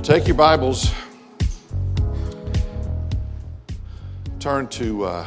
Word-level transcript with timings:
Well, 0.00 0.18
take 0.18 0.26
your 0.26 0.36
Bibles, 0.36 0.94
turn 4.38 4.66
to 4.68 5.04
uh, 5.04 5.26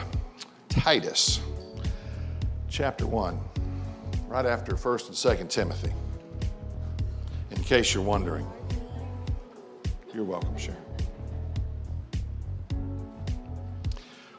Titus 0.68 1.42
chapter 2.70 3.06
1, 3.06 3.40
right 4.28 4.48
after 4.48 4.74
1st 4.74 5.10
and 5.10 5.48
2nd 5.48 5.50
Timothy, 5.50 5.94
in 7.52 7.62
case 7.62 7.94
you're 7.94 8.02
wondering. 8.02 8.48
You're 10.12 10.24
welcome, 10.24 10.58
Sharon. 10.58 10.82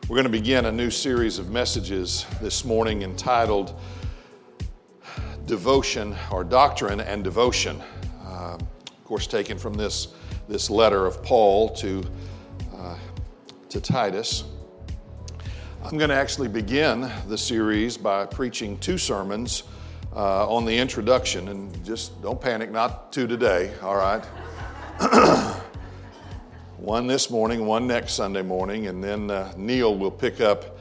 We're 0.09 0.17
going 0.17 0.25
to 0.25 0.31
begin 0.31 0.65
a 0.65 0.73
new 0.73 0.91
series 0.91 1.39
of 1.39 1.51
messages 1.51 2.27
this 2.41 2.65
morning 2.65 3.03
entitled 3.03 3.73
Devotion 5.47 6.17
or 6.33 6.43
Doctrine 6.43 7.01
and 7.01 7.23
Devotion. 7.23 7.81
Uh, 8.27 8.59
of 9.05 9.05
course, 9.05 9.29
taken 9.29 9.59
from 9.59 9.75
this, 9.75 10.09
this 10.49 10.69
letter 10.69 11.07
of 11.07 11.23
Paul 11.23 11.71
to, 11.71 12.05
uh, 12.77 12.97
to 13.71 13.81
Titus. 13.81 14.45
I'm 15.83 15.99
going 15.99 16.11
to 16.11 16.17
actually 16.17 16.49
begin 16.49 17.11
the 17.29 17.39
series 17.39 17.97
by 17.97 18.27
preaching 18.27 18.79
two 18.79 18.99
sermons 18.99 19.65
uh, 20.15 20.49
on 20.49 20.65
the 20.65 20.77
introduction, 20.77 21.49
and 21.49 21.85
just 21.85 22.21
don't 22.23 22.41
panic, 22.41 22.71
not 22.71 23.13
two 23.13 23.27
today, 23.27 23.73
all 23.83 23.97
right? 23.97 24.25
one 26.79 27.07
this 27.07 27.31
morning, 27.31 27.67
one 27.67 27.87
next 27.87 28.15
Sunday 28.15 28.43
morning, 28.43 28.87
and 28.87 29.03
then 29.03 29.31
uh, 29.31 29.53
Neil 29.57 29.97
will 29.97 30.11
pick 30.11 30.41
up 30.41 30.79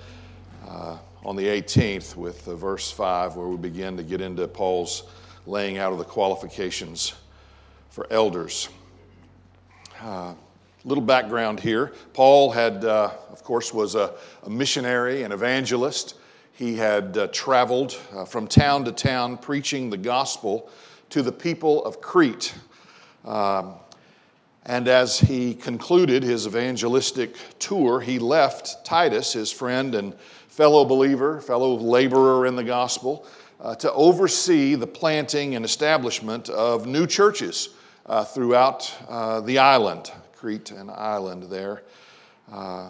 uh, 0.68 0.98
on 1.26 1.36
the 1.36 1.46
18th 1.46 2.16
with 2.16 2.48
uh, 2.48 2.56
verse 2.56 2.92
5, 2.92 3.36
where 3.36 3.48
we 3.48 3.58
begin 3.58 3.98
to 3.98 4.04
get 4.04 4.22
into 4.22 4.48
Paul's 4.48 5.04
laying 5.46 5.78
out 5.78 5.92
of 5.92 5.98
the 5.98 6.06
qualifications 6.06 7.14
for 7.90 8.08
elders. 8.12 8.70
Uh, 10.04 10.34
little 10.84 11.04
background 11.04 11.62
here. 11.62 11.94
Paul 12.12 12.52
had, 12.52 12.84
uh, 12.84 13.12
of 13.32 13.42
course, 13.42 13.74
was 13.74 13.96
a, 13.96 14.14
a, 14.44 14.50
missionary 14.50 15.24
and 15.24 15.32
evangelist. 15.32 16.16
He 16.52 16.76
had 16.76 17.18
uh, 17.18 17.28
traveled 17.28 17.98
uh, 18.14 18.26
from 18.26 18.48
town 18.48 18.84
to 18.84 18.92
town 18.92 19.38
preaching 19.38 19.90
the 19.90 19.96
gospel 19.96 20.70
to 21.12 21.22
the 21.22 21.32
people 21.32 21.86
of 21.86 22.02
Crete. 22.02 22.54
Um, 23.24 23.76
and 24.66 24.90
as 24.90 25.22
he 25.22 25.54
concluded 25.54 26.22
his 26.22 26.48
evangelistic 26.48 27.38
tour, 27.58 28.02
he 28.02 28.20
left 28.20 28.84
Titus, 28.84 29.32
his 29.32 29.54
friend 29.54 29.96
and 29.96 30.14
fellow 30.50 30.84
believer, 30.84 31.40
fellow 31.40 31.76
laborer 31.76 32.46
in 32.46 32.58
the 32.58 32.64
gospel, 32.66 33.26
uh, 33.62 33.74
to 33.76 33.94
oversee 33.94 34.76
the 34.76 34.88
planting 34.88 35.56
and 35.56 35.64
establishment 35.64 36.50
of 36.50 36.88
new 36.88 37.08
churches 37.08 37.70
uh, 38.06 38.24
throughout 38.24 38.94
uh, 39.08 39.42
the 39.42 39.60
island, 39.60 40.12
Crete 40.36 40.72
and 40.72 40.92
island 40.92 41.44
there. 41.44 41.84
Uh, 42.52 42.90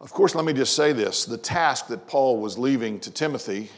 of 0.00 0.12
course, 0.12 0.34
let 0.34 0.44
me 0.44 0.52
just 0.52 0.76
say 0.76 0.92
this 0.92 1.24
the 1.24 1.38
task 1.38 1.88
that 1.88 2.06
Paul 2.06 2.38
was 2.38 2.58
leaving 2.58 3.00
to 3.00 3.10
Timothy, 3.10 3.70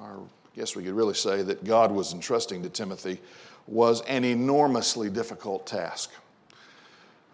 or 0.00 0.18
I 0.20 0.56
guess 0.56 0.76
we 0.76 0.84
could 0.84 0.94
really 0.94 1.14
say 1.14 1.42
that 1.42 1.64
God 1.64 1.90
was 1.90 2.12
entrusting 2.12 2.62
to 2.62 2.68
Timothy, 2.68 3.20
was 3.66 4.02
an 4.02 4.24
enormously 4.24 5.10
difficult 5.10 5.66
task. 5.66 6.10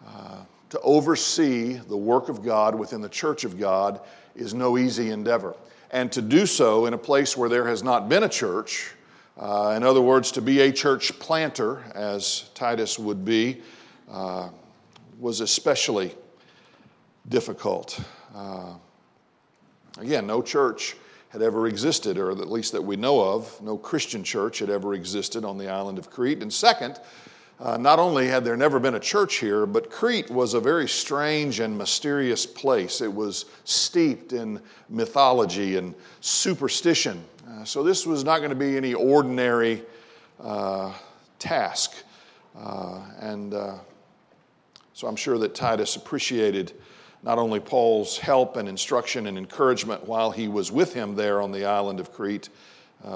Uh, 0.06 0.36
to 0.70 0.80
oversee 0.80 1.74
the 1.74 1.96
work 1.96 2.28
of 2.28 2.42
God 2.42 2.74
within 2.74 3.00
the 3.00 3.08
church 3.08 3.44
of 3.44 3.58
God 3.58 4.00
is 4.36 4.54
no 4.54 4.78
easy 4.78 5.10
endeavor. 5.10 5.56
And 5.90 6.12
to 6.12 6.22
do 6.22 6.44
so 6.44 6.86
in 6.86 6.92
a 6.92 6.98
place 6.98 7.36
where 7.36 7.48
there 7.48 7.66
has 7.66 7.82
not 7.82 8.08
been 8.08 8.22
a 8.22 8.28
church, 8.28 8.92
uh, 9.38 9.74
in 9.76 9.84
other 9.84 10.00
words, 10.00 10.32
to 10.32 10.42
be 10.42 10.60
a 10.60 10.72
church 10.72 11.18
planter, 11.18 11.84
as 11.94 12.50
Titus 12.54 12.98
would 12.98 13.24
be, 13.24 13.62
uh, 14.10 14.48
was 15.18 15.40
especially 15.40 16.14
difficult. 17.28 18.00
Uh, 18.34 18.74
again, 19.98 20.26
no 20.26 20.42
church 20.42 20.96
had 21.28 21.42
ever 21.42 21.68
existed, 21.68 22.18
or 22.18 22.30
at 22.30 22.50
least 22.50 22.72
that 22.72 22.82
we 22.82 22.96
know 22.96 23.20
of, 23.20 23.60
no 23.62 23.76
Christian 23.76 24.24
church 24.24 24.58
had 24.58 24.70
ever 24.70 24.94
existed 24.94 25.44
on 25.44 25.58
the 25.58 25.68
island 25.68 25.98
of 25.98 26.10
Crete. 26.10 26.42
And 26.42 26.52
second, 26.52 26.98
uh, 27.60 27.76
not 27.76 27.98
only 27.98 28.28
had 28.28 28.44
there 28.44 28.56
never 28.56 28.78
been 28.78 28.94
a 28.94 29.00
church 29.00 29.36
here, 29.36 29.66
but 29.66 29.90
Crete 29.90 30.30
was 30.30 30.54
a 30.54 30.60
very 30.60 30.88
strange 30.88 31.60
and 31.60 31.76
mysterious 31.76 32.46
place. 32.46 33.00
It 33.00 33.12
was 33.12 33.46
steeped 33.64 34.32
in 34.32 34.60
mythology 34.88 35.76
and 35.76 35.94
superstition. 36.20 37.24
Uh, 37.48 37.64
so, 37.64 37.82
this 37.82 38.04
was 38.04 38.24
not 38.24 38.38
going 38.38 38.50
to 38.50 38.56
be 38.56 38.76
any 38.76 38.92
ordinary 38.92 39.82
uh, 40.42 40.92
task. 41.38 41.94
Uh, 42.58 43.00
and 43.20 43.54
uh, 43.54 43.76
so, 44.92 45.06
I'm 45.06 45.16
sure 45.16 45.38
that 45.38 45.54
Titus 45.54 45.96
appreciated 45.96 46.74
not 47.22 47.38
only 47.38 47.58
Paul's 47.58 48.18
help 48.18 48.56
and 48.56 48.68
instruction 48.68 49.26
and 49.28 49.38
encouragement 49.38 50.06
while 50.06 50.30
he 50.30 50.48
was 50.48 50.70
with 50.70 50.92
him 50.92 51.14
there 51.14 51.40
on 51.40 51.50
the 51.50 51.64
island 51.64 52.00
of 52.00 52.12
Crete, 52.12 52.48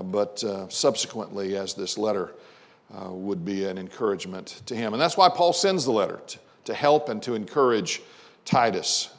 but 0.04 0.42
subsequently 0.70 1.56
as 1.56 1.74
this 1.74 1.96
letter 1.96 2.34
would 2.90 3.44
be 3.44 3.64
an 3.64 3.78
encouragement 3.78 4.62
to 4.66 4.74
him. 4.74 4.92
And 4.92 5.00
that's 5.00 5.16
why 5.16 5.28
Paul 5.28 5.52
sends 5.52 5.84
the 5.84 5.92
letter 5.92 6.20
to, 6.26 6.38
to 6.64 6.74
help 6.74 7.10
and 7.10 7.22
to 7.22 7.34
encourage 7.34 8.02
Titus. 8.44 9.10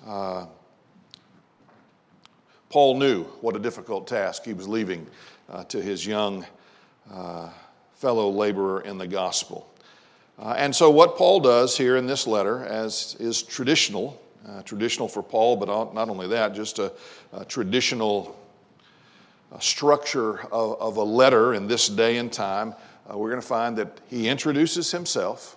Uh, 2.73 2.75
Paul 2.75 2.97
knew 2.97 3.23
what 3.41 3.55
a 3.55 3.59
difficult 3.59 4.07
task 4.07 4.45
he 4.45 4.53
was 4.53 4.67
leaving 4.67 5.05
uh, 5.49 5.63
to 5.65 5.79
his 5.79 6.07
young 6.07 6.43
uh, 7.11 7.49
fellow 7.93 8.31
laborer 8.31 8.81
in 8.81 8.97
the 8.97 9.05
gospel. 9.07 9.69
and 10.39 10.75
so, 10.75 10.89
what 10.89 11.15
Paul 11.15 11.39
does 11.39 11.77
here 11.77 11.97
in 11.97 12.07
this 12.07 12.25
letter, 12.25 12.65
as 12.65 13.15
is 13.19 13.43
traditional 13.43 14.19
uh, 14.47 14.61
traditional 14.63 15.07
for 15.07 15.23
Paul, 15.23 15.55
but 15.55 15.93
not 15.93 16.09
only 16.09 16.27
that, 16.27 16.53
just 16.53 16.79
a, 16.79 16.91
a 17.31 17.45
traditional 17.45 18.35
uh, 19.53 19.59
structure 19.59 20.41
of, 20.51 20.81
of, 20.81 20.97
a 20.97 21.03
letter 21.03 21.53
in 21.53 21.67
this 21.67 21.87
day 21.87 22.17
and 22.17 22.33
time. 22.33 22.73
Uh, 23.09 23.17
we're 23.17 23.29
going 23.29 23.41
to 23.41 23.47
find 23.47 23.77
that 23.77 24.01
he 24.09 24.27
introduces 24.27 24.91
himself, 24.91 25.55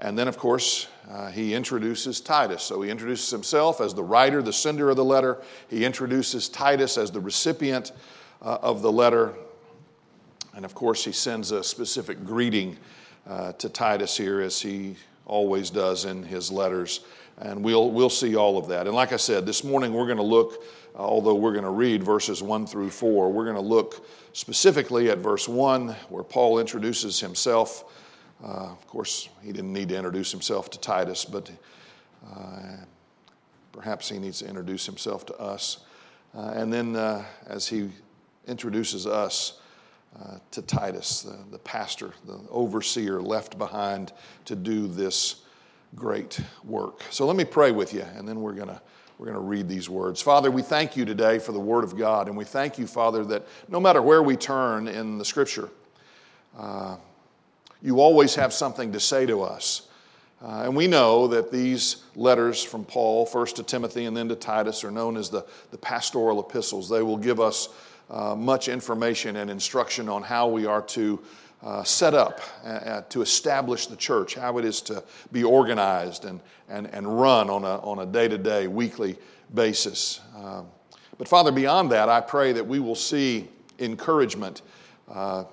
and 0.00 0.18
then, 0.18 0.28
of 0.28 0.38
course, 0.38 0.88
uh, 1.10 1.30
he 1.30 1.54
introduces 1.54 2.20
Titus. 2.20 2.62
So 2.62 2.80
he 2.82 2.90
introduces 2.90 3.30
himself 3.30 3.80
as 3.80 3.94
the 3.94 4.02
writer, 4.02 4.42
the 4.42 4.52
sender 4.52 4.88
of 4.90 4.96
the 4.96 5.04
letter. 5.04 5.38
He 5.68 5.84
introduces 5.84 6.48
Titus 6.48 6.96
as 6.96 7.10
the 7.10 7.20
recipient 7.20 7.92
uh, 8.40 8.58
of 8.62 8.80
the 8.80 8.90
letter. 8.90 9.34
And 10.54 10.64
of 10.64 10.74
course, 10.74 11.04
he 11.04 11.12
sends 11.12 11.50
a 11.50 11.62
specific 11.62 12.24
greeting 12.24 12.76
uh, 13.28 13.52
to 13.52 13.68
Titus 13.68 14.16
here, 14.16 14.40
as 14.40 14.60
he 14.60 14.96
always 15.26 15.68
does 15.68 16.06
in 16.06 16.22
his 16.22 16.50
letters. 16.50 17.00
And 17.38 17.62
we'll, 17.62 17.90
we'll 17.90 18.10
see 18.10 18.36
all 18.36 18.56
of 18.56 18.68
that. 18.68 18.86
And 18.86 18.94
like 18.94 19.12
I 19.12 19.16
said, 19.16 19.46
this 19.46 19.64
morning 19.64 19.92
we're 19.92 20.06
going 20.06 20.16
to 20.16 20.22
look, 20.22 20.64
uh, 20.94 20.98
although 20.98 21.34
we're 21.34 21.52
going 21.52 21.64
to 21.64 21.70
read 21.70 22.02
verses 22.02 22.42
1 22.42 22.66
through 22.66 22.90
4, 22.90 23.30
we're 23.30 23.44
going 23.44 23.56
to 23.56 23.62
look 23.62 24.06
specifically 24.32 25.10
at 25.10 25.18
verse 25.18 25.48
1, 25.48 25.88
where 26.08 26.24
Paul 26.24 26.58
introduces 26.58 27.20
himself. 27.20 27.84
Uh, 28.42 28.72
of 28.72 28.86
course, 28.86 29.28
he 29.42 29.52
didn't 29.52 29.72
need 29.72 29.88
to 29.90 29.96
introduce 29.96 30.30
himself 30.30 30.70
to 30.70 30.80
Titus, 30.80 31.24
but 31.24 31.50
uh, 32.26 32.76
perhaps 33.72 34.08
he 34.08 34.18
needs 34.18 34.38
to 34.40 34.48
introduce 34.48 34.86
himself 34.86 35.26
to 35.26 35.36
us. 35.38 35.84
Uh, 36.34 36.52
and 36.54 36.72
then 36.72 36.96
uh, 36.96 37.24
as 37.46 37.66
he 37.66 37.90
introduces 38.46 39.06
us, 39.06 39.60
uh, 40.18 40.38
to 40.50 40.62
Titus, 40.62 41.22
the, 41.22 41.38
the 41.52 41.58
pastor, 41.58 42.12
the 42.26 42.40
overseer 42.50 43.20
left 43.20 43.56
behind 43.58 44.12
to 44.44 44.56
do 44.56 44.88
this 44.88 45.42
great 45.94 46.40
work. 46.64 47.02
So 47.10 47.26
let 47.26 47.36
me 47.36 47.44
pray 47.44 47.70
with 47.70 47.94
you, 47.94 48.04
and 48.16 48.26
then 48.26 48.40
we're 48.40 48.54
going 48.54 48.68
to 48.68 48.80
we're 49.18 49.26
going 49.26 49.38
to 49.38 49.44
read 49.44 49.68
these 49.68 49.90
words. 49.90 50.22
Father, 50.22 50.50
we 50.50 50.62
thank 50.62 50.96
you 50.96 51.04
today 51.04 51.38
for 51.38 51.52
the 51.52 51.60
Word 51.60 51.84
of 51.84 51.94
God, 51.96 52.26
and 52.26 52.36
we 52.36 52.44
thank 52.44 52.78
you, 52.78 52.86
Father, 52.86 53.22
that 53.26 53.46
no 53.68 53.78
matter 53.78 54.00
where 54.00 54.22
we 54.22 54.34
turn 54.34 54.88
in 54.88 55.18
the 55.18 55.24
Scripture, 55.26 55.68
uh, 56.58 56.96
you 57.82 58.00
always 58.00 58.34
have 58.34 58.52
something 58.52 58.92
to 58.92 59.00
say 59.00 59.26
to 59.26 59.42
us. 59.42 59.88
Uh, 60.42 60.62
and 60.64 60.74
we 60.74 60.86
know 60.86 61.26
that 61.26 61.52
these 61.52 62.04
letters 62.16 62.62
from 62.62 62.84
Paul, 62.84 63.26
first 63.26 63.56
to 63.56 63.62
Timothy 63.62 64.06
and 64.06 64.16
then 64.16 64.28
to 64.28 64.34
Titus, 64.34 64.84
are 64.84 64.90
known 64.90 65.16
as 65.16 65.28
the, 65.28 65.44
the 65.70 65.76
pastoral 65.78 66.40
epistles. 66.40 66.88
They 66.88 67.02
will 67.02 67.18
give 67.18 67.40
us 67.40 67.68
uh, 68.08 68.34
much 68.34 68.68
information 68.68 69.36
and 69.36 69.50
instruction 69.50 70.08
on 70.08 70.22
how 70.22 70.48
we 70.48 70.64
are 70.64 70.82
to 70.82 71.20
uh, 71.62 71.84
set 71.84 72.14
up 72.14 72.40
uh, 72.64 72.68
uh, 72.68 73.02
to 73.10 73.20
establish 73.20 73.86
the 73.86 73.96
church, 73.96 74.34
how 74.34 74.56
it 74.56 74.64
is 74.64 74.80
to 74.80 75.04
be 75.30 75.44
organized 75.44 76.24
and, 76.24 76.40
and, 76.70 76.86
and 76.86 77.20
run 77.20 77.50
on 77.50 77.64
a, 77.64 77.76
on 77.80 77.98
a 77.98 78.06
day-to-day, 78.06 78.66
weekly 78.66 79.18
basis. 79.52 80.20
Um, 80.34 80.66
but 81.18 81.28
Father, 81.28 81.52
beyond 81.52 81.92
that, 81.92 82.08
I 82.08 82.22
pray 82.22 82.52
that 82.52 82.66
we 82.66 82.80
will 82.80 82.94
see 82.94 83.46
encouragement 83.78 84.62
uh, 85.06 85.44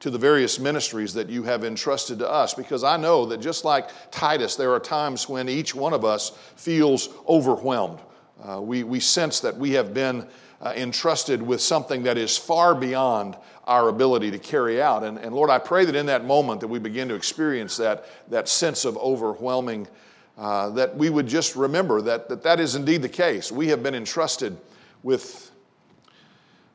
to 0.00 0.10
the 0.10 0.18
various 0.18 0.58
ministries 0.58 1.14
that 1.14 1.28
you 1.28 1.42
have 1.42 1.64
entrusted 1.64 2.18
to 2.18 2.30
us 2.30 2.54
because 2.54 2.84
I 2.84 2.96
know 2.96 3.26
that 3.26 3.40
just 3.40 3.64
like 3.64 3.88
Titus, 4.10 4.56
there 4.56 4.72
are 4.72 4.80
times 4.80 5.28
when 5.28 5.48
each 5.48 5.74
one 5.74 5.94
of 5.94 6.04
us 6.04 6.30
feels 6.56 7.08
overwhelmed 7.26 8.00
Uh, 8.44 8.60
we, 8.60 8.84
we 8.84 9.00
sense 9.00 9.40
that 9.40 9.56
we 9.56 9.72
have 9.72 9.94
been 9.94 10.26
uh, 10.60 10.72
entrusted 10.76 11.40
with 11.40 11.60
something 11.60 12.04
that 12.04 12.18
is 12.18 12.36
far 12.36 12.74
beyond 12.74 13.34
our 13.64 13.88
ability 13.88 14.30
to 14.30 14.38
carry 14.38 14.80
out. 14.82 15.02
And, 15.02 15.18
and 15.18 15.34
Lord, 15.34 15.50
I 15.50 15.58
pray 15.58 15.86
that 15.86 15.96
in 15.96 16.06
that 16.06 16.24
moment 16.24 16.60
that 16.60 16.68
we 16.68 16.78
begin 16.78 17.08
to 17.08 17.14
experience 17.14 17.76
that, 17.78 18.04
that 18.30 18.48
sense 18.48 18.84
of 18.84 18.96
overwhelming, 18.98 19.88
uh, 20.36 20.68
that 20.70 20.94
we 20.94 21.08
would 21.08 21.26
just 21.26 21.56
remember 21.56 22.02
that, 22.02 22.28
that 22.28 22.42
that 22.42 22.60
is 22.60 22.74
indeed 22.74 23.02
the 23.02 23.08
case. 23.08 23.50
We 23.50 23.68
have 23.68 23.82
been 23.82 23.94
entrusted 23.94 24.56
with 25.02 25.50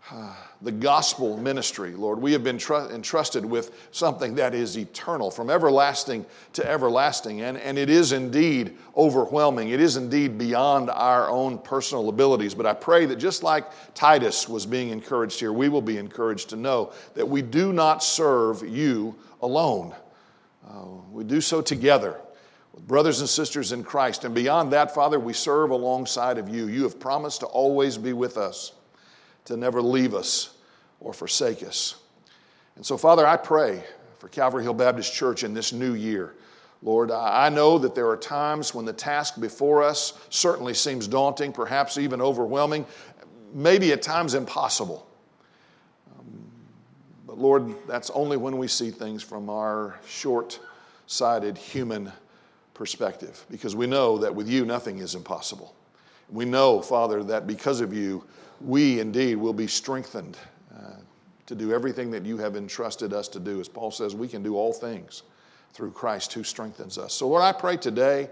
uh, 0.10 0.36
the 0.64 0.72
gospel 0.72 1.38
ministry, 1.38 1.94
Lord. 1.94 2.22
We 2.22 2.32
have 2.34 2.44
been 2.44 2.58
tr- 2.58 2.92
entrusted 2.92 3.44
with 3.44 3.88
something 3.92 4.36
that 4.36 4.54
is 4.54 4.78
eternal, 4.78 5.32
from 5.32 5.50
everlasting 5.50 6.26
to 6.54 6.68
everlasting. 6.70 7.42
And, 7.42 7.58
and 7.58 7.78
it 7.78 7.90
is 7.90 8.12
indeed 8.12 8.78
overwhelming. 8.96 9.70
It 9.70 9.82
is 9.82 9.98
indeed 9.98 10.38
beyond 10.38 10.90
our 10.92 11.30
own 11.30 11.58
personal 11.58 12.10
abilities. 12.10 12.54
But 12.54 12.68
I 12.68 12.74
pray 12.74 13.06
that 13.08 13.16
just 13.16 13.42
like 13.42 13.66
Titus 13.96 14.48
was 14.48 14.66
being 14.66 14.90
encouraged 14.90 15.40
here, 15.40 15.52
we 15.52 15.68
will 15.68 15.82
be 15.82 15.98
encouraged 15.98 16.50
to 16.50 16.56
know 16.56 16.94
that 17.16 17.28
we 17.28 17.42
do 17.42 17.74
not 17.74 18.04
serve 18.04 18.62
you 18.68 19.16
alone. 19.42 19.96
Uh, 20.70 20.86
we 21.12 21.24
do 21.24 21.42
so 21.42 21.62
together 21.62 22.22
with 22.74 22.88
brothers 22.88 23.20
and 23.20 23.28
sisters 23.28 23.72
in 23.72 23.84
Christ. 23.84 24.26
And 24.26 24.36
beyond 24.36 24.72
that, 24.74 24.94
Father, 24.94 25.20
we 25.20 25.34
serve 25.34 25.72
alongside 25.72 26.38
of 26.38 26.48
you. 26.48 26.68
You 26.68 26.84
have 26.84 27.00
promised 27.00 27.40
to 27.40 27.48
always 27.48 27.98
be 27.98 28.14
with 28.14 28.38
us 28.38 28.74
to 29.46 29.58
never 29.58 29.82
leave 29.82 30.14
us 30.14 30.56
or 31.00 31.14
forsake 31.14 31.64
us. 31.64 31.96
And 32.76 32.86
so, 32.86 32.98
Father, 32.98 33.26
I 33.26 33.38
pray 33.38 33.84
for 34.20 34.28
Calvary 34.30 34.64
Hill 34.64 34.74
Baptist 34.74 35.14
Church 35.14 35.44
in 35.44 35.54
this 35.54 35.74
new 35.74 35.94
year. 35.94 36.36
Lord, 36.84 37.12
I 37.12 37.50
know 37.50 37.78
that 37.78 37.94
there 37.94 38.10
are 38.10 38.18
times 38.18 38.74
when 38.74 38.86
the 38.86 38.94
task 38.94 39.40
before 39.40 39.84
us 39.84 40.14
certainly 40.30 40.74
seems 40.74 41.08
daunting, 41.08 41.54
perhaps 41.54 41.98
even 41.98 42.22
overwhelming, 42.22 42.86
maybe 43.54 43.92
at 43.92 44.02
times 44.02 44.34
impossible. 44.34 45.08
Um, 46.18 46.44
but 47.28 47.38
Lord, 47.38 47.76
that's 47.88 48.10
only 48.12 48.38
when 48.38 48.58
we 48.58 48.68
see 48.68 48.90
things 48.90 49.22
from 49.22 49.50
our 49.50 50.00
short 50.08 50.60
sighted 51.06 51.58
human 51.58 52.12
perspective, 52.74 53.46
because 53.52 53.76
we 53.76 53.86
know 53.86 54.18
that 54.18 54.34
with 54.34 54.48
you 54.48 54.66
nothing 54.66 55.00
is 55.00 55.14
impossible. 55.14 55.76
We 56.32 56.46
know, 56.46 56.82
Father, 56.82 57.22
that 57.26 57.46
because 57.46 57.82
of 57.82 57.94
you, 57.94 58.24
we 58.64 59.00
indeed 59.00 59.36
will 59.36 59.54
be 59.54 59.68
strengthened 59.68 60.38
uh, 60.76 60.96
to 61.46 61.56
do 61.56 61.74
everything 61.74 62.12
that 62.12 62.26
you 62.26 62.38
have 62.38 62.56
entrusted 62.56 63.14
us 63.14 63.28
to 63.30 63.40
do. 63.40 63.60
As 63.60 63.68
Paul 63.68 63.92
says, 63.92 64.16
we 64.16 64.28
can 64.28 64.44
do 64.44 64.56
all 64.56 64.74
things 64.74 65.24
through 65.74 65.92
Christ 65.92 66.34
who 66.34 66.44
strengthens 66.44 66.98
us. 66.98 67.14
So, 67.14 67.28
Lord, 67.28 67.44
I 67.44 67.52
pray 67.52 67.78
today 67.78 68.30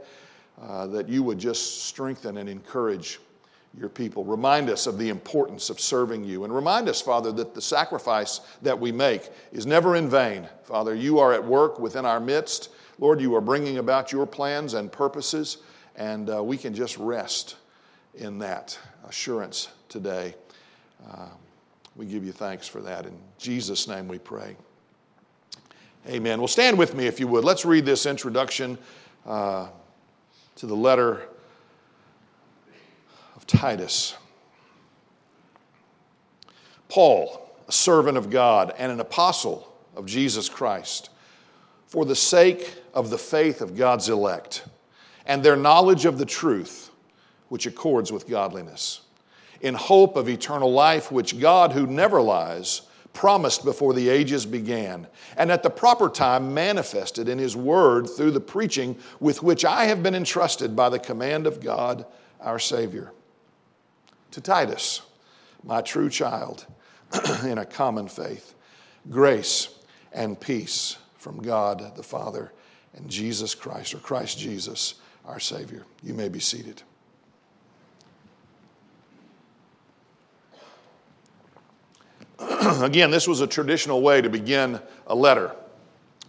uh, 0.62 0.88
that 0.88 1.08
you 1.08 1.24
would 1.24 1.40
just 1.40 1.86
strengthen 1.86 2.38
and 2.38 2.50
encourage 2.50 3.20
your 3.78 3.90
people. 3.90 4.26
Remind 4.26 4.70
us 4.70 4.88
of 4.88 4.98
the 4.98 5.10
importance 5.10 5.70
of 5.70 5.80
serving 5.80 6.24
you. 6.24 6.44
And 6.44 6.54
remind 6.54 6.90
us, 6.90 7.02
Father, 7.02 7.32
that 7.34 7.54
the 7.54 7.62
sacrifice 7.62 8.42
that 8.62 8.78
we 8.78 8.92
make 8.92 9.30
is 9.52 9.66
never 9.66 9.96
in 9.96 10.10
vain. 10.10 10.48
Father, 10.64 10.96
you 10.96 11.20
are 11.20 11.34
at 11.34 11.44
work 11.44 11.80
within 11.80 12.06
our 12.06 12.20
midst. 12.20 12.70
Lord, 12.98 13.22
you 13.22 13.36
are 13.36 13.42
bringing 13.42 13.78
about 13.78 14.12
your 14.12 14.26
plans 14.26 14.74
and 14.74 14.92
purposes, 14.92 15.58
and 15.96 16.30
uh, 16.30 16.44
we 16.44 16.58
can 16.58 16.74
just 16.74 16.98
rest 16.98 17.58
in 18.16 18.40
that 18.40 18.78
assurance 19.08 19.70
today. 19.90 20.36
Uh, 21.10 21.28
we 21.96 22.06
give 22.06 22.24
you 22.24 22.32
thanks 22.32 22.68
for 22.68 22.82
that. 22.82 23.06
In 23.06 23.18
Jesus' 23.38 23.88
name 23.88 24.08
we 24.08 24.20
pray. 24.20 24.56
Amen. 26.08 26.40
Well, 26.40 26.48
stand 26.48 26.78
with 26.78 26.96
me 26.96 27.08
if 27.08 27.20
you 27.20 27.28
would. 27.28 27.44
Let's 27.44 27.66
read 27.66 27.86
this 27.86 28.06
introduction 28.06 28.78
uh, 29.26 29.68
to 30.56 30.66
the 30.66 30.76
letter 30.76 31.28
of 33.36 33.46
Titus. 33.46 34.16
Paul, 36.88 37.52
a 37.68 37.72
servant 37.72 38.18
of 38.18 38.30
God 38.30 38.74
and 38.78 38.92
an 38.92 39.00
apostle 39.00 39.76
of 39.96 40.06
Jesus 40.06 40.48
Christ, 40.48 41.10
for 41.88 42.06
the 42.06 42.16
sake 42.16 42.76
of 42.94 43.10
the 43.10 43.18
faith 43.18 43.62
of 43.62 43.76
God's 43.76 44.10
elect 44.10 44.64
and 45.26 45.44
their 45.44 45.56
knowledge 45.56 46.06
of 46.06 46.18
the 46.18 46.26
truth 46.26 46.92
which 47.50 47.66
accords 47.66 48.12
with 48.12 48.28
godliness 48.28 49.02
in 49.62 49.76
hope 49.76 50.16
of 50.16 50.30
eternal 50.30 50.72
life, 50.72 51.12
which 51.12 51.40
God, 51.40 51.72
who 51.72 51.88
never 51.88 52.22
lies, 52.22 52.82
promised 53.14 53.66
before 53.66 53.94
the 53.94 54.10
ages 54.10 54.46
began, 54.46 55.08
and 55.36 55.52
at 55.52 55.64
the 55.64 55.70
proper 55.70 56.10
time 56.10 56.54
manifested 56.54 57.28
in 57.28 57.38
His 57.38 57.56
Word 57.56 58.10
through 58.10 58.32
the 58.32 58.40
preaching 58.40 58.98
with 59.20 59.44
which 59.44 59.66
I 59.66 59.86
have 59.86 60.04
been 60.04 60.16
entrusted 60.16 60.76
by 60.76 60.90
the 60.90 61.00
command 61.00 61.48
of 61.48 61.62
God 61.62 62.06
our 62.40 62.60
Savior. 62.60 63.12
To 64.32 64.42
Titus, 64.42 65.02
my 65.64 65.82
true 65.82 66.10
child, 66.10 66.66
in 67.44 67.58
a 67.58 67.66
common 67.66 68.08
faith, 68.08 68.54
grace 69.10 69.70
and 70.14 70.40
peace 70.40 70.98
from 71.18 71.42
God 71.42 71.96
the 71.96 72.04
Father 72.04 72.52
and 72.96 73.10
Jesus 73.10 73.56
Christ, 73.56 73.94
or 73.94 74.00
Christ 74.00 74.38
Jesus, 74.38 74.96
our 75.26 75.40
Savior. 75.40 75.86
You 76.04 76.14
may 76.14 76.30
be 76.30 76.40
seated. 76.40 76.84
again, 82.82 83.12
this 83.12 83.28
was 83.28 83.42
a 83.42 83.48
traditional 83.48 84.02
way 84.02 84.22
to 84.22 84.30
begin 84.30 84.80
a 85.08 85.16
letter. 85.16 85.56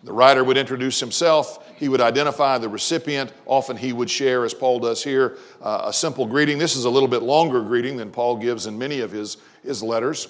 The 0.03 0.13
writer 0.13 0.43
would 0.43 0.57
introduce 0.57 0.99
himself, 0.99 1.67
he 1.77 1.89
would 1.89 2.01
identify 2.01 2.59
the 2.59 2.69
recipient. 2.69 3.33
Often 3.47 3.79
he 3.79 3.93
would 3.93 4.11
share, 4.11 4.45
as 4.45 4.55
Paul 4.55 4.81
does 4.81 5.03
here, 5.03 5.39
uh, 5.63 5.85
a 5.87 5.93
simple 5.93 6.27
greeting. 6.27 6.59
This 6.59 6.77
is 6.77 6.85
a 6.85 6.91
little 6.91 7.09
bit 7.09 7.23
longer 7.23 7.63
greeting 7.63 7.97
than 7.97 8.11
Paul 8.11 8.37
gives 8.37 8.67
in 8.67 8.79
many 8.79 9.01
of 9.01 9.11
his, 9.11 9.39
his 9.63 9.83
letters. 9.83 10.29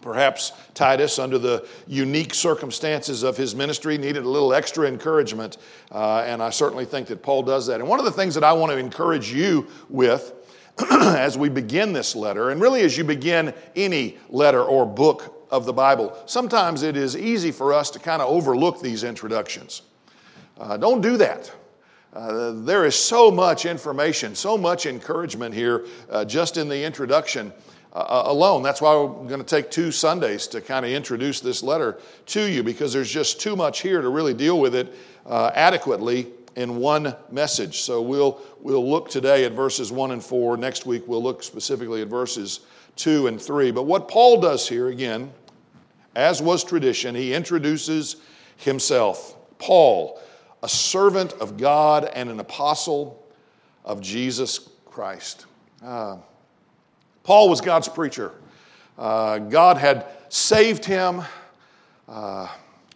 Perhaps 0.00 0.52
Titus, 0.72 1.18
under 1.18 1.38
the 1.38 1.68
unique 1.86 2.32
circumstances 2.32 3.22
of 3.22 3.36
his 3.36 3.54
ministry, 3.54 3.98
needed 3.98 4.24
a 4.24 4.28
little 4.28 4.54
extra 4.54 4.88
encouragement, 4.88 5.58
uh, 5.92 6.24
and 6.26 6.42
I 6.42 6.48
certainly 6.48 6.86
think 6.86 7.08
that 7.08 7.22
Paul 7.22 7.42
does 7.42 7.66
that. 7.66 7.80
And 7.80 7.88
one 7.88 7.98
of 7.98 8.06
the 8.06 8.10
things 8.10 8.34
that 8.34 8.44
I 8.44 8.54
want 8.54 8.72
to 8.72 8.78
encourage 8.78 9.30
you 9.30 9.66
with 9.90 10.32
as 10.90 11.36
we 11.36 11.48
begin 11.48 11.92
this 11.92 12.14
letter, 12.14 12.50
and 12.50 12.60
really 12.60 12.82
as 12.82 12.96
you 12.96 13.04
begin 13.04 13.54
any 13.76 14.18
letter 14.28 14.62
or 14.62 14.86
book 14.86 15.46
of 15.50 15.64
the 15.64 15.72
Bible, 15.72 16.16
sometimes 16.26 16.82
it 16.82 16.96
is 16.96 17.16
easy 17.16 17.50
for 17.50 17.72
us 17.72 17.90
to 17.90 17.98
kind 17.98 18.22
of 18.22 18.28
overlook 18.28 18.80
these 18.80 19.04
introductions. 19.04 19.82
Uh, 20.58 20.76
don't 20.76 21.00
do 21.00 21.16
that. 21.16 21.50
Uh, 22.12 22.52
there 22.64 22.84
is 22.84 22.96
so 22.96 23.30
much 23.30 23.66
information, 23.66 24.34
so 24.34 24.58
much 24.58 24.86
encouragement 24.86 25.54
here 25.54 25.86
uh, 26.10 26.24
just 26.24 26.56
in 26.56 26.68
the 26.68 26.84
introduction 26.84 27.52
uh, 27.92 27.98
uh, 27.98 28.22
alone. 28.26 28.62
That's 28.62 28.80
why 28.80 28.94
we're 28.94 29.28
going 29.28 29.42
to 29.42 29.44
take 29.44 29.70
two 29.70 29.92
Sundays 29.92 30.46
to 30.48 30.60
kind 30.60 30.84
of 30.84 30.92
introduce 30.92 31.40
this 31.40 31.62
letter 31.62 31.98
to 32.26 32.42
you 32.42 32.62
because 32.62 32.92
there's 32.92 33.10
just 33.10 33.40
too 33.40 33.56
much 33.56 33.80
here 33.80 34.00
to 34.00 34.08
really 34.08 34.34
deal 34.34 34.60
with 34.60 34.74
it 34.74 34.94
uh, 35.26 35.50
adequately 35.54 36.28
in 36.56 36.76
one 36.76 37.14
message. 37.30 37.80
So 37.80 38.02
we'll, 38.02 38.40
we'll 38.60 38.88
look 38.88 39.08
today 39.08 39.44
at 39.44 39.52
verses 39.52 39.92
1 39.92 40.10
and 40.10 40.22
4. 40.22 40.56
Next 40.56 40.86
week, 40.86 41.04
we'll 41.06 41.22
look 41.22 41.42
specifically 41.42 42.02
at 42.02 42.08
verses 42.08 42.60
2 42.96 43.28
and 43.28 43.40
3. 43.40 43.70
But 43.70 43.84
what 43.84 44.08
Paul 44.08 44.40
does 44.40 44.68
here, 44.68 44.88
again, 44.88 45.32
as 46.16 46.42
was 46.42 46.64
tradition, 46.64 47.14
he 47.14 47.34
introduces 47.34 48.16
himself. 48.56 49.36
Paul, 49.58 50.20
a 50.62 50.68
servant 50.68 51.32
of 51.34 51.56
God 51.56 52.10
and 52.14 52.28
an 52.28 52.40
apostle 52.40 53.24
of 53.84 54.00
Jesus 54.00 54.68
Christ. 54.86 55.46
Uh, 55.82 56.16
Paul 57.22 57.48
was 57.48 57.60
God's 57.60 57.88
preacher. 57.88 58.32
Uh, 58.98 59.38
God 59.38 59.78
had 59.78 60.06
saved 60.28 60.84
him. 60.84 61.22
Uh, 62.08 62.48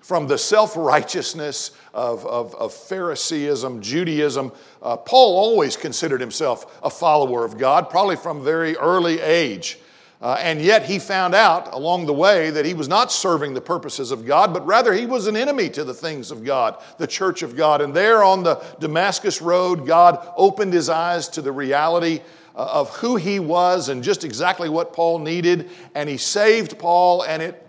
from 0.05 0.27
the 0.27 0.37
self 0.37 0.77
righteousness 0.77 1.71
of, 1.95 2.27
of, 2.27 2.55
of, 2.57 2.75
Phariseeism, 2.75 3.81
Judaism. 3.81 4.53
Uh, 4.83 4.99
Paul 4.99 5.35
always 5.39 5.79
considered 5.79 6.21
himself 6.21 6.79
a 6.83 6.91
follower 6.91 7.43
of 7.43 7.57
God, 7.57 7.89
probably 7.89 8.17
from 8.17 8.45
very 8.45 8.77
early 8.77 9.19
age. 9.21 9.79
Uh, 10.21 10.37
and 10.41 10.61
yet 10.61 10.85
he 10.85 10.99
found 10.99 11.35
out 11.35 11.73
along 11.73 12.05
the 12.05 12.13
way 12.13 12.51
that 12.51 12.67
he 12.67 12.75
was 12.75 12.87
not 12.87 13.11
serving 13.11 13.55
the 13.55 13.63
purposes 13.63 14.11
of 14.11 14.27
God, 14.27 14.53
but 14.53 14.67
rather 14.67 14.93
he 14.93 15.07
was 15.07 15.27
an 15.27 15.39
enemy 15.39 15.71
to 15.71 15.85
the 15.85 15.95
things 15.95 16.31
of 16.31 16.45
God, 16.45 16.83
the 16.99 17.07
church 17.07 17.43
of 17.43 17.57
God. 17.57 17.81
And 17.81 17.95
there 17.95 18.23
on 18.23 18.43
the 18.43 18.57
Damascus 18.81 19.41
Road, 19.41 19.87
God 19.87 20.31
opened 20.37 20.75
his 20.75 20.91
eyes 20.91 21.29
to 21.31 21.41
the 21.41 21.53
reality 21.53 22.21
uh, 22.55 22.69
of 22.73 22.95
who 22.97 23.17
he 23.17 23.41
was 23.41 23.89
and 23.89 24.05
just 24.05 24.23
exactly 24.23 24.69
what 24.69 24.93
Paul 24.93 25.19
needed. 25.19 25.71
And 25.95 26.11
he 26.11 26.19
saved 26.19 26.79
Paul, 26.79 27.23
and 27.23 27.43
it 27.43 27.64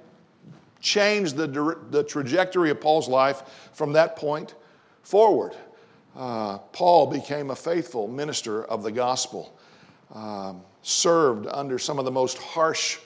changed 0.86 1.36
the, 1.36 1.48
the 1.90 2.04
trajectory 2.04 2.70
of 2.70 2.80
Paul's 2.80 3.10
life 3.10 3.70
from 3.74 3.92
that 3.94 4.16
point 4.16 4.54
forward. 5.02 5.54
Uh, 6.16 6.60
Paul 6.72 7.08
became 7.08 7.50
a 7.50 7.56
faithful 7.56 8.08
minister 8.08 8.64
of 8.66 8.84
the 8.84 8.92
gospel, 8.92 9.58
um, 10.14 10.62
served 10.84 11.48
under 11.52 11.78
some 11.80 12.00
of 12.00 12.06
the 12.06 12.12
most 12.12 12.38
harsh 12.38 13.00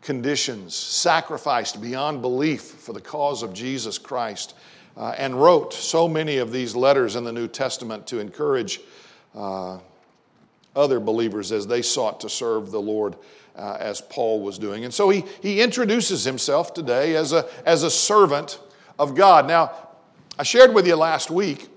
conditions, 0.00 0.74
sacrificed 0.74 1.82
beyond 1.82 2.22
belief 2.22 2.62
for 2.62 2.92
the 2.92 3.00
cause 3.00 3.42
of 3.42 3.52
Jesus 3.52 3.98
Christ, 3.98 4.54
uh, 4.96 5.14
and 5.18 5.34
wrote 5.34 5.74
so 5.74 6.08
many 6.08 6.38
of 6.38 6.52
these 6.52 6.76
letters 6.76 7.16
in 7.16 7.24
the 7.24 7.32
New 7.32 7.48
Testament 7.48 8.06
to 8.06 8.20
encourage 8.20 8.80
uh, 9.34 9.78
other 10.76 11.00
believers 11.00 11.50
as 11.50 11.66
they 11.66 11.82
sought 11.82 12.20
to 12.20 12.28
serve 12.28 12.70
the 12.70 12.80
Lord 12.80 13.16
uh, 13.56 13.76
as 13.80 14.00
Paul 14.00 14.42
was 14.42 14.58
doing. 14.58 14.84
And 14.84 14.92
so 14.92 15.08
he, 15.08 15.24
he 15.40 15.60
introduces 15.60 16.24
himself 16.24 16.74
today 16.74 17.16
as 17.16 17.32
a, 17.32 17.48
as 17.64 17.82
a 17.82 17.90
servant 17.90 18.60
of 18.98 19.14
God. 19.14 19.48
Now, 19.48 19.72
I 20.38 20.42
shared 20.42 20.74
with 20.74 20.86
you 20.86 20.96
last 20.96 21.30
week, 21.30 21.68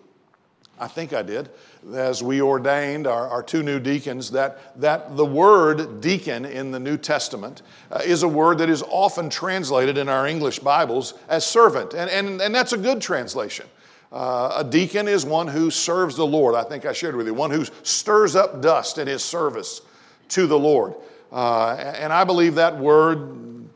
I 0.79 0.87
think 0.87 1.13
I 1.13 1.21
did, 1.21 1.49
as 1.93 2.21
we 2.21 2.41
ordained 2.41 3.07
our, 3.07 3.27
our 3.27 3.43
two 3.43 3.63
new 3.63 3.79
deacons, 3.79 4.31
that, 4.31 4.79
that 4.81 5.15
the 5.15 5.25
word 5.25 6.01
deacon 6.01 6.45
in 6.45 6.71
the 6.71 6.79
New 6.79 6.97
Testament 6.97 7.61
uh, 7.91 8.01
is 8.03 8.23
a 8.23 8.27
word 8.27 8.57
that 8.57 8.69
is 8.69 8.83
often 8.83 9.29
translated 9.29 9.97
in 9.97 10.09
our 10.09 10.27
English 10.27 10.59
Bibles 10.59 11.13
as 11.27 11.45
servant. 11.45 11.93
And, 11.93 12.09
and, 12.09 12.41
and 12.41 12.53
that's 12.53 12.73
a 12.73 12.77
good 12.77 13.01
translation. 13.01 13.65
Uh, 14.11 14.53
a 14.57 14.63
deacon 14.63 15.07
is 15.07 15.25
one 15.25 15.47
who 15.47 15.69
serves 15.69 16.15
the 16.15 16.25
Lord. 16.25 16.55
I 16.55 16.63
think 16.63 16.85
I 16.85 16.93
shared 16.93 17.15
with 17.15 17.27
you, 17.27 17.33
one 17.33 17.51
who 17.51 17.65
stirs 17.83 18.35
up 18.35 18.61
dust 18.61 18.97
in 18.97 19.07
his 19.07 19.23
service 19.23 19.81
to 20.29 20.47
the 20.47 20.57
Lord. 20.57 20.95
Uh, 21.31 21.75
and 21.75 22.11
I 22.11 22.23
believe 22.23 22.55
that 22.55 22.77
word 22.77 23.67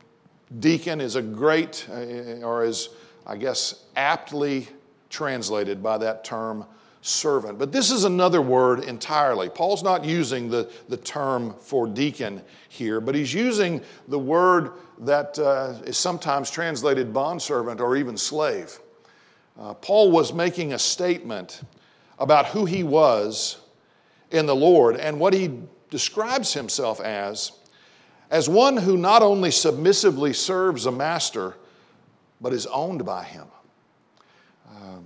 deacon 0.59 1.01
is 1.01 1.15
a 1.15 1.21
great, 1.21 1.87
uh, 1.89 2.45
or 2.45 2.63
is, 2.63 2.89
I 3.27 3.37
guess, 3.37 3.83
aptly 3.95 4.67
translated 5.09 5.83
by 5.83 5.99
that 5.99 6.23
term 6.23 6.65
servant. 7.01 7.59
But 7.59 7.71
this 7.71 7.91
is 7.91 8.05
another 8.05 8.41
word 8.41 8.85
entirely. 8.85 9.49
Paul's 9.49 9.83
not 9.83 10.05
using 10.05 10.49
the, 10.49 10.71
the 10.89 10.97
term 10.97 11.53
for 11.59 11.85
deacon 11.85 12.41
here, 12.69 13.01
but 13.01 13.13
he's 13.13 13.33
using 13.33 13.81
the 14.07 14.17
word 14.17 14.71
that 14.99 15.37
uh, 15.37 15.75
is 15.85 15.97
sometimes 15.97 16.49
translated 16.49 17.13
bondservant 17.13 17.81
or 17.81 17.97
even 17.97 18.17
slave. 18.17 18.79
Uh, 19.59 19.73
Paul 19.75 20.11
was 20.11 20.33
making 20.33 20.73
a 20.73 20.79
statement 20.79 21.61
about 22.19 22.47
who 22.47 22.65
he 22.65 22.83
was 22.83 23.61
in 24.31 24.45
the 24.45 24.55
Lord 24.55 24.97
and 24.97 25.19
what 25.19 25.33
he 25.33 25.59
describes 25.89 26.53
himself 26.53 26.99
as 27.01 27.51
as 28.33 28.49
one 28.49 28.75
who 28.75 28.97
not 28.97 29.21
only 29.21 29.51
submissively 29.51 30.33
serves 30.33 30.87
a 30.87 30.91
master, 30.91 31.55
but 32.41 32.51
is 32.51 32.65
owned 32.65 33.05
by 33.05 33.23
him. 33.23 33.45
Um, 34.75 35.05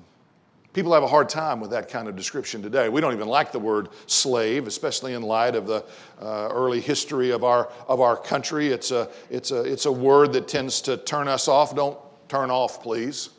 people 0.72 0.94
have 0.94 1.04
a 1.04 1.08
hard 1.08 1.27
time 1.27 1.60
with 1.60 1.70
that 1.72 1.89
kind 1.89 2.08
of 2.08 2.16
description 2.16 2.62
today. 2.62 2.88
We 2.88 3.01
don't 3.01 3.13
even 3.13 3.27
like 3.27 3.51
the 3.51 3.60
word 3.60 3.89
slave, 4.06 4.66
especially 4.66 5.13
in 5.13 5.24
light 5.24 5.56
of 5.56 5.68
the 5.68 5.84
uh, 6.22 6.48
early 6.54 6.80
history 6.80 7.32
of 7.32 7.44
our, 7.44 7.70
of 7.89 8.00
our 8.00 8.16
country. 8.16 8.70
It's 8.70 8.92
a, 8.92 9.10
it's, 9.30 9.51
a, 9.51 9.62
it's 9.62 9.88
a 9.88 9.92
word 9.92 10.32
that 10.32 10.48
tends 10.48 10.80
to 10.84 10.96
turn 10.96 11.27
us 11.27 11.50
off. 11.50 11.75
Don't 11.75 12.00
turn 12.30 12.50
off, 12.50 12.82
please. 12.82 13.32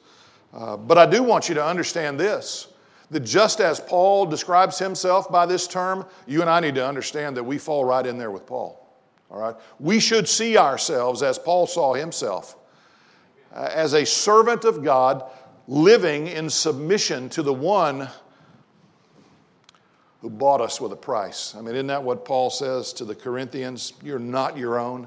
Uh, 0.53 0.77
but 0.77 0.99
I 0.99 1.07
do 1.07 1.23
want 1.23 1.49
you 1.49 1.55
to 1.57 1.65
understand 1.65 2.19
this 2.19 2.69
that 3.11 3.21
just 3.21 3.61
as 3.61 3.81
Paul 3.81 4.27
describes 4.27 4.79
himself 4.79 5.31
by 5.31 5.47
this 5.47 5.67
term, 5.67 6.05
you 6.27 6.43
and 6.43 6.51
I 6.51 6.61
need 6.61 6.75
to 6.75 6.87
understand 6.87 7.37
that 7.37 7.45
we 7.45 7.57
fall 7.59 7.85
right 7.85 8.07
in 8.07 8.19
there 8.19 8.31
with 8.31 8.47
Paul. 8.47 8.87
All 9.31 9.41
right? 9.41 9.55
We 9.79 10.01
should 10.01 10.29
see 10.29 10.57
ourselves 10.57 11.23
as 11.23 11.39
Paul 11.39 11.67
saw 11.67 11.95
himself 11.95 12.57
uh, 13.55 13.71
as 13.73 13.95
a 13.95 14.05
servant 14.05 14.65
of 14.65 14.85
God 14.85 15.25
living 15.67 16.29
in 16.29 16.49
submission 16.49 17.29
to 17.31 17.43
the 17.43 17.53
one 17.53 18.09
who 20.21 20.31
bought 20.31 20.61
us 20.61 20.81
with 20.81 20.93
a 20.93 20.97
price. 20.97 21.55
I 21.55 21.61
mean, 21.61 21.75
isn't 21.75 21.87
that 21.89 22.03
what 22.03 22.25
Paul 22.25 22.51
says 22.51 22.93
to 22.95 23.05
the 23.05 23.15
Corinthians? 23.15 23.93
You're 24.03 24.19
not 24.19 24.57
your 24.57 24.79
own, 24.79 25.07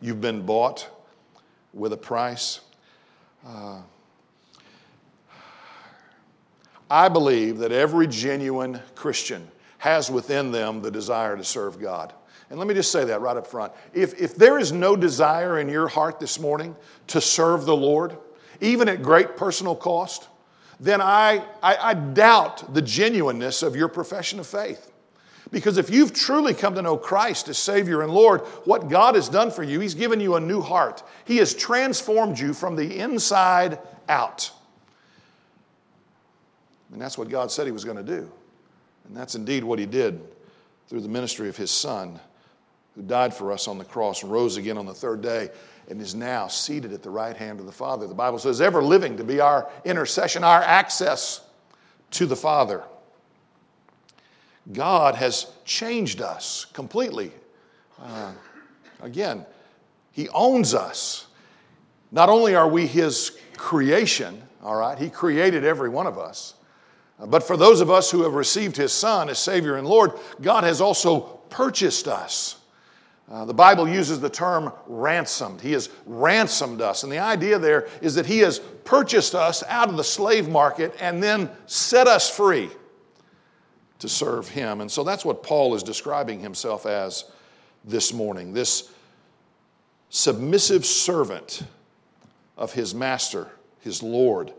you've 0.00 0.20
been 0.20 0.44
bought 0.44 0.88
with 1.72 1.92
a 1.92 1.96
price. 1.96 2.60
Uh, 3.46 3.80
I 6.92 7.08
believe 7.08 7.56
that 7.60 7.72
every 7.72 8.06
genuine 8.06 8.78
Christian 8.94 9.50
has 9.78 10.10
within 10.10 10.52
them 10.52 10.82
the 10.82 10.90
desire 10.90 11.38
to 11.38 11.42
serve 11.42 11.80
God. 11.80 12.12
And 12.50 12.58
let 12.58 12.68
me 12.68 12.74
just 12.74 12.92
say 12.92 13.02
that 13.06 13.22
right 13.22 13.34
up 13.34 13.46
front. 13.46 13.72
If, 13.94 14.20
if 14.20 14.36
there 14.36 14.58
is 14.58 14.72
no 14.72 14.94
desire 14.94 15.58
in 15.58 15.70
your 15.70 15.88
heart 15.88 16.20
this 16.20 16.38
morning 16.38 16.76
to 17.06 17.18
serve 17.18 17.64
the 17.64 17.74
Lord, 17.74 18.18
even 18.60 18.90
at 18.90 19.00
great 19.00 19.38
personal 19.38 19.74
cost, 19.74 20.28
then 20.80 21.00
I, 21.00 21.42
I, 21.62 21.76
I 21.76 21.94
doubt 21.94 22.74
the 22.74 22.82
genuineness 22.82 23.62
of 23.62 23.74
your 23.74 23.88
profession 23.88 24.38
of 24.38 24.46
faith. 24.46 24.92
Because 25.50 25.78
if 25.78 25.88
you've 25.88 26.12
truly 26.12 26.52
come 26.52 26.74
to 26.74 26.82
know 26.82 26.98
Christ 26.98 27.48
as 27.48 27.56
Savior 27.56 28.02
and 28.02 28.12
Lord, 28.12 28.42
what 28.66 28.90
God 28.90 29.14
has 29.14 29.30
done 29.30 29.50
for 29.50 29.62
you, 29.62 29.80
He's 29.80 29.94
given 29.94 30.20
you 30.20 30.36
a 30.36 30.40
new 30.40 30.60
heart. 30.60 31.02
He 31.24 31.38
has 31.38 31.54
transformed 31.54 32.38
you 32.38 32.52
from 32.52 32.76
the 32.76 32.98
inside 32.98 33.78
out. 34.10 34.50
And 36.92 37.00
that's 37.00 37.16
what 37.16 37.28
God 37.28 37.50
said 37.50 37.66
He 37.66 37.72
was 37.72 37.84
going 37.84 37.96
to 37.96 38.02
do. 38.02 38.30
And 39.06 39.16
that's 39.16 39.34
indeed 39.34 39.64
what 39.64 39.78
He 39.78 39.86
did 39.86 40.20
through 40.88 41.00
the 41.00 41.08
ministry 41.08 41.48
of 41.48 41.56
His 41.56 41.70
Son, 41.70 42.20
who 42.94 43.02
died 43.02 43.34
for 43.34 43.50
us 43.50 43.66
on 43.66 43.78
the 43.78 43.84
cross 43.84 44.22
and 44.22 44.30
rose 44.30 44.56
again 44.56 44.76
on 44.76 44.86
the 44.86 44.94
third 44.94 45.22
day 45.22 45.50
and 45.88 46.00
is 46.00 46.14
now 46.14 46.46
seated 46.46 46.92
at 46.92 47.02
the 47.02 47.10
right 47.10 47.36
hand 47.36 47.58
of 47.60 47.66
the 47.66 47.72
Father. 47.72 48.06
The 48.06 48.14
Bible 48.14 48.38
says, 48.38 48.60
ever 48.60 48.82
living 48.82 49.16
to 49.16 49.24
be 49.24 49.40
our 49.40 49.68
intercession, 49.84 50.44
our 50.44 50.62
access 50.62 51.40
to 52.12 52.26
the 52.26 52.36
Father. 52.36 52.84
God 54.72 55.16
has 55.16 55.46
changed 55.64 56.20
us 56.20 56.66
completely. 56.72 57.32
Uh, 58.00 58.32
again, 59.00 59.44
He 60.12 60.28
owns 60.28 60.74
us. 60.74 61.26
Not 62.12 62.28
only 62.28 62.54
are 62.54 62.68
we 62.68 62.86
His 62.86 63.38
creation, 63.56 64.40
all 64.62 64.76
right, 64.76 64.98
He 64.98 65.10
created 65.10 65.64
every 65.64 65.88
one 65.88 66.06
of 66.06 66.18
us. 66.18 66.54
But 67.26 67.42
for 67.42 67.56
those 67.56 67.80
of 67.80 67.90
us 67.90 68.10
who 68.10 68.22
have 68.22 68.34
received 68.34 68.76
His 68.76 68.92
Son 68.92 69.28
as 69.28 69.38
Savior 69.38 69.76
and 69.76 69.86
Lord, 69.86 70.12
God 70.40 70.64
has 70.64 70.80
also 70.80 71.20
purchased 71.50 72.08
us. 72.08 72.56
Uh, 73.30 73.44
the 73.44 73.54
Bible 73.54 73.88
uses 73.88 74.20
the 74.20 74.28
term 74.28 74.72
ransomed. 74.86 75.60
He 75.60 75.72
has 75.72 75.88
ransomed 76.04 76.82
us. 76.82 77.02
And 77.02 77.12
the 77.12 77.18
idea 77.18 77.58
there 77.58 77.88
is 78.00 78.14
that 78.16 78.26
He 78.26 78.40
has 78.40 78.58
purchased 78.84 79.34
us 79.34 79.62
out 79.68 79.88
of 79.88 79.96
the 79.96 80.04
slave 80.04 80.48
market 80.48 80.94
and 81.00 81.22
then 81.22 81.48
set 81.66 82.08
us 82.08 82.28
free 82.28 82.70
to 84.00 84.08
serve 84.08 84.48
Him. 84.48 84.80
And 84.80 84.90
so 84.90 85.04
that's 85.04 85.24
what 85.24 85.42
Paul 85.42 85.74
is 85.74 85.82
describing 85.82 86.40
himself 86.40 86.86
as 86.86 87.24
this 87.84 88.12
morning 88.12 88.52
this 88.52 88.92
submissive 90.10 90.84
servant 90.84 91.62
of 92.56 92.72
his 92.72 92.94
master, 92.94 93.48
his 93.80 94.02
Lord, 94.02 94.52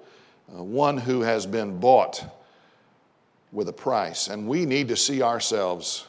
uh, 0.53 0.63
one 0.63 0.97
who 0.97 1.21
has 1.21 1.45
been 1.45 1.79
bought 1.79 2.25
with 3.53 3.69
a 3.69 3.73
price. 3.73 4.27
And 4.27 4.47
we 4.47 4.65
need 4.65 4.89
to 4.89 4.97
see 4.97 5.21
ourselves 5.21 6.07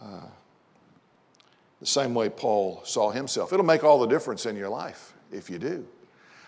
uh, 0.00 0.26
the 1.80 1.86
same 1.86 2.14
way 2.14 2.28
Paul 2.28 2.82
saw 2.84 3.10
himself. 3.10 3.52
It'll 3.52 3.64
make 3.64 3.82
all 3.82 3.98
the 3.98 4.06
difference 4.06 4.46
in 4.46 4.54
your 4.54 4.68
life 4.68 5.14
if 5.32 5.48
you 5.48 5.58
do. 5.58 5.86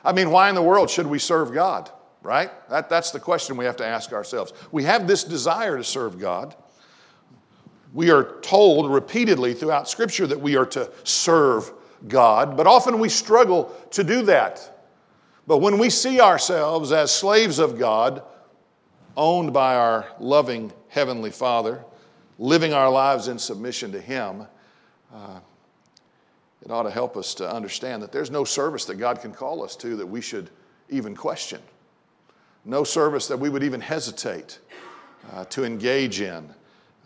I 0.05 0.13
mean, 0.13 0.31
why 0.31 0.49
in 0.49 0.55
the 0.55 0.63
world 0.63 0.91
should 0.91 1.07
we 1.07 1.19
serve 1.19 1.53
God, 1.53 1.91
right? 2.23 2.51
That, 2.69 2.89
that's 2.89 3.11
the 3.11 3.21
question 3.21 3.57
we 3.57 3.65
have 3.65 3.77
to 3.77 3.87
ask 3.87 4.13
ourselves. 4.13 4.53
We 4.71 4.85
have 4.85 5.07
this 5.07 5.25
desire 5.25 5.77
to 5.77 5.85
serve 5.85 6.19
God. 6.19 6.55
We 7.93 8.11
are 8.11 8.41
told 8.41 8.91
repeatedly 8.91 9.55
throughout 9.55 9.89
Scripture 9.89 10.27
that 10.27 10.41
we 10.41 10.57
are 10.57 10.67
to 10.67 10.91
serve 11.05 11.73
God, 12.07 12.57
but 12.57 12.67
often 12.67 12.99
we 12.99 13.09
struggle 13.09 13.75
to 13.91 14.05
do 14.05 14.23
that. 14.23 14.87
But 15.47 15.59
when 15.59 15.79
we 15.79 15.91
see 15.91 16.21
ourselves 16.21 16.93
as 16.93 17.11
slaves 17.11 17.59
of 17.59 17.79
God, 17.79 18.23
owned 19.21 19.53
by 19.53 19.77
our 19.77 20.07
loving 20.19 20.73
Heavenly 20.89 21.31
Father, 21.31 21.85
living 22.39 22.73
our 22.73 22.89
lives 22.89 23.29
in 23.29 23.39
submission 23.39 23.93
to 23.93 24.01
Him, 24.01 24.47
uh, 25.15 25.41
it 26.63 26.71
ought 26.71 26.85
to 26.85 26.91
help 26.91 27.19
us 27.19 27.35
to 27.35 27.49
understand 27.49 28.03
that 28.03 28.13
there's 28.13 28.31
no 28.31 28.45
service 28.45 28.87
that 28.87 28.95
God 28.95 29.21
can 29.21 29.33
call 29.33 29.63
us 29.63 29.77
to 29.77 29.95
that 29.97 30.07
we 30.07 30.23
should 30.23 30.49
even 30.89 31.15
question. 31.15 31.61
No 32.65 32.83
service 32.83 33.29
that 33.29 33.37
we 33.37 33.51
would 33.51 33.63
even 33.63 33.81
hesitate 33.83 34.59
uh, 35.35 35.45
to 35.47 35.65
engage 35.65 36.23
in. 36.23 36.49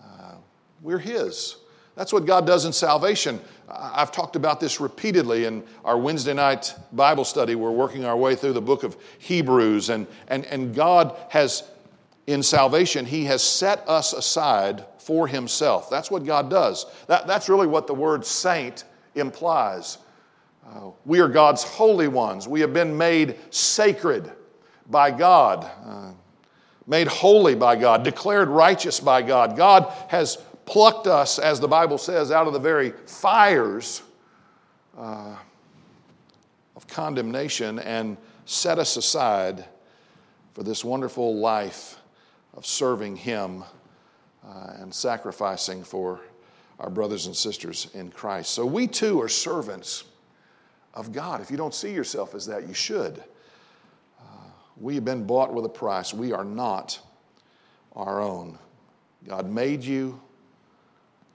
Uh, 0.01 0.35
we're 0.83 0.99
His. 0.99 1.57
That's 1.97 2.13
what 2.13 2.27
God 2.27 2.47
does 2.47 2.65
in 2.65 2.73
salvation. 2.73 3.41
I've 3.69 4.13
talked 4.13 4.37
about 4.37 4.61
this 4.61 4.81
repeatedly 4.81 5.47
in 5.47 5.65
our 5.85 5.99
Wednesday 5.99 6.35
night 6.35 6.75
Bible 6.93 7.25
study. 7.25 7.57
We're 7.57 7.73
working 7.73 8.05
our 8.05 8.17
way 8.17 8.37
through 8.37 8.53
the 8.53 8.63
book 8.63 8.85
of 8.85 8.97
Hebrews, 9.19 9.91
and, 9.91 10.07
and, 10.29 10.45
and 10.47 10.75
God 10.75 11.17
has, 11.29 11.65
in 12.27 12.43
salvation, 12.43 13.05
He 13.05 13.25
has 13.25 13.43
set 13.43 13.87
us 13.89 14.13
aside 14.13 14.85
for 15.05 15.29
himself. 15.29 15.91
That's 15.91 16.11
what 16.11 16.25
God 16.25 16.49
does. 16.49 16.87
That, 17.09 17.27
that's 17.27 17.51
really 17.51 17.67
what 17.67 17.87
the 17.87 17.93
word 17.93 18.25
saint 18.25 18.85
implies. 19.15 19.99
Uh, 20.67 20.93
we 21.05 21.21
are 21.21 21.29
God's 21.29 21.63
holy 21.63 22.09
ones. 22.09 22.49
We 22.49 22.61
have 22.61 22.73
been 22.73 22.97
made 22.97 23.37
sacred 23.51 24.33
by 24.89 25.11
God, 25.11 25.71
uh, 25.85 26.13
made 26.87 27.07
holy 27.07 27.55
by 27.55 27.77
God, 27.77 28.03
declared 28.03 28.49
righteous 28.49 28.99
by 28.99 29.21
God. 29.21 29.59
God 29.59 29.93
has 30.09 30.39
plucked 30.65 31.07
us, 31.07 31.39
as 31.39 31.61
the 31.61 31.69
Bible 31.69 31.99
says, 31.99 32.31
out 32.31 32.47
of 32.47 32.55
the 32.55 32.59
very 32.59 32.91
fires 33.07 34.03
uh, 34.97 35.37
of 36.77 36.87
condemnation 36.87 37.79
and 37.79 38.17
set 38.47 38.79
us 38.79 38.97
aside 38.97 39.67
for 40.55 40.63
this 40.63 40.83
wonderful 40.83 41.37
life 41.37 41.99
of 42.57 42.67
serving 42.67 43.17
Him 43.17 43.65
uh, 44.47 44.73
and 44.79 44.95
sacrificing 44.95 45.83
for 45.83 46.21
our 46.81 46.91
brothers 46.91 47.27
and 47.27 47.37
sisters 47.37 47.89
in 47.95 48.11
Christ. 48.11 48.51
So 48.51 48.67
we 48.67 48.87
too 48.87 49.21
are 49.21 49.29
servants 49.29 50.05
of 50.93 51.13
God. 51.13 51.41
If 51.41 51.51
you 51.51 51.57
don't 51.57 51.75
see 51.75 51.93
yourself 51.93 52.35
as 52.35 52.47
that, 52.47 52.67
you 52.67 52.75
should. 52.75 53.23
Uh, 54.21 54.49
we 54.77 54.95
have 54.95 55.05
been 55.05 55.25
bought 55.25 55.53
with 55.53 55.65
a 55.65 55.69
price. 55.69 56.13
We 56.13 56.33
are 56.33 56.45
not 56.45 56.99
our 57.95 58.21
own. 58.21 58.59
God 59.27 59.51
made 59.51 59.83
you, 59.83 60.21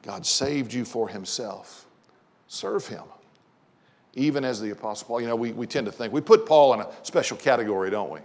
God 0.04 0.26
saved 0.26 0.74
you 0.74 0.86
for 0.86 1.08
Himself. 1.08 1.86
Serve 2.48 2.86
Him. 2.88 3.04
Even 4.14 4.44
as 4.44 4.60
the 4.60 4.72
Apostle 4.72 5.08
Paul, 5.08 5.22
you 5.22 5.28
know, 5.28 5.36
we, 5.36 5.52
we 5.54 5.68
tend 5.68 5.86
to 5.86 5.92
think, 5.92 6.12
we 6.12 6.22
put 6.22 6.46
Paul 6.46 6.74
in 6.74 6.82
a 6.82 6.88
special 7.04 7.38
category, 7.38 7.90
don't 7.90 8.10
we? 8.10 8.20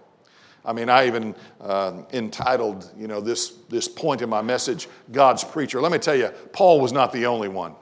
I 0.65 0.73
mean, 0.73 0.89
I 0.89 1.07
even 1.07 1.35
uh, 1.61 2.03
entitled, 2.13 2.91
you 2.97 3.07
know, 3.07 3.21
this, 3.21 3.51
this 3.69 3.87
point 3.87 4.23
in 4.23 4.31
my 4.31 4.41
message, 4.41 4.89
God's 5.13 5.45
Preacher. 5.45 5.81
Let 5.81 5.93
me 5.93 5.99
tell 5.99 6.17
you, 6.17 6.29
Paul 6.53 6.81
was 6.81 6.93
not 6.93 7.13
the 7.13 7.27
only 7.27 7.49
one, 7.49 7.75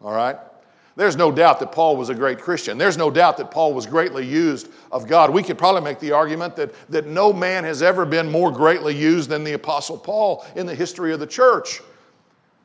all 0.00 0.14
right? 0.14 0.36
There's 0.96 1.16
no 1.16 1.30
doubt 1.30 1.60
that 1.60 1.72
Paul 1.72 1.96
was 1.96 2.08
a 2.08 2.14
great 2.14 2.40
Christian. 2.40 2.78
There's 2.78 2.96
no 2.96 3.10
doubt 3.10 3.36
that 3.36 3.50
Paul 3.50 3.74
was 3.74 3.84
greatly 3.86 4.24
used 4.24 4.70
of 4.90 5.06
God. 5.06 5.30
We 5.30 5.42
could 5.42 5.58
probably 5.58 5.82
make 5.82 6.00
the 6.00 6.12
argument 6.12 6.56
that, 6.56 6.72
that 6.88 7.06
no 7.06 7.34
man 7.34 7.64
has 7.64 7.82
ever 7.82 8.06
been 8.06 8.30
more 8.30 8.50
greatly 8.50 8.94
used 8.94 9.28
than 9.28 9.44
the 9.44 9.52
Apostle 9.52 9.98
Paul 9.98 10.46
in 10.56 10.64
the 10.64 10.74
history 10.74 11.12
of 11.12 11.20
the 11.20 11.26
church. 11.26 11.82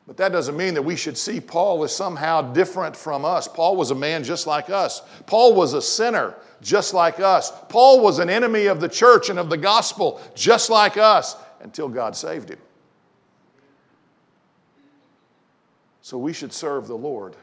But 0.06 0.16
that 0.16 0.32
doesn't 0.32 0.56
mean 0.56 0.74
that 0.74 0.82
we 0.82 0.96
should 0.96 1.16
see 1.16 1.40
Paul 1.40 1.84
as 1.84 1.94
somehow 1.94 2.52
different 2.52 2.96
from 2.96 3.24
us. 3.24 3.46
Paul 3.46 3.76
was 3.76 3.92
a 3.92 3.94
man 3.94 4.24
just 4.24 4.46
like 4.46 4.68
us. 4.68 5.02
Paul 5.26 5.54
was 5.54 5.74
a 5.74 5.82
sinner 5.82 6.34
just 6.60 6.92
like 6.92 7.20
us. 7.20 7.52
Paul 7.68 8.00
was 8.00 8.18
an 8.18 8.28
enemy 8.28 8.66
of 8.66 8.80
the 8.80 8.88
church 8.88 9.30
and 9.30 9.38
of 9.38 9.48
the 9.48 9.56
gospel 9.56 10.20
just 10.34 10.70
like 10.70 10.96
us 10.96 11.36
until 11.60 11.88
God 11.88 12.16
saved 12.16 12.50
him. 12.50 12.58
So 16.00 16.18
we 16.18 16.32
should 16.32 16.52
serve 16.52 16.88
the 16.88 16.96
Lord 16.96 17.36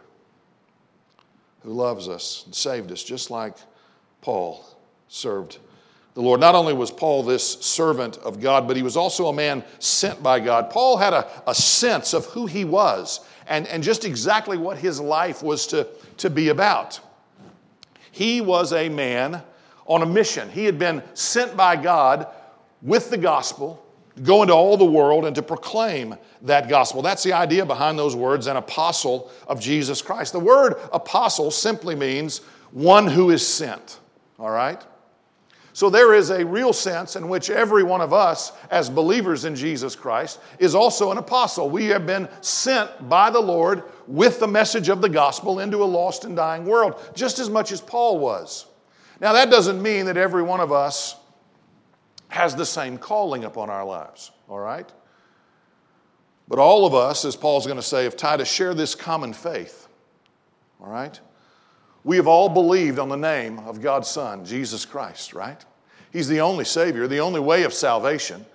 who 1.64 1.72
loves 1.72 2.10
us 2.10 2.44
and 2.46 2.54
saved 2.54 2.92
us 2.92 3.04
just 3.04 3.32
like 3.32 3.56
Paul 4.22 4.66
served 5.08 5.60
the 6.20 6.26
Lord. 6.26 6.42
Not 6.42 6.54
only 6.54 6.74
was 6.74 6.92
Paul 6.92 7.24
this 7.24 7.54
servant 7.62 8.18
of 8.18 8.42
God, 8.42 8.68
but 8.68 8.76
he 8.76 8.84
was 8.84 8.98
also 8.98 9.28
a 9.28 9.34
man 9.34 9.64
sent 9.80 10.22
by 10.22 10.42
God. 10.42 10.70
Paul 10.70 10.98
had 10.98 11.14
a, 11.14 11.26
a 11.48 11.56
sense 11.56 12.14
of 12.14 12.26
who 12.26 12.46
he 12.46 12.66
was 12.66 13.22
and, 13.48 13.66
and 13.68 13.82
just 13.82 14.04
exactly 14.04 14.58
what 14.58 14.78
his 14.78 15.00
life 15.00 15.42
was 15.42 15.66
to, 15.68 15.88
to 16.18 16.30
be 16.30 16.50
about. 16.50 17.00
He 18.12 18.42
was 18.42 18.74
a 18.74 18.90
man 18.90 19.42
on 19.86 20.02
a 20.02 20.06
mission. 20.06 20.50
He 20.50 20.66
had 20.66 20.78
been 20.78 21.02
sent 21.14 21.56
by 21.56 21.78
God 21.78 22.28
with 22.82 23.10
the 23.10 23.18
gospel 23.18 23.82
to 24.18 24.22
go 24.22 24.42
into 24.42 24.54
all 24.54 24.76
the 24.76 24.84
world 24.84 25.24
and 25.24 25.34
to 25.38 25.42
proclaim 25.42 26.18
that 26.42 26.68
gospel. 26.68 27.02
That's 27.02 27.24
the 27.24 27.32
idea 27.32 27.66
behind 27.66 27.98
those 27.98 28.18
words, 28.18 28.48
an 28.48 28.58
apostle 28.58 29.32
of 29.48 29.62
Jesus 29.62 30.02
Christ. 30.02 30.34
The 30.34 30.40
word 30.40 30.76
apostle 30.92 31.50
simply 31.50 31.96
means 31.96 32.40
one 32.72 33.08
who 33.08 33.30
is 33.30 33.48
sent, 33.48 34.02
all 34.38 34.52
right? 34.52 34.84
So 35.80 35.90
there 35.90 36.14
is 36.14 36.30
a 36.30 36.46
real 36.46 36.74
sense 36.74 37.16
in 37.16 37.30
which 37.30 37.50
every 37.50 37.84
one 37.84 38.02
of 38.02 38.12
us, 38.12 38.52
as 38.70 38.90
believers 38.90 39.46
in 39.46 39.56
Jesus 39.56 39.96
Christ, 39.96 40.42
is 40.60 40.76
also 40.76 41.10
an 41.10 41.18
apostle. 41.18 41.70
We 41.70 41.86
have 41.86 42.06
been 42.06 42.28
sent 42.42 43.08
by 43.08 43.30
the 43.30 43.40
Lord 43.40 43.84
with 44.06 44.42
the 44.42 44.48
message 44.50 44.90
of 44.90 45.02
the 45.02 45.08
gospel 45.08 45.62
into 45.62 45.82
a 45.82 45.86
lost 45.86 46.26
and 46.26 46.36
dying 46.36 46.66
world, 46.66 47.02
just 47.16 47.40
as 47.40 47.50
much 47.50 47.72
as 47.72 47.80
Paul 47.80 48.20
was. 48.20 48.66
Now, 49.22 49.32
that 49.32 49.50
doesn't 49.50 49.82
mean 49.82 50.06
that 50.08 50.18
every 50.18 50.44
one 50.44 50.60
of 50.60 50.74
us 50.74 51.16
has 52.28 52.58
the 52.58 52.66
same 52.66 52.98
calling 52.98 53.46
upon 53.46 53.70
our 53.70 53.86
lives, 53.86 54.32
all 54.50 54.60
right? 54.60 54.92
But 56.50 56.60
all 56.60 56.88
of 56.88 56.94
us, 56.94 57.24
as 57.24 57.38
Paul's 57.38 57.66
going 57.66 57.78
to 57.78 57.82
say, 57.82 58.10
tried 58.10 58.40
to 58.40 58.46
share 58.46 58.74
this 58.74 58.96
common 58.96 59.32
faith, 59.32 59.88
all 60.82 60.92
right? 60.92 61.18
We 62.04 62.18
have 62.18 62.28
all 62.28 62.50
believed 62.50 63.00
on 63.00 63.08
the 63.08 63.16
name 63.16 63.60
of 63.60 63.82
God's 63.82 64.10
Son, 64.10 64.44
Jesus 64.44 64.86
Christ, 64.86 65.34
right? 65.34 65.64
He's 66.12 66.28
the 66.28 66.42
only 66.42 66.66
Savior, 66.66 67.08
the 67.08 67.20
only 67.20 67.40
way 67.40 67.64
of 67.64 67.74
salvation. 67.74 68.46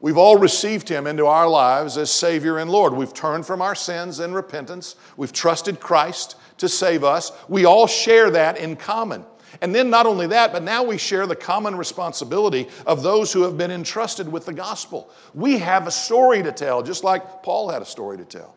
We've 0.00 0.16
all 0.16 0.38
received 0.38 0.88
Him 0.88 1.06
into 1.06 1.26
our 1.26 1.48
lives 1.48 1.98
as 1.98 2.10
Savior 2.10 2.58
and 2.58 2.70
Lord. 2.70 2.94
We've 2.94 3.12
turned 3.12 3.46
from 3.46 3.60
our 3.60 3.74
sins 3.74 4.20
in 4.20 4.32
repentance. 4.32 4.96
We've 5.16 5.32
trusted 5.32 5.78
Christ 5.78 6.36
to 6.58 6.68
save 6.68 7.04
us. 7.04 7.32
We 7.48 7.66
all 7.66 7.86
share 7.86 8.30
that 8.30 8.56
in 8.56 8.76
common. 8.76 9.24
And 9.60 9.74
then, 9.74 9.90
not 9.90 10.06
only 10.06 10.26
that, 10.28 10.52
but 10.52 10.62
now 10.62 10.82
we 10.82 10.96
share 10.96 11.26
the 11.26 11.36
common 11.36 11.76
responsibility 11.76 12.68
of 12.86 13.02
those 13.02 13.32
who 13.32 13.42
have 13.42 13.58
been 13.58 13.70
entrusted 13.70 14.30
with 14.30 14.46
the 14.46 14.52
gospel. 14.52 15.10
We 15.34 15.58
have 15.58 15.86
a 15.86 15.90
story 15.90 16.42
to 16.42 16.52
tell, 16.52 16.82
just 16.82 17.04
like 17.04 17.42
Paul 17.42 17.68
had 17.68 17.82
a 17.82 17.86
story 17.86 18.16
to 18.16 18.24
tell. 18.24 18.56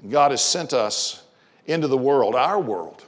And 0.00 0.10
God 0.10 0.30
has 0.30 0.42
sent 0.42 0.72
us 0.72 1.24
into 1.66 1.88
the 1.88 1.98
world, 1.98 2.34
our 2.34 2.60
world, 2.60 3.04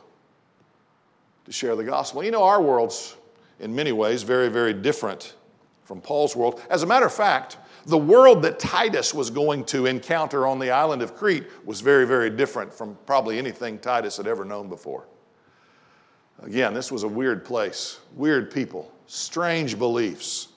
to 1.46 1.52
share 1.52 1.76
the 1.76 1.84
gospel. 1.84 2.22
You 2.22 2.30
know, 2.30 2.42
our 2.42 2.60
world's 2.60 3.16
in 3.60 3.74
many 3.74 3.92
ways 3.92 4.22
very, 4.22 4.48
very 4.48 4.72
different 4.72 5.36
from 5.84 6.00
Paul's 6.00 6.34
world. 6.34 6.62
As 6.70 6.82
a 6.82 6.86
matter 6.86 7.06
of 7.06 7.12
fact, 7.14 7.58
the 7.86 7.98
world 7.98 8.42
that 8.42 8.58
Titus 8.58 9.14
was 9.14 9.30
going 9.30 9.64
to 9.66 9.86
encounter 9.86 10.46
on 10.46 10.58
the 10.58 10.70
island 10.70 11.02
of 11.02 11.14
Crete 11.14 11.46
was 11.64 11.80
very, 11.80 12.06
very 12.06 12.30
different 12.30 12.72
from 12.72 12.96
probably 13.06 13.38
anything 13.38 13.78
Titus 13.78 14.16
had 14.16 14.26
ever 14.26 14.44
known 14.44 14.68
before. 14.68 15.06
Again, 16.42 16.74
this 16.74 16.90
was 16.90 17.02
a 17.02 17.08
weird 17.08 17.44
place, 17.44 18.00
weird 18.14 18.50
people, 18.50 18.90
strange 19.06 19.78
beliefs. 19.78 20.48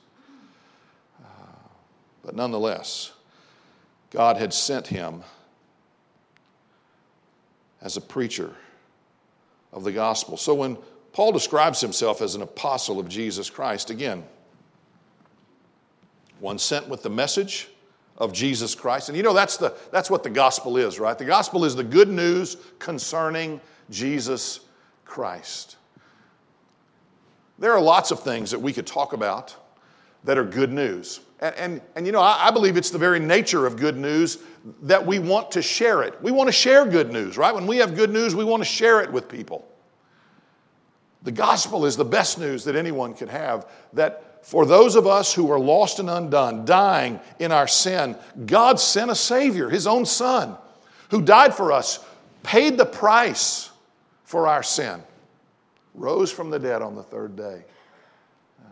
But 2.23 2.35
nonetheless, 2.35 3.11
God 4.11 4.37
had 4.37 4.53
sent 4.53 4.87
him 4.87 5.23
as 7.81 7.97
a 7.97 8.01
preacher 8.01 8.55
of 9.73 9.83
the 9.83 9.91
gospel. 9.91 10.37
So 10.37 10.53
when 10.53 10.77
Paul 11.13 11.31
describes 11.31 11.79
himself 11.79 12.21
as 12.21 12.35
an 12.35 12.41
apostle 12.41 12.99
of 12.99 13.07
Jesus 13.07 13.49
Christ. 13.49 13.91
Again, 13.91 14.23
one 16.39 16.57
sent 16.57 16.89
with 16.89 17.03
the 17.03 17.09
message 17.09 17.69
of 18.17 18.33
Jesus 18.33 18.75
Christ. 18.75 19.09
And 19.09 19.17
you 19.17 19.23
know, 19.23 19.33
that's, 19.33 19.57
the, 19.57 19.75
that's 19.91 20.09
what 20.09 20.23
the 20.23 20.29
gospel 20.29 20.77
is, 20.77 20.99
right? 20.99 21.17
The 21.17 21.25
gospel 21.25 21.65
is 21.65 21.75
the 21.75 21.83
good 21.83 22.09
news 22.09 22.57
concerning 22.79 23.61
Jesus 23.89 24.61
Christ. 25.05 25.77
There 27.59 27.71
are 27.71 27.81
lots 27.81 28.11
of 28.11 28.21
things 28.21 28.49
that 28.51 28.59
we 28.59 28.73
could 28.73 28.87
talk 28.87 29.13
about 29.13 29.55
that 30.23 30.37
are 30.37 30.43
good 30.43 30.71
news. 30.71 31.21
And, 31.39 31.55
and, 31.55 31.81
and 31.95 32.05
you 32.05 32.11
know, 32.11 32.21
I, 32.21 32.47
I 32.47 32.51
believe 32.51 32.75
it's 32.75 32.89
the 32.89 32.97
very 32.97 33.19
nature 33.19 33.67
of 33.67 33.77
good 33.77 33.97
news 33.97 34.39
that 34.81 35.05
we 35.05 35.19
want 35.19 35.51
to 35.51 35.61
share 35.61 36.01
it. 36.01 36.19
We 36.21 36.31
want 36.31 36.47
to 36.47 36.53
share 36.53 36.85
good 36.85 37.11
news, 37.11 37.37
right? 37.37 37.53
When 37.53 37.67
we 37.67 37.77
have 37.77 37.95
good 37.95 38.09
news, 38.09 38.35
we 38.35 38.43
want 38.43 38.61
to 38.61 38.69
share 38.69 39.01
it 39.01 39.11
with 39.11 39.29
people. 39.29 39.67
The 41.23 41.31
gospel 41.31 41.85
is 41.85 41.95
the 41.95 42.05
best 42.05 42.37
news 42.37 42.65
that 42.65 42.75
anyone 42.75 43.13
could 43.13 43.29
have 43.29 43.69
that 43.93 44.33
for 44.45 44.65
those 44.65 44.97
of 44.97 45.07
us 45.07 45.33
who 45.33 45.49
are 45.51 45.59
lost 45.59 45.99
and 45.99 46.09
undone, 46.09 46.65
dying 46.65 47.19
in 47.39 47.53
our 47.53 47.67
sin, 47.67 48.17
God 48.45 48.77
sent 48.77 49.09
a 49.09 49.15
Savior, 49.15 49.69
His 49.69 49.87
own 49.87 50.05
Son, 50.05 50.57
who 51.09 51.21
died 51.21 51.55
for 51.55 51.71
us, 51.71 52.05
paid 52.43 52.77
the 52.77 52.85
price 52.85 53.71
for 54.25 54.47
our 54.47 54.61
sin, 54.61 55.01
rose 55.93 56.29
from 56.29 56.49
the 56.49 56.59
dead 56.59 56.81
on 56.81 56.93
the 56.93 57.03
third 57.03 57.37
day, 57.37 57.63
uh, 58.65 58.69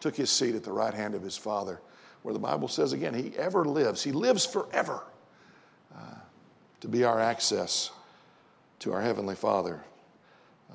took 0.00 0.14
His 0.14 0.30
seat 0.30 0.54
at 0.54 0.62
the 0.62 0.72
right 0.72 0.92
hand 0.92 1.14
of 1.14 1.22
His 1.22 1.38
Father, 1.38 1.80
where 2.22 2.34
the 2.34 2.38
Bible 2.40 2.68
says 2.68 2.92
again, 2.92 3.14
He 3.14 3.32
ever 3.38 3.64
lives. 3.64 4.04
He 4.04 4.12
lives 4.12 4.44
forever 4.44 5.04
uh, 5.96 6.16
to 6.80 6.88
be 6.88 7.02
our 7.02 7.18
access 7.18 7.90
to 8.80 8.92
our 8.92 9.00
Heavenly 9.00 9.36
Father. 9.36 9.82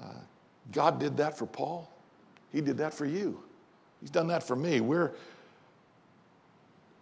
Uh, 0.01 0.07
God 0.71 0.99
did 0.99 1.17
that 1.17 1.37
for 1.37 1.45
Paul. 1.45 1.91
He 2.51 2.61
did 2.61 2.77
that 2.77 2.93
for 2.93 3.05
you. 3.05 3.41
He's 4.01 4.09
done 4.09 4.27
that 4.27 4.43
for 4.43 4.55
me. 4.55 4.81
We're, 4.81 5.11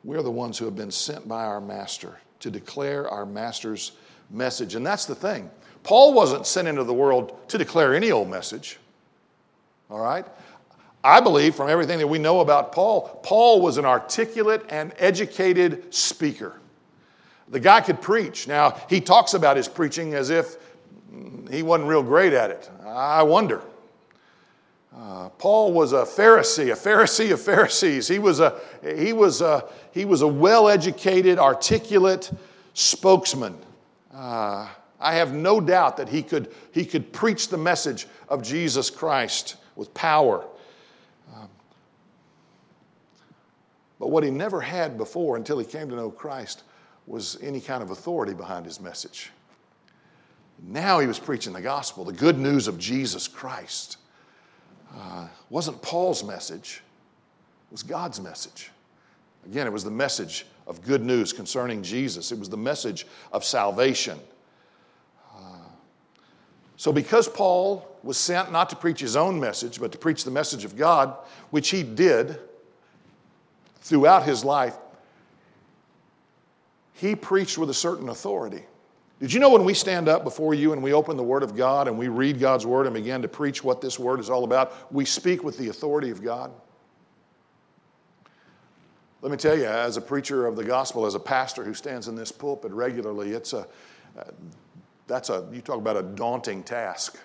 we're 0.03 0.21
the 0.21 0.31
ones 0.31 0.57
who 0.57 0.65
have 0.65 0.75
been 0.75 0.91
sent 0.91 1.27
by 1.27 1.45
our 1.45 1.61
master 1.61 2.17
to 2.39 2.49
declare 2.49 3.09
our 3.09 3.25
master's 3.25 3.93
message. 4.29 4.75
And 4.75 4.85
that's 4.85 5.05
the 5.05 5.15
thing. 5.15 5.49
Paul 5.83 6.13
wasn't 6.13 6.45
sent 6.45 6.67
into 6.67 6.83
the 6.83 6.93
world 6.93 7.37
to 7.49 7.57
declare 7.57 7.95
any 7.95 8.11
old 8.11 8.29
message. 8.29 8.77
All 9.89 9.99
right? 9.99 10.25
I 11.03 11.21
believe 11.21 11.55
from 11.55 11.69
everything 11.69 11.99
that 11.99 12.07
we 12.07 12.19
know 12.19 12.41
about 12.41 12.73
Paul, 12.73 13.21
Paul 13.23 13.61
was 13.61 13.77
an 13.77 13.85
articulate 13.85 14.65
and 14.69 14.93
educated 14.97 15.93
speaker. 15.93 16.59
The 17.49 17.59
guy 17.59 17.79
could 17.79 18.01
preach. 18.01 18.47
Now, 18.47 18.81
he 18.89 18.99
talks 18.99 19.33
about 19.33 19.55
his 19.55 19.69
preaching 19.69 20.13
as 20.15 20.29
if 20.29 20.57
he 21.49 21.63
wasn't 21.63 21.87
real 21.87 22.03
great 22.03 22.33
at 22.33 22.49
it. 22.49 22.69
I 22.87 23.23
wonder. 23.23 23.61
Uh, 24.95 25.29
Paul 25.37 25.73
was 25.73 25.93
a 25.93 26.03
Pharisee, 26.03 26.71
a 26.71 26.75
Pharisee 26.75 27.31
of 27.31 27.41
Pharisees. 27.41 28.07
He 28.07 28.19
was 28.19 28.39
a, 28.39 28.59
he 28.81 29.13
was 29.13 29.41
a, 29.41 29.65
he 29.91 30.05
was 30.05 30.21
a 30.21 30.27
well 30.27 30.69
educated, 30.69 31.37
articulate 31.37 32.31
spokesman. 32.73 33.55
Uh, 34.13 34.67
I 34.99 35.13
have 35.13 35.33
no 35.33 35.61
doubt 35.61 35.97
that 35.97 36.09
he 36.09 36.23
could, 36.23 36.51
he 36.71 36.85
could 36.85 37.13
preach 37.13 37.49
the 37.49 37.57
message 37.57 38.07
of 38.29 38.41
Jesus 38.41 38.89
Christ 38.89 39.57
with 39.75 39.93
power. 39.93 40.43
Um, 41.35 41.47
But 43.99 44.07
what 44.07 44.23
he 44.23 44.31
never 44.31 44.61
had 44.61 44.97
before 44.97 45.37
until 45.37 45.59
he 45.59 45.65
came 45.65 45.89
to 45.89 45.95
know 45.95 46.09
Christ 46.09 46.63
was 47.05 47.37
any 47.41 47.61
kind 47.61 47.83
of 47.83 47.91
authority 47.91 48.33
behind 48.33 48.65
his 48.65 48.79
message. 48.79 49.31
Now 50.65 50.99
he 50.99 51.07
was 51.07 51.19
preaching 51.19 51.53
the 51.53 51.61
gospel, 51.61 52.03
the 52.03 52.13
good 52.13 52.37
news 52.37 52.67
of 52.67 52.77
Jesus 52.77 53.27
Christ. 53.27 53.97
Uh, 54.95 55.27
wasn't 55.49 55.81
Paul's 55.81 56.23
message, 56.23 56.81
it 57.69 57.71
was 57.71 57.83
God's 57.83 58.19
message. 58.19 58.71
Again, 59.45 59.67
it 59.67 59.73
was 59.73 59.83
the 59.83 59.91
message 59.91 60.45
of 60.65 60.81
good 60.81 61.03
news 61.03 61.31
concerning 61.31 61.83
Jesus, 61.83 62.31
it 62.31 62.39
was 62.39 62.49
the 62.49 62.57
message 62.57 63.05
of 63.31 63.45
salvation. 63.45 64.19
Uh, 65.35 65.67
so, 66.75 66.91
because 66.91 67.27
Paul 67.27 67.87
was 68.03 68.17
sent 68.17 68.51
not 68.51 68.69
to 68.69 68.75
preach 68.75 68.99
his 68.99 69.15
own 69.15 69.39
message, 69.39 69.79
but 69.79 69.91
to 69.91 69.97
preach 69.97 70.23
the 70.23 70.31
message 70.31 70.65
of 70.65 70.75
God, 70.75 71.15
which 71.51 71.69
he 71.69 71.83
did 71.83 72.39
throughout 73.81 74.23
his 74.23 74.43
life, 74.43 74.75
he 76.93 77.15
preached 77.15 77.57
with 77.57 77.69
a 77.69 77.73
certain 77.73 78.09
authority. 78.09 78.63
Did 79.19 79.33
you 79.33 79.39
know 79.39 79.49
when 79.49 79.63
we 79.63 79.73
stand 79.73 80.07
up 80.07 80.23
before 80.23 80.53
you 80.53 80.73
and 80.73 80.83
we 80.83 80.93
open 80.93 81.17
the 81.17 81.23
Word 81.23 81.41
of 81.41 81.55
God 81.55 81.87
and 81.87 81.97
we 81.97 82.07
read 82.07 82.39
God's 82.39 82.67
Word 82.67 82.85
and 82.85 82.93
begin 82.93 83.23
to 83.23 83.27
preach 83.27 83.63
what 83.63 83.81
this 83.81 83.97
Word 83.97 84.19
is 84.19 84.29
all 84.29 84.43
about, 84.43 84.93
we 84.93 85.05
speak 85.05 85.43
with 85.43 85.57
the 85.57 85.69
authority 85.69 86.11
of 86.11 86.23
God? 86.23 86.51
Let 89.23 89.31
me 89.31 89.37
tell 89.37 89.57
you, 89.57 89.65
as 89.65 89.97
a 89.97 90.01
preacher 90.01 90.45
of 90.45 90.55
the 90.55 90.63
gospel, 90.63 91.07
as 91.07 91.15
a 91.15 91.19
pastor 91.19 91.63
who 91.63 91.73
stands 91.73 92.07
in 92.07 92.15
this 92.15 92.31
pulpit 92.31 92.71
regularly, 92.71 93.31
it's 93.31 93.53
a, 93.53 93.67
uh, 94.17 94.23
that's 95.07 95.29
a, 95.29 95.47
you 95.51 95.61
talk 95.61 95.77
about 95.77 95.97
a 95.97 96.03
daunting 96.03 96.61
task. 96.61 97.17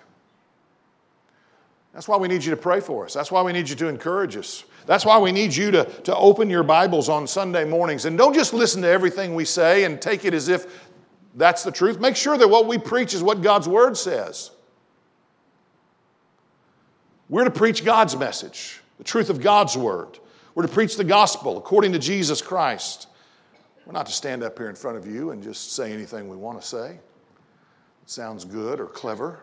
That's 1.93 2.07
why 2.07 2.17
we 2.17 2.27
need 2.27 2.43
you 2.43 2.49
to 2.49 2.57
pray 2.57 2.79
for 2.79 3.05
us. 3.05 3.13
That's 3.13 3.31
why 3.31 3.43
we 3.43 3.53
need 3.53 3.69
you 3.69 3.75
to 3.75 3.87
encourage 3.87 4.35
us. 4.35 4.63
That's 4.87 5.05
why 5.05 5.19
we 5.19 5.31
need 5.31 5.55
you 5.55 5.69
to, 5.69 5.83
to 5.85 6.15
open 6.15 6.49
your 6.49 6.63
Bibles 6.63 7.07
on 7.07 7.27
Sunday 7.27 7.65
mornings. 7.65 8.05
And 8.05 8.17
don't 8.17 8.33
just 8.33 8.51
listen 8.51 8.81
to 8.81 8.87
everything 8.87 9.35
we 9.35 9.45
say 9.45 9.83
and 9.83 10.01
take 10.01 10.25
it 10.25 10.33
as 10.33 10.49
if 10.49 10.65
that's 11.35 11.63
the 11.63 11.71
truth. 11.71 11.99
Make 11.99 12.15
sure 12.15 12.37
that 12.37 12.47
what 12.47 12.67
we 12.67 12.77
preach 12.77 13.13
is 13.13 13.23
what 13.23 13.41
God's 13.41 13.67
Word 13.67 13.97
says. 13.97 14.51
We're 17.29 17.45
to 17.45 17.51
preach 17.51 17.83
God's 17.83 18.15
message, 18.15 18.81
the 18.97 19.03
truth 19.03 19.29
of 19.29 19.41
God's 19.41 19.75
Word. 19.75 20.19
We're 20.53 20.67
to 20.67 20.71
preach 20.71 20.95
the 20.95 21.03
gospel 21.03 21.57
according 21.57 21.93
to 21.93 21.99
Jesus 21.99 22.41
Christ. 22.41 23.07
We're 23.85 23.93
not 23.93 24.05
to 24.05 24.11
stand 24.11 24.43
up 24.43 24.57
here 24.57 24.69
in 24.69 24.75
front 24.75 24.97
of 24.97 25.07
you 25.07 25.31
and 25.31 25.41
just 25.41 25.73
say 25.73 25.91
anything 25.91 26.29
we 26.29 26.37
want 26.37 26.61
to 26.61 26.67
say. 26.67 26.91
It 26.91 28.09
sounds 28.09 28.45
good 28.45 28.79
or 28.79 28.85
clever. 28.85 29.39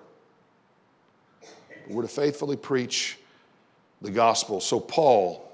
But 1.41 1.91
we're 1.91 2.03
to 2.03 2.09
faithfully 2.09 2.57
preach 2.57 3.19
the 4.01 4.11
gospel. 4.11 4.61
So, 4.61 4.79
Paul 4.79 5.47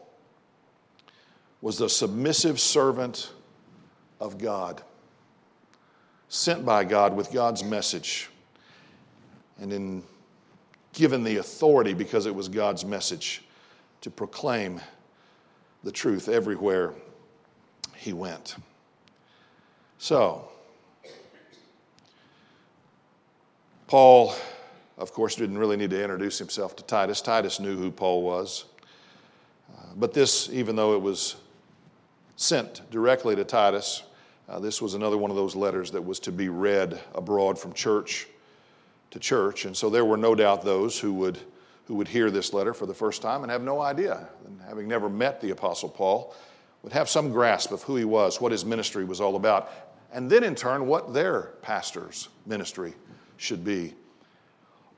was 1.62 1.78
the 1.78 1.88
submissive 1.88 2.60
servant 2.60 3.32
of 4.20 4.38
God 4.38 4.82
sent 6.28 6.64
by 6.64 6.84
God 6.84 7.16
with 7.16 7.32
God's 7.32 7.62
message, 7.62 8.30
and 9.60 9.72
in 9.72 10.02
given 10.96 11.22
the 11.22 11.36
authority 11.36 11.92
because 11.92 12.26
it 12.26 12.34
was 12.34 12.48
God's 12.48 12.84
message 12.84 13.42
to 14.00 14.10
proclaim 14.10 14.80
the 15.84 15.92
truth 15.92 16.28
everywhere 16.28 16.94
he 17.94 18.12
went. 18.14 18.56
So, 19.98 20.48
Paul, 23.86 24.34
of 24.96 25.12
course, 25.12 25.36
didn't 25.36 25.58
really 25.58 25.76
need 25.76 25.90
to 25.90 26.02
introduce 26.02 26.38
himself 26.38 26.74
to 26.76 26.82
Titus. 26.82 27.20
Titus 27.20 27.60
knew 27.60 27.76
who 27.76 27.90
Paul 27.90 28.22
was. 28.22 28.64
Uh, 29.70 29.82
but 29.96 30.14
this, 30.14 30.48
even 30.50 30.76
though 30.76 30.94
it 30.94 31.00
was 31.00 31.36
sent 32.36 32.90
directly 32.90 33.36
to 33.36 33.44
Titus, 33.44 34.02
uh, 34.48 34.60
this 34.60 34.80
was 34.80 34.94
another 34.94 35.18
one 35.18 35.30
of 35.30 35.36
those 35.36 35.56
letters 35.56 35.90
that 35.90 36.02
was 36.02 36.20
to 36.20 36.32
be 36.32 36.48
read 36.48 37.00
abroad 37.14 37.58
from 37.58 37.72
church 37.72 38.26
to 39.10 39.18
church. 39.18 39.64
And 39.64 39.76
so 39.76 39.90
there 39.90 40.04
were 40.04 40.16
no 40.16 40.34
doubt 40.34 40.62
those 40.62 40.98
who 40.98 41.12
would, 41.14 41.38
who 41.86 41.94
would 41.94 42.08
hear 42.08 42.30
this 42.30 42.52
letter 42.52 42.74
for 42.74 42.86
the 42.86 42.94
first 42.94 43.22
time 43.22 43.42
and 43.42 43.50
have 43.50 43.62
no 43.62 43.80
idea, 43.80 44.28
and 44.46 44.60
having 44.68 44.86
never 44.88 45.08
met 45.08 45.40
the 45.40 45.50
Apostle 45.50 45.88
Paul, 45.88 46.34
would 46.82 46.92
have 46.92 47.08
some 47.08 47.32
grasp 47.32 47.72
of 47.72 47.82
who 47.82 47.96
he 47.96 48.04
was, 48.04 48.40
what 48.40 48.52
his 48.52 48.64
ministry 48.64 49.04
was 49.04 49.20
all 49.20 49.36
about, 49.36 49.70
and 50.12 50.30
then 50.30 50.44
in 50.44 50.54
turn, 50.54 50.86
what 50.86 51.12
their 51.12 51.54
pastor's 51.62 52.28
ministry 52.46 52.94
should 53.36 53.64
be 53.64 53.94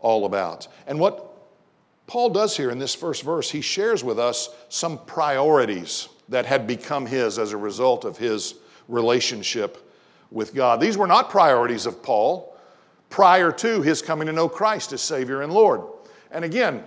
all 0.00 0.26
about. 0.26 0.68
And 0.87 1.00
what 1.00 1.24
Paul 2.06 2.30
does 2.30 2.56
here 2.56 2.70
in 2.70 2.78
this 2.78 2.94
first 2.94 3.22
verse, 3.22 3.50
he 3.50 3.61
shares 3.61 4.04
with 4.04 4.18
us 4.18 4.50
some 4.68 4.98
priorities 5.06 6.08
that 6.28 6.46
had 6.46 6.66
become 6.66 7.06
his 7.06 7.38
as 7.38 7.52
a 7.52 7.56
result 7.56 8.04
of 8.04 8.18
his 8.18 8.54
relationship 8.88 9.92
with 10.31 10.55
God. 10.55 10.81
These 10.81 10.98
were 10.98 11.07
not 11.07 11.31
priorities 11.31 11.87
of 11.87 12.03
Paul 12.03 12.57
prior 13.11 13.53
to 13.53 13.83
his 13.83 14.03
coming 14.03 14.27
to 14.27 14.33
know 14.33 14.48
Christ 14.48 14.92
as 14.92 15.01
Savior 15.01 15.42
and 15.42 15.53
Lord. 15.53 15.83
And 16.31 16.44
again, 16.44 16.85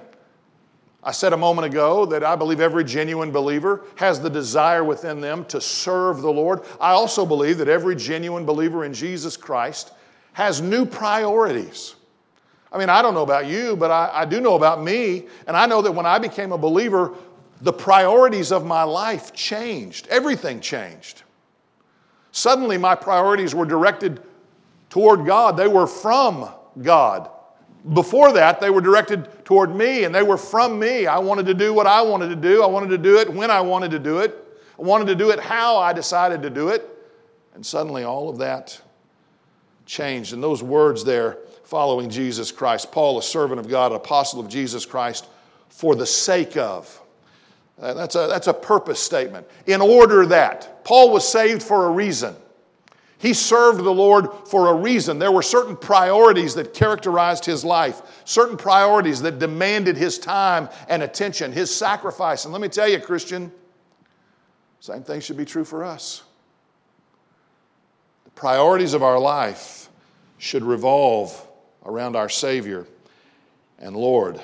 I 1.03 1.11
said 1.11 1.33
a 1.33 1.37
moment 1.37 1.65
ago 1.65 2.05
that 2.07 2.23
I 2.23 2.35
believe 2.35 2.59
every 2.59 2.83
genuine 2.83 3.31
believer 3.31 3.85
has 3.95 4.19
the 4.19 4.29
desire 4.29 4.83
within 4.83 5.19
them 5.19 5.45
to 5.45 5.59
serve 5.59 6.21
the 6.21 6.31
Lord. 6.31 6.61
I 6.79 6.91
also 6.91 7.25
believe 7.25 7.57
that 7.57 7.67
every 7.67 7.95
genuine 7.95 8.45
believer 8.45 8.85
in 8.85 8.93
Jesus 8.93 9.35
Christ 9.35 9.93
has 10.33 10.61
new 10.61 10.85
priorities. 10.85 11.95
I 12.71 12.77
mean, 12.77 12.89
I 12.89 13.01
don't 13.01 13.15
know 13.15 13.23
about 13.23 13.47
you, 13.47 13.75
but 13.75 13.89
I, 13.89 14.11
I, 14.13 14.25
do 14.25 14.39
know 14.39 14.55
about 14.55 14.81
me. 14.81 15.27
And 15.47 15.57
I 15.57 15.65
know 15.65 15.81
that 15.81 15.91
when 15.91 16.05
I 16.05 16.19
became 16.19 16.53
a 16.53 16.57
believer, 16.57 17.13
the 17.61 17.73
priorities 17.73 18.51
of 18.51 18.65
my 18.65 18.83
life 18.83 19.33
changed. 19.33 20.07
Everything 20.07 20.61
changed. 20.61 21.23
Suddenly, 22.31 22.77
my 22.77 22.95
priorities 22.95 23.53
were 23.53 23.65
directed 23.65 24.21
toward 24.89 25.25
God, 25.25 25.57
they 25.57 25.67
were 25.67 25.87
from 25.87 26.49
God. 26.81 27.29
Before 27.93 28.31
that, 28.33 28.61
they 28.61 28.69
were 28.69 28.81
directed 28.81 29.43
toward 29.43 29.75
me 29.75 30.03
and 30.03 30.13
they 30.13 30.21
were 30.21 30.37
from 30.37 30.77
me. 30.77 31.07
I 31.07 31.17
wanted 31.17 31.47
to 31.47 31.53
do 31.53 31.73
what 31.73 31.87
I 31.87 32.01
wanted 32.01 32.29
to 32.29 32.35
do. 32.35 32.61
I 32.61 32.67
wanted 32.67 32.89
to 32.89 32.97
do 32.97 33.17
it 33.17 33.33
when 33.33 33.49
I 33.49 33.61
wanted 33.61 33.91
to 33.91 33.99
do 33.99 34.19
it. 34.19 34.35
I 34.77 34.83
wanted 34.83 35.07
to 35.07 35.15
do 35.15 35.31
it 35.31 35.39
how 35.39 35.77
I 35.77 35.91
decided 35.91 36.43
to 36.43 36.49
do 36.49 36.69
it. 36.69 36.87
And 37.55 37.65
suddenly, 37.65 38.03
all 38.03 38.29
of 38.29 38.37
that 38.37 38.79
changed. 39.85 40.33
And 40.33 40.43
those 40.43 40.61
words 40.61 41.03
there, 41.03 41.39
following 41.63 42.09
Jesus 42.09 42.51
Christ, 42.51 42.91
Paul, 42.91 43.17
a 43.17 43.23
servant 43.23 43.59
of 43.59 43.67
God, 43.67 43.91
an 43.91 43.97
apostle 43.97 44.39
of 44.39 44.47
Jesus 44.47 44.85
Christ, 44.85 45.27
for 45.69 45.95
the 45.95 46.05
sake 46.05 46.57
of. 46.57 47.00
Uh, 47.79 47.93
that's 47.93 48.15
a, 48.15 48.27
that's 48.27 48.47
a 48.47 48.53
purpose 48.53 48.99
statement. 48.99 49.47
In 49.65 49.81
order 49.81 50.25
that. 50.27 50.83
Paul 50.83 51.11
was 51.11 51.27
saved 51.27 51.61
for 51.61 51.85
a 51.85 51.91
reason. 51.91 52.35
He 53.21 53.35
served 53.35 53.83
the 53.83 53.93
Lord 53.93 54.29
for 54.47 54.69
a 54.69 54.73
reason. 54.73 55.19
There 55.19 55.31
were 55.31 55.43
certain 55.43 55.75
priorities 55.75 56.55
that 56.55 56.73
characterized 56.73 57.45
his 57.45 57.63
life, 57.63 58.01
certain 58.25 58.57
priorities 58.57 59.21
that 59.21 59.37
demanded 59.37 59.95
his 59.95 60.17
time 60.17 60.69
and 60.89 61.03
attention, 61.03 61.51
his 61.51 61.73
sacrifice. 61.73 62.45
And 62.45 62.51
let 62.51 62.63
me 62.63 62.67
tell 62.67 62.87
you, 62.87 62.99
Christian, 62.99 63.51
same 64.79 65.03
thing 65.03 65.21
should 65.21 65.37
be 65.37 65.45
true 65.45 65.63
for 65.63 65.83
us. 65.83 66.23
The 68.25 68.31
priorities 68.31 68.95
of 68.95 69.03
our 69.03 69.19
life 69.19 69.89
should 70.39 70.63
revolve 70.63 71.47
around 71.85 72.15
our 72.15 72.29
Savior 72.29 72.87
and 73.77 73.95
Lord. 73.95 74.41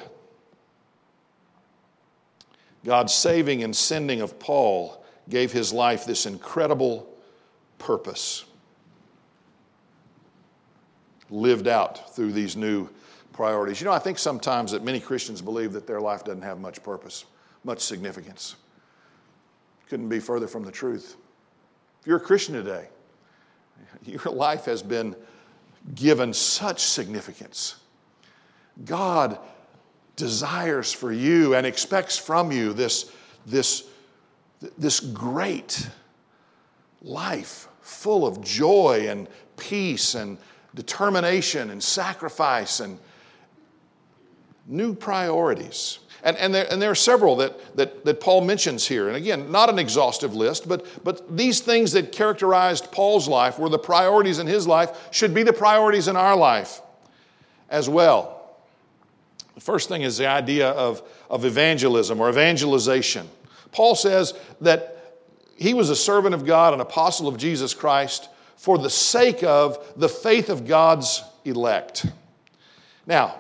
God's 2.88 3.14
saving 3.14 3.64
and 3.64 3.76
sending 3.76 4.22
of 4.22 4.40
Paul 4.40 5.04
gave 5.28 5.52
his 5.52 5.74
life 5.74 6.06
this 6.06 6.26
incredible 6.26 7.06
purpose, 7.80 8.46
lived 11.30 11.68
out 11.68 12.16
through 12.16 12.32
these 12.32 12.56
new 12.56 12.88
priorities. 13.34 13.82
You 13.82 13.86
know, 13.86 13.92
I 13.92 14.00
think 14.00 14.18
sometimes 14.18 14.72
that 14.72 14.86
many 14.86 15.02
Christians 15.02 15.42
believe 15.42 15.74
that 15.74 15.86
their 15.86 16.00
life 16.00 16.24
doesn't 16.24 16.44
have 16.44 16.62
much 16.62 16.82
purpose, 16.82 17.26
much 17.66 17.82
significance. 17.82 18.56
Couldn't 19.90 20.08
be 20.08 20.22
further 20.22 20.48
from 20.48 20.64
the 20.64 20.72
truth. 20.72 21.18
If 22.00 22.08
you're 22.08 22.18
a 22.18 22.22
Christian 22.22 22.56
today, 22.56 22.88
your 24.06 24.34
life 24.34 24.64
has 24.64 24.82
been 24.82 25.14
given 25.94 26.32
such 26.32 26.80
significance. 26.80 27.76
God 28.86 29.40
desires 30.18 30.92
for 30.92 31.14
you 31.14 31.56
and 31.56 31.66
expects 31.66 32.18
from 32.18 32.52
you 32.52 32.74
this, 32.74 33.12
this, 33.46 33.88
this 34.78 35.00
great 35.00 35.88
life 37.02 37.70
full 37.80 38.28
of 38.28 38.44
joy 38.44 39.06
and 39.08 39.30
peace 39.56 40.16
and 40.16 40.38
determination 40.76 41.70
and 41.70 41.82
sacrifice 41.82 42.82
and 42.82 43.00
new 44.68 44.94
priorities. 44.94 46.00
And, 46.24 46.36
and, 46.38 46.54
there, 46.54 46.68
and 46.70 46.82
there 46.82 46.92
are 46.92 46.96
several 46.96 47.36
that, 47.38 47.78
that, 47.78 48.04
that 48.04 48.20
Paul 48.20 48.42
mentions 48.42 48.86
here. 48.86 49.08
And 49.08 49.16
again, 49.16 49.52
not 49.52 49.70
an 49.70 49.80
exhaustive 49.80 50.36
list, 50.36 50.68
but, 50.68 50.86
but 51.04 51.38
these 51.38 51.62
things 51.62 51.92
that 51.94 52.12
characterized 52.12 52.92
Paul's 52.92 53.28
life, 53.28 53.60
were 53.60 53.70
the 53.70 53.80
priorities 53.80 54.40
in 54.40 54.48
his 54.48 54.68
life, 54.68 55.10
should 55.12 55.34
be 55.34 55.44
the 55.44 55.54
priorities 55.54 56.08
in 56.08 56.16
our 56.16 56.36
life 56.36 56.82
as 57.70 57.88
well. 57.88 58.37
The 59.58 59.62
first 59.62 59.90
thing 59.90 60.04
is 60.04 60.20
the 60.20 60.28
idea 60.28 60.70
of, 60.70 61.02
of 61.32 61.44
evangelism 61.44 62.22
or 62.22 62.30
evangelization. 62.30 63.28
Paul 63.72 63.96
says 63.96 64.36
that 64.62 65.18
he 65.56 65.74
was 65.74 65.90
a 65.90 65.96
servant 65.96 66.36
of 66.36 66.46
God, 66.46 66.76
an 66.76 66.80
apostle 66.80 67.28
of 67.28 67.38
Jesus 67.38 67.74
Christ, 67.74 68.30
for 68.56 68.78
the 68.78 68.92
sake 68.92 69.42
of 69.42 69.84
the 69.98 70.08
faith 70.08 70.52
of 70.52 70.68
God's 70.68 71.24
elect. 71.44 72.06
Now, 73.08 73.34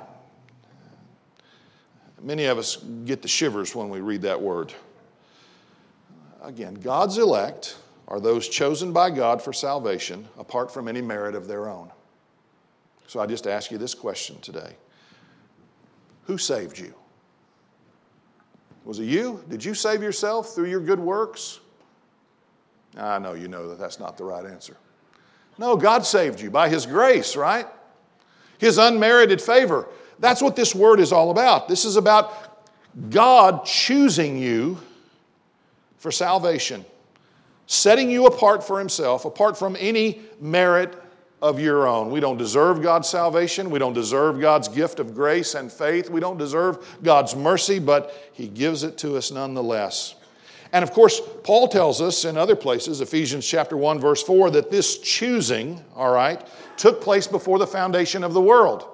many 2.19 2.45
of 2.45 2.57
us 2.57 2.77
get 3.05 3.21
the 3.21 3.27
shivers 3.27 3.75
when 3.75 3.89
we 3.89 3.99
read 4.01 4.23
that 4.23 4.41
word. 4.41 4.73
Again, 6.41 6.73
God's 6.73 7.19
elect 7.19 7.77
are 8.07 8.19
those 8.19 8.49
chosen 8.49 8.91
by 8.91 9.11
God 9.11 9.39
for 9.39 9.53
salvation 9.53 10.27
apart 10.39 10.73
from 10.73 10.87
any 10.87 11.01
merit 11.01 11.35
of 11.35 11.47
their 11.47 11.69
own. 11.69 11.91
So 13.05 13.19
I 13.19 13.27
just 13.27 13.45
ask 13.45 13.69
you 13.69 13.77
this 13.77 13.93
question 13.93 14.41
today 14.41 14.77
Who 16.27 16.37
saved 16.37 16.77
you? 16.77 16.93
Was 18.83 18.99
it 18.99 19.05
you? 19.05 19.43
Did 19.49 19.63
you 19.63 19.73
save 19.73 20.03
yourself 20.03 20.53
through 20.53 20.69
your 20.69 20.81
good 20.81 20.99
works? 20.99 21.61
I 22.97 23.17
know 23.17 23.33
you 23.33 23.47
know 23.47 23.69
that 23.69 23.79
that's 23.79 23.99
not 23.99 24.17
the 24.17 24.25
right 24.25 24.45
answer. 24.45 24.77
No, 25.57 25.75
God 25.77 26.05
saved 26.05 26.41
you 26.41 26.51
by 26.51 26.67
His 26.67 26.85
grace, 26.85 27.35
right? 27.35 27.65
His 28.57 28.77
unmerited 28.77 29.41
favor. 29.41 29.87
That's 30.19 30.41
what 30.41 30.55
this 30.55 30.75
word 30.75 30.99
is 30.99 31.11
all 31.11 31.31
about. 31.31 31.67
This 31.67 31.85
is 31.85 31.95
about 31.95 32.67
God 33.09 33.65
choosing 33.65 34.37
you 34.37 34.77
for 35.97 36.11
salvation, 36.11 36.83
setting 37.67 38.09
you 38.09 38.25
apart 38.25 38.65
for 38.65 38.79
Himself, 38.79 39.23
apart 39.23 39.57
from 39.57 39.77
any 39.79 40.21
merit 40.41 41.01
of 41.41 41.59
your 41.59 41.87
own. 41.87 42.09
We 42.09 42.19
don't 42.19 42.37
deserve 42.37 42.81
God's 42.81 43.07
salvation. 43.07 43.69
We 43.69 43.79
don't 43.79 43.93
deserve 43.93 44.39
God's 44.39 44.67
gift 44.67 44.99
of 44.99 45.13
grace 45.13 45.53
and 45.53 45.71
faith. 45.71 46.09
We 46.09 46.19
don't 46.19 46.37
deserve 46.37 46.97
God's 47.03 47.35
mercy, 47.35 47.79
but 47.79 48.29
He 48.33 48.47
gives 48.47 48.83
it 48.83 48.97
to 48.99 49.17
us 49.17 49.31
nonetheless. 49.31 50.15
And 50.73 50.83
of 50.83 50.91
course, 50.91 51.21
Paul 51.43 51.67
tells 51.67 52.01
us 52.01 52.25
in 52.25 52.37
other 52.37 52.55
places, 52.55 53.01
Ephesians 53.01 53.47
chapter 53.47 53.77
1, 53.77 53.99
verse 53.99 54.21
4, 54.23 54.51
that 54.51 54.71
this 54.71 54.97
choosing, 54.97 55.81
all 55.95 56.11
right, 56.11 56.45
took 56.75 57.01
place 57.01 57.27
before 57.27 57.59
the 57.59 57.67
foundation 57.67 58.23
of 58.23 58.33
the 58.33 58.41
world. 58.41 58.87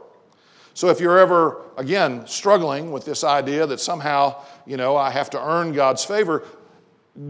So 0.76 0.90
if 0.90 1.00
you're 1.00 1.20
ever, 1.20 1.62
again, 1.78 2.28
struggling 2.28 2.92
with 2.92 3.06
this 3.06 3.24
idea 3.24 3.66
that 3.68 3.80
somehow, 3.80 4.44
you 4.66 4.78
know, 4.78 4.98
I 4.98 5.12
have 5.12 5.30
to 5.32 5.44
earn 5.44 5.72
God's 5.72 6.04
favor, 6.04 6.44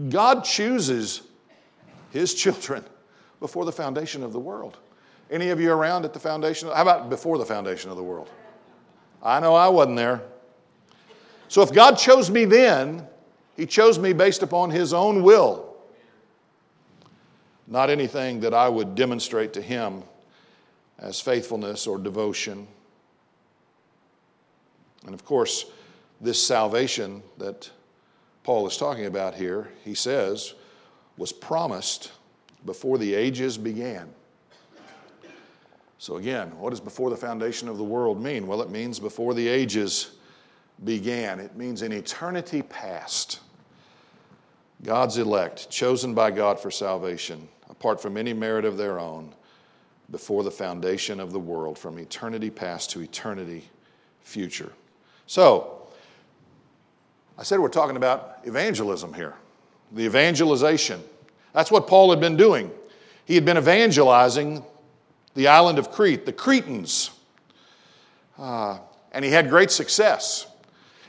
God 0.08 0.44
chooses 0.44 1.22
His 2.10 2.34
children 2.42 2.84
before 3.40 3.64
the 3.64 3.72
foundation 3.72 4.22
of 4.22 4.32
the 4.32 4.40
world. 4.40 4.78
Any 5.30 5.48
of 5.48 5.60
you 5.60 5.72
around 5.72 6.04
at 6.04 6.12
the 6.12 6.20
foundation? 6.20 6.68
How 6.68 6.82
about 6.82 7.10
before 7.10 7.38
the 7.38 7.46
foundation 7.46 7.90
of 7.90 7.96
the 7.96 8.02
world? 8.02 8.30
I 9.22 9.40
know 9.40 9.54
I 9.54 9.68
wasn't 9.68 9.96
there. 9.96 10.22
So 11.48 11.62
if 11.62 11.72
God 11.72 11.96
chose 11.96 12.30
me 12.30 12.44
then, 12.44 13.06
He 13.56 13.66
chose 13.66 13.98
me 13.98 14.12
based 14.12 14.42
upon 14.42 14.70
His 14.70 14.92
own 14.92 15.22
will, 15.22 15.74
not 17.66 17.90
anything 17.90 18.40
that 18.40 18.52
I 18.52 18.68
would 18.68 18.94
demonstrate 18.94 19.52
to 19.54 19.62
Him 19.62 20.02
as 20.98 21.20
faithfulness 21.20 21.86
or 21.86 21.98
devotion. 21.98 22.66
And 25.06 25.14
of 25.14 25.24
course, 25.24 25.66
this 26.20 26.42
salvation 26.42 27.22
that 27.38 27.70
Paul 28.42 28.66
is 28.66 28.76
talking 28.76 29.06
about 29.06 29.34
here, 29.34 29.68
he 29.84 29.94
says, 29.94 30.54
was 31.16 31.32
promised 31.32 32.12
before 32.66 32.98
the 32.98 33.14
ages 33.14 33.56
began. 33.56 34.08
So, 36.04 36.18
again, 36.18 36.50
what 36.58 36.68
does 36.68 36.80
before 36.80 37.08
the 37.08 37.16
foundation 37.16 37.66
of 37.66 37.78
the 37.78 37.82
world 37.82 38.22
mean? 38.22 38.46
Well, 38.46 38.60
it 38.60 38.68
means 38.68 39.00
before 39.00 39.32
the 39.32 39.48
ages 39.48 40.10
began, 40.84 41.40
it 41.40 41.56
means 41.56 41.80
in 41.80 41.92
eternity 41.92 42.60
past. 42.60 43.40
God's 44.82 45.16
elect, 45.16 45.70
chosen 45.70 46.12
by 46.12 46.30
God 46.30 46.60
for 46.60 46.70
salvation, 46.70 47.48
apart 47.70 48.02
from 48.02 48.18
any 48.18 48.34
merit 48.34 48.66
of 48.66 48.76
their 48.76 49.00
own, 49.00 49.34
before 50.10 50.42
the 50.42 50.50
foundation 50.50 51.20
of 51.20 51.32
the 51.32 51.40
world, 51.40 51.78
from 51.78 51.98
eternity 51.98 52.50
past 52.50 52.90
to 52.90 53.00
eternity 53.00 53.66
future. 54.20 54.74
So, 55.26 55.86
I 57.38 57.44
said 57.44 57.60
we're 57.60 57.68
talking 57.70 57.96
about 57.96 58.40
evangelism 58.44 59.14
here, 59.14 59.36
the 59.92 60.04
evangelization. 60.04 61.02
That's 61.54 61.70
what 61.70 61.86
Paul 61.86 62.10
had 62.10 62.20
been 62.20 62.36
doing. 62.36 62.70
He 63.24 63.36
had 63.36 63.46
been 63.46 63.56
evangelizing 63.56 64.62
the 65.34 65.48
island 65.48 65.78
of 65.78 65.90
Crete, 65.90 66.26
the 66.26 66.32
Cretans. 66.32 67.10
Uh, 68.38 68.78
and 69.12 69.24
he 69.24 69.30
had 69.30 69.48
great 69.48 69.70
success. 69.70 70.46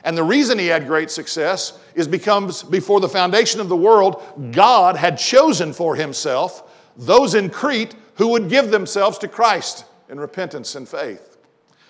And 0.04 0.16
the 0.16 0.24
reason 0.24 0.60
he 0.60 0.68
had 0.68 0.86
great 0.86 1.10
success 1.10 1.80
is 1.96 2.08
because 2.08 2.62
before 2.64 3.00
the 3.00 3.10
foundation 3.10 3.60
of 3.60 3.70
the 3.70 3.76
world, 3.76 4.22
God 4.52 4.96
had 4.96 5.18
chosen 5.18 5.74
for 5.74 5.96
himself 5.96 6.72
those 6.96 7.34
in 7.34 7.50
Crete 7.50 7.96
who 8.16 8.28
would 8.30 8.50
give 8.50 8.70
themselves 8.70 9.18
to 9.20 9.28
Christ 9.28 9.86
in 10.10 10.20
repentance 10.20 10.76
and 10.76 10.88
faith. 10.88 11.38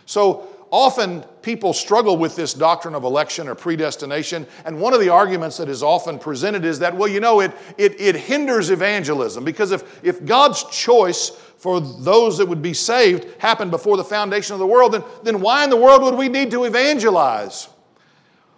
So 0.06 0.48
often 0.76 1.22
people 1.42 1.72
struggle 1.72 2.18
with 2.18 2.36
this 2.36 2.54
doctrine 2.54 2.96
of 2.96 3.06
election 3.06 3.48
or 3.48 3.56
predestination, 3.56 4.46
and 4.66 4.78
one 4.78 4.94
of 4.94 5.00
the 5.00 5.08
arguments 5.08 5.56
that 5.56 5.70
is 5.70 5.82
often 5.82 6.20
presented 6.20 6.66
is 6.66 6.80
that, 6.80 6.94
well, 6.94 7.08
you 7.08 7.22
know, 7.22 7.40
it, 7.40 7.54
it, 7.78 7.98
it 7.98 8.14
hinders 8.14 8.70
evangelism 8.70 9.46
because 9.46 9.72
if, 9.72 10.04
if 10.04 10.26
God's 10.26 10.66
choice 10.66 11.30
for 11.30 11.80
those 11.80 12.38
that 12.40 12.46
would 12.46 12.62
be 12.62 12.74
saved 12.74 13.26
happened 13.40 13.72
before 13.72 13.96
the 13.96 14.04
foundation 14.04 14.52
of 14.52 14.60
the 14.60 14.68
world, 14.68 14.92
then, 14.92 15.04
then 15.24 15.40
why 15.40 15.64
in 15.64 15.70
the 15.70 15.78
world 15.78 16.04
would 16.04 16.16
we 16.16 16.28
need 16.28 16.52
to 16.52 16.66
evangelize? 16.66 17.70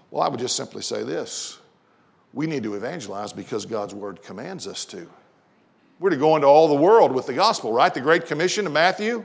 Well, 0.09 0.23
I 0.23 0.27
would 0.27 0.39
just 0.39 0.55
simply 0.55 0.81
say 0.81 1.03
this 1.03 1.59
we 2.33 2.47
need 2.47 2.63
to 2.63 2.73
evangelize 2.73 3.31
because 3.31 3.67
God's 3.67 3.93
word 3.93 4.23
commands 4.23 4.65
us 4.65 4.85
to. 4.85 5.07
We're 5.99 6.09
to 6.09 6.17
go 6.17 6.35
into 6.35 6.47
all 6.47 6.67
the 6.67 6.81
world 6.81 7.11
with 7.11 7.27
the 7.27 7.33
gospel, 7.33 7.71
right? 7.71 7.93
The 7.93 8.01
Great 8.01 8.25
Commission 8.25 8.65
of 8.65 8.73
Matthew. 8.73 9.23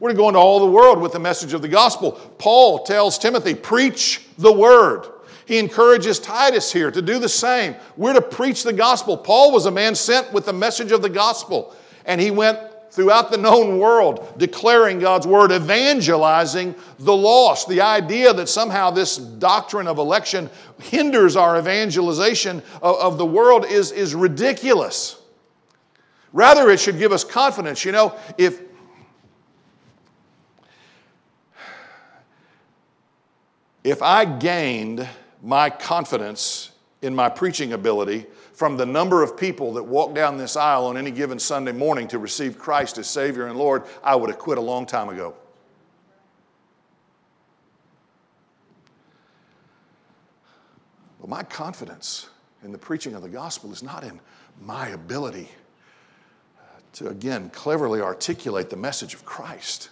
We're 0.00 0.08
going 0.08 0.16
to 0.16 0.22
go 0.22 0.28
into 0.28 0.40
all 0.40 0.60
the 0.60 0.72
world 0.72 0.98
with 0.98 1.12
the 1.12 1.18
message 1.18 1.52
of 1.52 1.60
the 1.60 1.68
gospel. 1.68 2.12
Paul 2.38 2.84
tells 2.84 3.18
Timothy, 3.18 3.54
preach 3.54 4.26
the 4.38 4.52
word. 4.52 5.06
He 5.44 5.58
encourages 5.58 6.18
Titus 6.18 6.72
here 6.72 6.90
to 6.90 7.02
do 7.02 7.18
the 7.18 7.28
same. 7.28 7.76
We're 7.96 8.14
to 8.14 8.22
preach 8.22 8.62
the 8.62 8.72
gospel. 8.72 9.16
Paul 9.16 9.52
was 9.52 9.66
a 9.66 9.70
man 9.70 9.94
sent 9.94 10.32
with 10.32 10.46
the 10.46 10.52
message 10.52 10.90
of 10.90 11.02
the 11.02 11.10
gospel, 11.10 11.74
and 12.06 12.20
he 12.20 12.30
went 12.30 12.58
throughout 12.90 13.30
the 13.30 13.36
known 13.36 13.78
world, 13.78 14.34
declaring 14.38 14.98
God's 14.98 15.26
word, 15.26 15.52
evangelizing 15.52 16.74
the 17.00 17.14
lost. 17.14 17.68
The 17.68 17.80
idea 17.82 18.32
that 18.32 18.48
somehow 18.48 18.90
this 18.90 19.16
doctrine 19.16 19.86
of 19.86 19.98
election 19.98 20.48
hinders 20.80 21.36
our 21.36 21.58
evangelization 21.58 22.62
of, 22.82 22.96
of 22.96 23.18
the 23.18 23.26
world 23.26 23.66
is, 23.66 23.92
is 23.92 24.14
ridiculous. 24.14 25.20
Rather, 26.32 26.70
it 26.70 26.80
should 26.80 26.98
give 26.98 27.12
us 27.12 27.24
confidence. 27.24 27.84
You 27.84 27.92
know, 27.92 28.16
if, 28.38 28.60
if 33.84 34.02
I 34.02 34.24
gained 34.24 35.08
my 35.42 35.70
confidence 35.70 36.72
in 37.02 37.14
my 37.14 37.28
preaching 37.28 37.72
ability 37.72 38.26
from 38.52 38.76
the 38.76 38.84
number 38.84 39.22
of 39.22 39.36
people 39.36 39.72
that 39.74 39.82
walk 39.82 40.14
down 40.14 40.36
this 40.36 40.54
aisle 40.54 40.86
on 40.86 40.98
any 40.98 41.10
given 41.10 41.38
Sunday 41.38 41.72
morning 41.72 42.06
to 42.08 42.18
receive 42.18 42.58
Christ 42.58 42.98
as 42.98 43.06
Savior 43.06 43.46
and 43.46 43.58
Lord, 43.58 43.84
I 44.04 44.14
would 44.14 44.28
have 44.28 44.38
quit 44.38 44.58
a 44.58 44.60
long 44.60 44.84
time 44.84 45.08
ago. 45.08 45.34
But 51.20 51.30
my 51.30 51.42
confidence 51.42 52.28
in 52.62 52.72
the 52.72 52.78
preaching 52.78 53.14
of 53.14 53.22
the 53.22 53.28
gospel 53.28 53.72
is 53.72 53.82
not 53.82 54.04
in 54.04 54.20
my 54.60 54.88
ability 54.88 55.48
to, 56.94 57.08
again, 57.08 57.48
cleverly 57.50 58.02
articulate 58.02 58.68
the 58.68 58.76
message 58.76 59.14
of 59.14 59.24
Christ, 59.24 59.90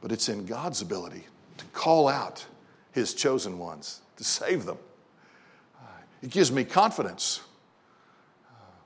but 0.00 0.12
it's 0.12 0.28
in 0.28 0.44
God's 0.46 0.80
ability 0.80 1.26
to 1.58 1.64
call 1.72 2.08
out 2.08 2.44
His 2.92 3.14
chosen 3.14 3.58
ones, 3.58 4.00
to 4.16 4.24
save 4.24 4.64
them. 4.64 4.78
It 6.22 6.30
gives 6.30 6.52
me 6.52 6.64
confidence. 6.64 7.40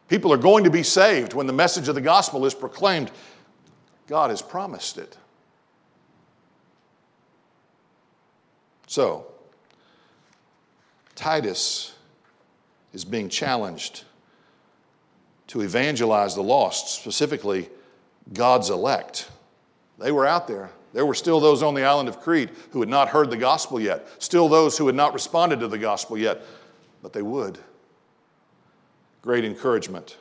People 0.08 0.32
are 0.32 0.38
going 0.38 0.64
to 0.64 0.70
be 0.70 0.82
saved 0.82 1.34
when 1.34 1.46
the 1.46 1.52
message 1.52 1.88
of 1.88 1.94
the 1.94 2.00
gospel 2.00 2.46
is 2.46 2.54
proclaimed. 2.54 3.10
God 4.06 4.30
has 4.30 4.40
promised 4.40 4.98
it. 4.98 5.16
So, 8.86 9.26
Titus 11.16 11.92
is 12.92 13.04
being 13.04 13.28
challenged 13.28 14.04
to 15.48 15.62
evangelize 15.62 16.34
the 16.34 16.42
lost, 16.42 16.94
specifically 16.94 17.68
God's 18.32 18.70
elect. 18.70 19.28
They 19.98 20.12
were 20.12 20.26
out 20.26 20.46
there. 20.46 20.70
There 20.96 21.04
were 21.04 21.12
still 21.12 21.40
those 21.40 21.62
on 21.62 21.74
the 21.74 21.84
island 21.84 22.08
of 22.08 22.22
Crete 22.22 22.48
who 22.70 22.80
had 22.80 22.88
not 22.88 23.10
heard 23.10 23.28
the 23.28 23.36
gospel 23.36 23.78
yet, 23.78 24.08
still 24.18 24.48
those 24.48 24.78
who 24.78 24.86
had 24.86 24.96
not 24.96 25.12
responded 25.12 25.60
to 25.60 25.68
the 25.68 25.76
gospel 25.76 26.16
yet 26.16 26.40
but 27.02 27.12
they 27.12 27.20
would. 27.20 27.58
Great 29.20 29.44
encouragement 29.44 30.16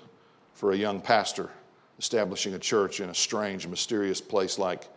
for 0.53 0.73
a 0.73 0.75
young 0.75 0.99
pastor 0.99 1.49
establishing 1.97 2.55
a 2.55 2.59
church 2.59 2.99
in 2.99 3.09
a 3.09 3.15
strange, 3.15 3.65
mysterious 3.65 4.19
place 4.19 4.59
like 4.59 4.89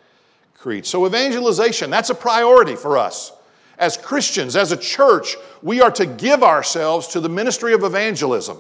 Crete. 0.55 0.85
So, 0.85 1.07
evangelization, 1.07 1.91
that's 1.91 2.11
a 2.11 2.15
priority 2.17 2.75
for 2.75 2.99
us. 2.99 3.31
As 3.79 3.97
Christians, 3.97 4.57
as 4.57 4.73
a 4.73 4.77
church, 4.77 5.37
we 5.63 5.81
are 5.81 5.93
to 5.93 6.07
give 6.07 6.43
ourselves 6.43 7.07
to 7.09 7.21
the 7.21 7.29
ministry 7.29 7.73
of 7.73 7.85
evangelism. 7.85 8.59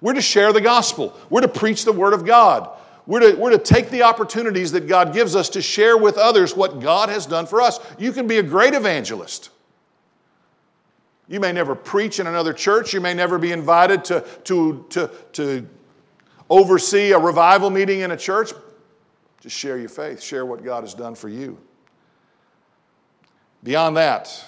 We're 0.00 0.14
to 0.14 0.22
share 0.22 0.52
the 0.52 0.60
gospel. 0.60 1.18
We're 1.30 1.40
to 1.40 1.48
preach 1.48 1.84
the 1.84 1.92
word 1.92 2.12
of 2.12 2.24
God. 2.24 2.70
We're 3.06 3.32
to, 3.32 3.36
we're 3.36 3.50
to 3.50 3.58
take 3.58 3.90
the 3.90 4.02
opportunities 4.02 4.72
that 4.72 4.86
God 4.86 5.12
gives 5.12 5.34
us 5.34 5.48
to 5.50 5.62
share 5.62 5.96
with 5.96 6.16
others 6.16 6.54
what 6.54 6.80
God 6.80 7.08
has 7.08 7.26
done 7.26 7.46
for 7.46 7.60
us. 7.60 7.80
You 7.98 8.12
can 8.12 8.26
be 8.26 8.38
a 8.38 8.42
great 8.42 8.74
evangelist. 8.74 9.50
You 11.28 11.40
may 11.40 11.52
never 11.52 11.74
preach 11.74 12.18
in 12.18 12.26
another 12.26 12.52
church. 12.52 12.92
You 12.92 13.00
may 13.00 13.14
never 13.14 13.38
be 13.38 13.52
invited 13.52 14.04
to, 14.06 14.20
to, 14.44 14.84
to, 14.90 15.10
to 15.32 15.66
oversee 16.48 17.12
a 17.12 17.18
revival 17.18 17.70
meeting 17.70 18.00
in 18.00 18.10
a 18.10 18.16
church. 18.16 18.52
Just 19.40 19.56
share 19.56 19.78
your 19.78 19.88
faith, 19.88 20.20
share 20.20 20.44
what 20.44 20.62
God 20.62 20.82
has 20.82 20.92
done 20.92 21.14
for 21.14 21.28
you. 21.28 21.58
Beyond 23.62 23.96
that, 23.96 24.44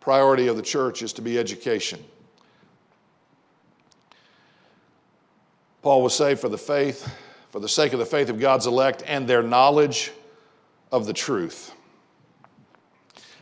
priority 0.00 0.48
of 0.48 0.56
the 0.56 0.62
church 0.62 1.02
is 1.02 1.12
to 1.14 1.22
be 1.22 1.38
education. 1.38 2.02
Paul 5.82 6.02
was 6.02 6.14
saved 6.14 6.40
for 6.40 6.48
the 6.48 6.58
faith, 6.58 7.14
for 7.54 7.60
the 7.60 7.68
sake 7.68 7.92
of 7.92 8.00
the 8.00 8.04
faith 8.04 8.30
of 8.30 8.40
God's 8.40 8.66
elect 8.66 9.04
and 9.06 9.28
their 9.28 9.40
knowledge 9.40 10.10
of 10.90 11.06
the 11.06 11.12
truth. 11.12 11.72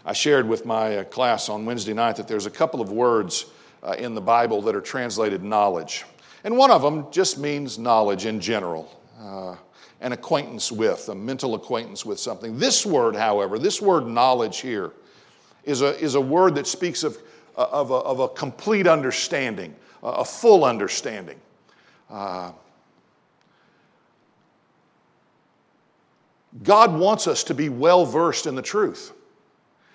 I 0.05 0.12
shared 0.12 0.46
with 0.46 0.66
my 0.66 0.98
uh, 0.98 1.05
class 1.05 1.48
on 1.48 1.64
Wednesday 1.64 1.94
night 1.94 2.16
that 2.16 2.29
there's 2.29 2.44
a 2.44 2.51
couple 2.51 2.83
of 2.83 2.92
words 2.92 3.46
uh, 3.83 3.92
in 3.92 4.14
the 4.14 4.20
Bible 4.20 4.61
that 4.61 4.77
are 4.77 4.83
translated 4.83 5.42
knowledge. 5.42 6.05
And 6.44 6.59
one 6.59 6.70
of 6.70 6.83
them 6.83 7.11
just 7.11 7.38
means 7.38 7.79
knowledge 7.79 8.27
in 8.27 8.38
general, 8.38 9.01
uh, 9.18 9.57
an 10.03 10.12
acquaintance 10.12 10.70
with, 10.70 11.09
a 11.09 11.14
mental 11.14 11.55
acquaintance 11.55 12.05
with 12.05 12.20
something. 12.20 12.59
This 12.59 12.85
word, 12.85 13.16
however, 13.16 13.59
this 13.59 13.81
word 13.81 14.07
knowledge 14.07 14.59
here, 14.59 14.92
is 15.64 15.81
a, 15.81 15.98
is 15.98 16.16
a 16.16 16.20
word 16.20 16.55
that 16.57 16.66
speaks 16.66 17.03
of, 17.03 17.16
uh, 17.57 17.66
of, 17.72 17.90
a, 17.90 17.94
of 17.94 18.20
a 18.20 18.29
complete 18.29 18.87
understanding, 18.87 19.75
a 20.03 20.22
full 20.22 20.66
understanding. 20.66 21.40
Uh, 22.11 22.53
God 26.62 26.94
wants 26.98 27.26
us 27.26 27.44
to 27.44 27.54
be 27.54 27.68
well 27.68 28.04
versed 28.04 28.46
in 28.46 28.54
the 28.54 28.62
truth. 28.62 29.12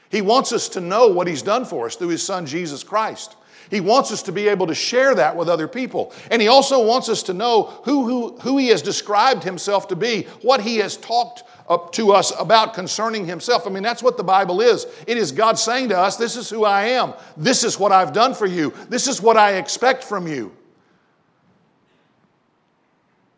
He 0.09 0.21
wants 0.21 0.51
us 0.51 0.69
to 0.69 0.81
know 0.81 1.07
what 1.07 1.27
He's 1.27 1.41
done 1.41 1.65
for 1.65 1.85
us 1.85 1.95
through 1.95 2.09
His 2.09 2.23
Son, 2.23 2.45
Jesus 2.45 2.83
Christ. 2.83 3.35
He 3.69 3.81
wants 3.81 4.11
us 4.13 4.23
to 4.23 4.31
be 4.31 4.47
able 4.47 4.67
to 4.67 4.75
share 4.75 5.13
that 5.15 5.35
with 5.35 5.49
other 5.49 5.67
people. 5.67 6.13
And 6.31 6.41
He 6.41 6.47
also 6.47 6.85
wants 6.85 7.09
us 7.09 7.21
to 7.23 7.33
know 7.33 7.63
who, 7.83 8.05
who, 8.05 8.37
who 8.37 8.57
He 8.57 8.69
has 8.69 8.81
described 8.81 9.43
Himself 9.43 9.87
to 9.89 9.95
be, 9.95 10.23
what 10.41 10.61
He 10.61 10.77
has 10.77 10.97
talked 10.97 11.43
up 11.69 11.91
to 11.93 12.13
us 12.13 12.31
about 12.39 12.73
concerning 12.73 13.25
Himself. 13.25 13.67
I 13.67 13.69
mean, 13.69 13.83
that's 13.83 14.01
what 14.01 14.17
the 14.17 14.23
Bible 14.23 14.61
is. 14.61 14.87
It 15.05 15.17
is 15.17 15.31
God 15.31 15.59
saying 15.59 15.89
to 15.89 15.97
us, 15.97 16.15
This 16.15 16.37
is 16.37 16.49
who 16.49 16.63
I 16.63 16.85
am. 16.85 17.13
This 17.35 17.63
is 17.63 17.77
what 17.77 17.91
I've 17.91 18.13
done 18.13 18.33
for 18.33 18.45
you. 18.45 18.73
This 18.89 19.07
is 19.07 19.21
what 19.21 19.37
I 19.37 19.55
expect 19.55 20.03
from 20.03 20.27
you. 20.27 20.55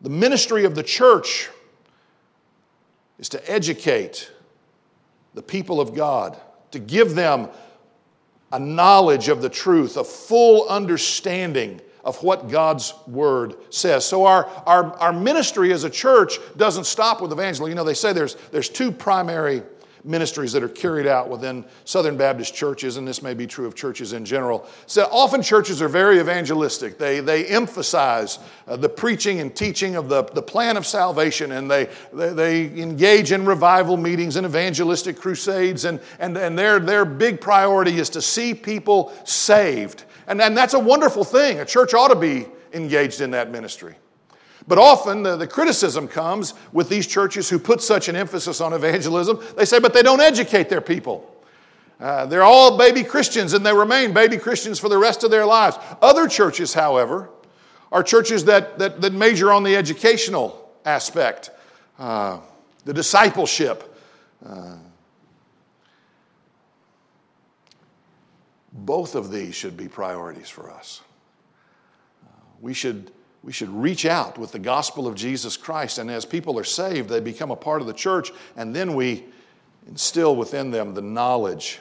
The 0.02 0.10
ministry 0.10 0.64
of 0.64 0.76
the 0.76 0.84
church 0.84 1.50
is 3.20 3.30
to 3.30 3.52
educate 3.52 4.32
the 5.34 5.42
people 5.42 5.80
of 5.80 5.94
God, 5.94 6.40
to 6.72 6.80
give 6.80 7.16
them 7.16 7.50
a 8.52 8.60
knowledge 8.60 9.28
of 9.28 9.42
the 9.42 9.50
truth, 9.50 9.98
a 9.98 10.04
full 10.04 10.68
understanding 10.68 11.80
of 12.04 12.22
what 12.24 12.50
God's 12.50 12.94
word 13.08 13.56
says. 13.70 14.06
So 14.06 14.26
our, 14.26 14.46
our, 14.66 14.98
our 14.98 15.14
ministry 15.14 15.72
as 15.74 15.84
a 15.84 15.90
church 15.90 16.40
doesn't 16.58 16.86
stop 16.86 17.22
with 17.22 17.32
evangelism. 17.32 17.70
You 17.70 17.76
know, 17.76 17.84
they 17.84 17.94
say 17.94 18.14
there's, 18.14 18.36
there's 18.52 18.70
two 18.70 18.92
primary 18.92 19.62
ministries 20.04 20.52
that 20.54 20.64
are 20.64 20.70
carried 20.70 21.08
out 21.08 21.30
within 21.30 21.66
Southern 21.86 22.18
Baptist 22.18 22.54
churches, 22.54 22.98
and 22.98 23.08
this 23.08 23.22
may 23.22 23.34
be 23.34 23.48
true 23.48 23.66
of 23.66 23.76
churches 23.76 24.14
in 24.14 24.26
general. 24.26 24.68
So 24.86 25.08
often 25.12 25.42
churches 25.42 25.82
are 25.82 25.88
very 25.88 26.20
evangelistic. 26.20 26.98
They, 26.98 27.20
they 27.20 27.46
emphasize 27.46 28.40
uh, 28.68 28.76
the 28.76 28.90
preaching 28.90 29.40
and 29.40 29.56
teaching 29.56 29.96
of 29.96 30.10
the, 30.10 30.24
the 30.24 30.42
plan 30.42 30.78
of 30.78 30.86
salvation, 30.86 31.52
and 31.54 31.70
they, 31.70 31.90
they, 32.14 32.34
they, 32.34 32.66
engage 32.80 33.32
in 33.32 33.46
revival 33.46 33.98
meetings 33.98 34.36
and 34.36 34.46
evangelistic 34.46 35.18
crusades, 35.18 35.86
and, 35.86 36.00
and, 36.20 36.38
and 36.38 36.58
their, 36.58 36.80
their 36.80 37.06
big 37.06 37.42
priority 37.42 38.00
is 38.00 38.10
to 38.10 38.22
see 38.22 38.54
people 38.54 39.14
saved. 39.26 40.06
And, 40.28 40.42
and 40.42 40.56
that's 40.56 40.74
a 40.74 40.80
wonderful 40.80 41.24
thing. 41.24 41.60
A 41.60 41.66
church 41.66 41.94
ought 41.94 42.10
to 42.10 42.16
be 42.16 42.48
engaged 42.74 43.22
in 43.22 43.32
that 43.32 43.52
ministry. 43.52 43.96
But 44.68 44.78
often 44.78 45.24
the, 45.24 45.36
the, 45.36 45.48
criticism 45.48 46.08
comes 46.08 46.54
with 46.74 46.90
these 46.90 47.08
churches 47.08 47.50
who 47.50 47.58
put 47.60 47.82
such 47.82 48.10
an 48.10 48.16
emphasis 48.16 48.62
on 48.62 48.74
evangelism. 48.74 49.40
They 49.56 49.66
say, 49.66 49.80
but 49.80 49.94
they 49.94 50.04
don't 50.04 50.20
educate 50.20 50.70
their 50.70 50.82
people. 50.82 51.36
Uh, 52.00 52.26
they're 52.26 52.44
all 52.44 52.78
baby 52.78 53.04
Christians 53.04 53.54
and 53.54 53.66
they 53.66 53.74
remain 53.74 54.14
baby 54.14 54.38
Christians 54.38 54.80
for 54.80 54.90
the 54.90 54.98
rest 54.98 55.24
of 55.24 55.32
their 55.32 55.46
lives. 55.46 55.78
Other 56.02 56.28
churches, 56.28 56.74
however, 56.74 57.30
are 57.92 58.04
churches 58.04 58.46
that, 58.46 58.78
that, 58.80 59.02
that 59.02 59.14
major 59.14 59.52
on 59.52 59.64
the 59.64 59.76
educational 59.76 60.70
aspect, 60.86 61.52
uh, 61.98 62.40
the 62.86 62.94
discipleship. 62.94 63.96
Uh, 64.46 64.78
both 68.72 69.16
of 69.16 69.32
these 69.32 69.56
should 69.56 69.76
be 69.76 69.88
priorities 69.88 70.50
for 70.50 70.70
us. 70.70 71.02
Uh, 72.26 72.30
we 72.62 72.74
should 72.74 73.12
we 73.44 73.52
should 73.52 73.70
reach 73.70 74.06
out 74.06 74.38
with 74.38 74.52
the 74.52 74.60
gospel 74.60 75.08
of 75.08 75.16
Jesus 75.16 75.56
Christ. 75.56 75.98
And 75.98 76.12
as 76.12 76.26
people 76.26 76.60
are 76.60 76.64
saved, 76.64 77.10
they 77.10 77.20
become 77.20 77.52
a 77.52 77.56
part 77.56 77.82
of 77.82 77.88
the 77.88 77.94
church, 77.94 78.32
and 78.58 78.76
then 78.76 78.96
we 78.96 79.26
instill 79.88 80.36
within 80.36 80.72
them 80.72 80.94
the 80.94 81.02
knowledge 81.02 81.80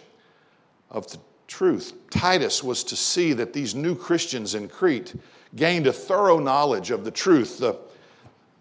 of 0.91 1.11
the 1.11 1.19
truth. 1.47 1.95
Titus 2.11 2.63
was 2.63 2.85
to 2.85 2.97
see 2.97 3.33
that 3.33 3.53
these 3.53 3.75
new 3.75 3.95
Christians 3.95 4.55
in 4.55 4.69
Crete 4.69 5.15
gained 5.57 5.87
a 5.87 5.93
thorough 5.93 6.39
knowledge 6.39 6.91
of 6.91 7.05
the 7.05 7.11
truth, 7.11 7.59
the, 7.59 7.77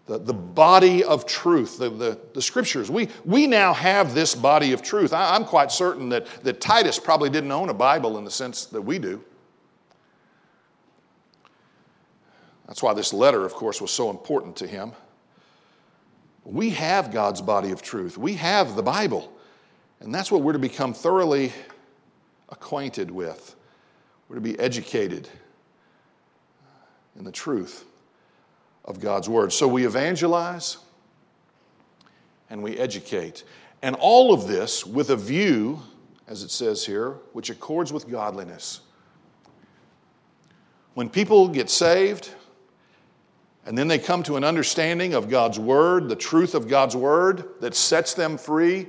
the, 0.06 0.18
the 0.18 0.34
body 0.34 1.04
of 1.04 1.26
truth, 1.26 1.78
the, 1.78 1.90
the, 1.90 2.18
the, 2.32 2.42
scriptures. 2.42 2.90
We, 2.90 3.08
we 3.24 3.46
now 3.46 3.74
have 3.74 4.14
this 4.14 4.34
body 4.34 4.72
of 4.72 4.82
truth. 4.82 5.12
I, 5.12 5.34
I'm 5.34 5.44
quite 5.44 5.70
certain 5.70 6.08
that, 6.08 6.26
that 6.42 6.60
Titus 6.60 6.98
probably 6.98 7.30
didn't 7.30 7.52
own 7.52 7.68
a 7.68 7.74
Bible 7.74 8.16
in 8.18 8.24
the 8.24 8.30
sense 8.30 8.64
that 8.66 8.80
we 8.80 8.98
do. 8.98 9.22
That's 12.68 12.82
why 12.82 12.92
this 12.92 13.12
letter, 13.14 13.44
of 13.44 13.54
course, 13.54 13.80
was 13.80 13.90
so 13.90 14.10
important 14.10 14.54
to 14.56 14.66
him. 14.66 14.92
We 16.44 16.70
have 16.70 17.10
God's 17.10 17.40
body 17.40 17.72
of 17.72 17.82
truth, 17.82 18.16
we 18.16 18.34
have 18.34 18.76
the 18.76 18.82
Bible, 18.82 19.32
and 20.00 20.14
that's 20.14 20.30
what 20.30 20.42
we're 20.42 20.52
to 20.52 20.58
become 20.58 20.94
thoroughly 20.94 21.52
acquainted 22.50 23.10
with. 23.10 23.56
We're 24.28 24.36
to 24.36 24.42
be 24.42 24.58
educated 24.60 25.28
in 27.16 27.24
the 27.24 27.32
truth 27.32 27.84
of 28.84 29.00
God's 29.00 29.28
Word. 29.28 29.52
So 29.52 29.66
we 29.66 29.86
evangelize 29.86 30.76
and 32.50 32.62
we 32.62 32.78
educate. 32.78 33.44
And 33.82 33.96
all 33.96 34.32
of 34.32 34.46
this 34.46 34.84
with 34.84 35.10
a 35.10 35.16
view, 35.16 35.80
as 36.26 36.42
it 36.42 36.50
says 36.50 36.84
here, 36.84 37.12
which 37.32 37.50
accords 37.50 37.92
with 37.92 38.08
godliness. 38.08 38.80
When 40.94 41.08
people 41.08 41.48
get 41.48 41.70
saved, 41.70 42.30
and 43.68 43.76
then 43.76 43.86
they 43.86 43.98
come 43.98 44.22
to 44.22 44.38
an 44.38 44.44
understanding 44.44 45.12
of 45.12 45.28
God's 45.28 45.58
Word, 45.58 46.08
the 46.08 46.16
truth 46.16 46.54
of 46.54 46.68
God's 46.68 46.96
Word 46.96 47.50
that 47.60 47.74
sets 47.74 48.14
them 48.14 48.38
free. 48.38 48.86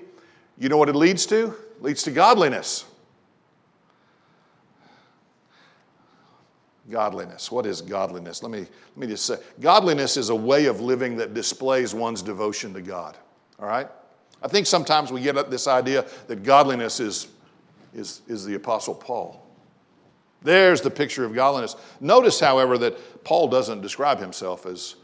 You 0.58 0.70
know 0.70 0.78
what 0.78 0.88
it 0.88 0.96
leads 0.96 1.26
to? 1.26 1.48
It 1.48 1.84
leads 1.84 2.02
to 2.04 2.12
godliness. 2.12 2.86
Godliness. 6.90 7.52
What 7.52 7.66
is 7.66 7.82
godliness? 7.82 8.42
Let 8.42 8.54
me, 8.54 8.60
let 8.60 8.98
me 8.98 9.08
just 9.08 9.26
say 9.26 9.36
godliness 9.60 10.16
is 10.16 10.30
a 10.30 10.36
way 10.36 10.68
of 10.68 10.80
living 10.80 11.18
that 11.18 11.34
displays 11.34 11.94
one's 11.94 12.22
devotion 12.22 12.74
to 12.74 12.82
God. 12.82 13.18
All 13.60 13.68
right? 13.68 13.90
I 14.42 14.48
think 14.48 14.66
sometimes 14.66 15.12
we 15.12 15.20
get 15.20 15.52
this 15.52 15.68
idea 15.68 16.06
that 16.28 16.44
godliness 16.44 17.02
is, 17.02 17.28
is, 17.94 18.22
is 18.30 18.46
the 18.46 18.56
Apostle 18.56 18.96
Paul. 18.96 19.46
There's 20.42 20.82
the 20.82 20.90
picture 20.90 21.26
of 21.26 21.34
godliness. 21.34 21.76
Notice, 22.00 22.40
however, 22.40 22.78
that 22.78 23.24
Paul 23.24 23.50
doesn't 23.50 23.82
describe 23.82 24.20
himself 24.20 24.66
as 24.66 24.96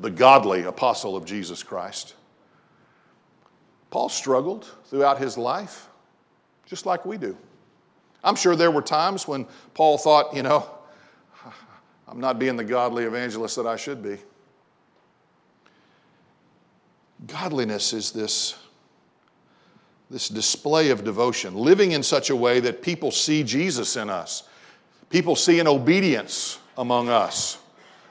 the 0.00 0.10
godly 0.10 0.64
apostle 0.64 1.16
of 1.16 1.24
Jesus 1.24 1.62
Christ. 1.62 2.14
Paul 3.90 4.08
struggled 4.08 4.70
throughout 4.86 5.18
his 5.18 5.36
life, 5.36 5.88
just 6.66 6.86
like 6.86 7.04
we 7.04 7.16
do. 7.16 7.36
I'm 8.22 8.36
sure 8.36 8.54
there 8.54 8.70
were 8.70 8.82
times 8.82 9.26
when 9.26 9.46
Paul 9.74 9.98
thought, 9.98 10.34
you 10.34 10.42
know, 10.42 10.68
I'm 12.06 12.20
not 12.20 12.38
being 12.38 12.56
the 12.56 12.64
godly 12.64 13.04
evangelist 13.04 13.56
that 13.56 13.66
I 13.66 13.76
should 13.76 14.02
be. 14.02 14.18
Godliness 17.26 17.92
is 17.92 18.10
this, 18.10 18.56
this 20.10 20.28
display 20.28 20.90
of 20.90 21.04
devotion, 21.04 21.54
living 21.54 21.92
in 21.92 22.02
such 22.02 22.30
a 22.30 22.36
way 22.36 22.60
that 22.60 22.82
people 22.82 23.10
see 23.10 23.42
Jesus 23.44 23.96
in 23.96 24.10
us. 24.10 24.48
People 25.10 25.36
see 25.36 25.58
an 25.58 25.66
obedience 25.66 26.58
among 26.78 27.08
us. 27.08 27.58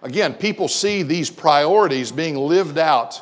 Again, 0.04 0.34
people 0.34 0.68
see 0.68 1.02
these 1.02 1.30
priorities 1.30 2.12
being 2.12 2.36
lived 2.36 2.78
out 2.78 3.22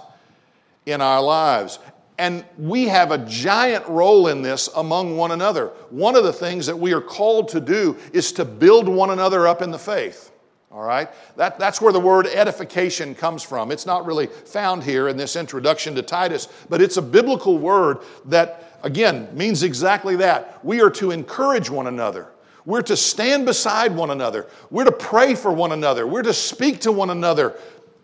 in 0.85 1.01
our 1.01 1.21
lives. 1.21 1.79
And 2.19 2.43
we 2.57 2.87
have 2.87 3.11
a 3.11 3.19
giant 3.19 3.87
role 3.87 4.27
in 4.27 4.41
this 4.41 4.67
among 4.75 5.17
one 5.17 5.31
another. 5.31 5.67
One 5.91 6.15
of 6.15 6.23
the 6.23 6.33
things 6.33 6.65
that 6.65 6.77
we 6.77 6.93
are 6.93 7.01
called 7.01 7.49
to 7.49 7.59
do 7.59 7.95
is 8.11 8.31
to 8.33 8.45
build 8.45 8.89
one 8.89 9.11
another 9.11 9.47
up 9.47 9.61
in 9.61 9.69
the 9.69 9.79
faith. 9.79 10.31
All 10.71 10.83
right? 10.83 11.09
That, 11.35 11.59
that's 11.59 11.79
where 11.79 11.93
the 11.93 11.99
word 11.99 12.27
edification 12.27 13.13
comes 13.13 13.43
from. 13.43 13.71
It's 13.71 13.85
not 13.85 14.05
really 14.05 14.27
found 14.27 14.83
here 14.83 15.07
in 15.07 15.17
this 15.17 15.35
introduction 15.35 15.93
to 15.95 16.01
Titus, 16.01 16.47
but 16.69 16.81
it's 16.81 16.97
a 16.97 17.01
biblical 17.01 17.57
word 17.59 17.99
that, 18.25 18.79
again, 18.83 19.29
means 19.35 19.61
exactly 19.61 20.15
that. 20.17 20.63
We 20.65 20.81
are 20.81 20.89
to 20.91 21.11
encourage 21.11 21.69
one 21.69 21.87
another. 21.87 22.27
We're 22.67 22.81
to 22.81 22.97
stand 22.97 23.45
beside 23.45 23.95
one 23.95 24.11
another. 24.11 24.45
We're 24.69 24.83
to 24.83 24.91
pray 24.91 25.35
for 25.35 25.53
one 25.53 25.71
another. 25.71 26.05
We're 26.05 26.21
to 26.23 26.33
speak 26.33 26.81
to 26.81 26.91
one 26.91 27.09
another. 27.09 27.57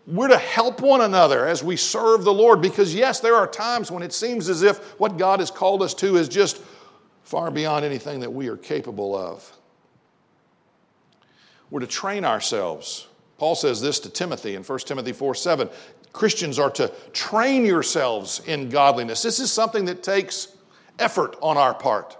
We're 0.06 0.28
to 0.28 0.38
help 0.38 0.80
one 0.80 1.02
another 1.02 1.46
as 1.46 1.62
we 1.62 1.76
serve 1.76 2.24
the 2.24 2.32
Lord 2.32 2.62
because, 2.62 2.94
yes, 2.94 3.20
there 3.20 3.34
are 3.34 3.46
times 3.46 3.90
when 3.90 4.02
it 4.02 4.14
seems 4.14 4.48
as 4.48 4.62
if 4.62 4.98
what 4.98 5.18
God 5.18 5.40
has 5.40 5.50
called 5.50 5.82
us 5.82 5.92
to 5.96 6.16
is 6.16 6.30
just 6.30 6.62
far 7.24 7.50
beyond 7.50 7.84
anything 7.84 8.20
that 8.20 8.32
we 8.32 8.48
are 8.48 8.56
capable 8.56 9.14
of. 9.14 9.54
We're 11.68 11.80
to 11.80 11.86
train 11.86 12.24
ourselves. 12.24 13.06
Paul 13.36 13.56
says 13.56 13.82
this 13.82 14.00
to 14.00 14.08
Timothy 14.08 14.54
in 14.54 14.62
1 14.62 14.78
Timothy 14.78 15.12
4 15.12 15.34
7. 15.34 15.68
Christians 16.14 16.58
are 16.58 16.70
to 16.70 16.88
train 17.12 17.66
yourselves 17.66 18.40
in 18.46 18.70
godliness. 18.70 19.22
This 19.22 19.40
is 19.40 19.52
something 19.52 19.84
that 19.84 20.02
takes 20.02 20.48
effort 20.98 21.36
on 21.42 21.58
our 21.58 21.74
part. 21.74 22.16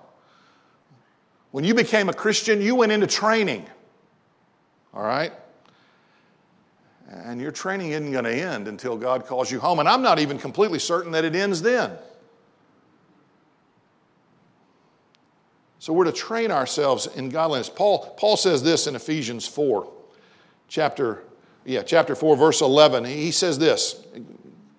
When 1.54 1.62
you 1.62 1.72
became 1.72 2.08
a 2.08 2.12
Christian, 2.12 2.60
you 2.60 2.74
went 2.74 2.90
into 2.90 3.06
training. 3.06 3.64
All 4.92 5.04
right? 5.04 5.32
And 7.08 7.40
your 7.40 7.52
training 7.52 7.92
isn't 7.92 8.10
going 8.10 8.24
to 8.24 8.34
end 8.34 8.66
until 8.66 8.96
God 8.96 9.24
calls 9.24 9.52
you 9.52 9.60
home. 9.60 9.78
And 9.78 9.88
I'm 9.88 10.02
not 10.02 10.18
even 10.18 10.36
completely 10.36 10.80
certain 10.80 11.12
that 11.12 11.24
it 11.24 11.36
ends 11.36 11.62
then. 11.62 11.92
So 15.78 15.92
we're 15.92 16.06
to 16.06 16.12
train 16.12 16.50
ourselves 16.50 17.06
in 17.06 17.28
godliness. 17.28 17.70
Paul, 17.70 18.12
Paul 18.18 18.36
says 18.36 18.60
this 18.64 18.88
in 18.88 18.96
Ephesians 18.96 19.46
4, 19.46 19.88
chapter, 20.66 21.22
yeah, 21.64 21.84
chapter 21.84 22.16
4, 22.16 22.36
verse 22.36 22.62
11. 22.62 23.04
He 23.04 23.30
says 23.30 23.60
this. 23.60 24.04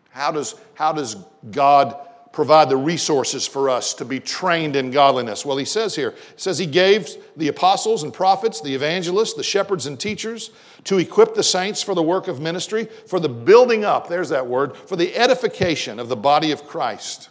How 0.10 0.30
does, 0.30 0.56
how 0.74 0.92
does 0.92 1.16
God 1.52 2.05
provide 2.36 2.70
the 2.70 2.78
resources 2.78 3.48
for 3.48 3.70
us 3.70 3.96
to 3.96 4.06
be 4.06 4.20
trained 4.20 4.76
in 4.76 4.92
godliness? 4.92 5.44
Well, 5.44 5.58
he 5.58 5.66
says 5.66 5.96
here, 5.96 6.12
he 6.12 6.18
says 6.36 6.60
he 6.60 6.68
gave 6.68 7.10
the 7.36 7.48
apostles 7.48 8.04
and 8.04 8.14
prophets, 8.14 8.62
the 8.62 8.76
evangelists, 8.76 9.34
the 9.34 9.44
shepherds 9.44 9.88
and 9.88 10.00
teachers 10.00 10.52
to 10.84 11.00
equip 11.00 11.34
the 11.34 11.44
saints 11.44 11.82
for 11.82 11.96
the 11.96 12.04
work 12.04 12.28
of 12.28 12.40
ministry, 12.40 12.86
for 13.08 13.20
the 13.20 13.30
building 13.30 13.84
up, 13.84 14.08
there's 14.08 14.30
that 14.30 14.46
word, 14.46 14.78
for 14.78 14.96
the 14.96 15.16
edification 15.16 16.00
of 16.00 16.10
the 16.10 16.16
body 16.16 16.52
of 16.52 16.68
Christ 16.68 17.30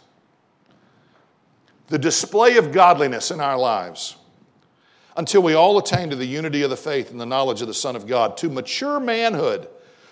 the 1.87 1.99
display 1.99 2.57
of 2.57 2.71
godliness 2.71 3.31
in 3.31 3.39
our 3.39 3.57
lives 3.57 4.15
until 5.17 5.41
we 5.41 5.53
all 5.53 5.77
attain 5.77 6.09
to 6.09 6.15
the 6.15 6.25
unity 6.25 6.63
of 6.63 6.69
the 6.69 6.77
faith 6.77 7.11
and 7.11 7.21
the 7.21 7.25
knowledge 7.25 7.61
of 7.61 7.67
the 7.67 7.73
Son 7.73 7.95
of 7.95 8.07
God, 8.07 8.35
to 8.37 8.49
mature 8.49 8.99
manhood, 8.99 9.67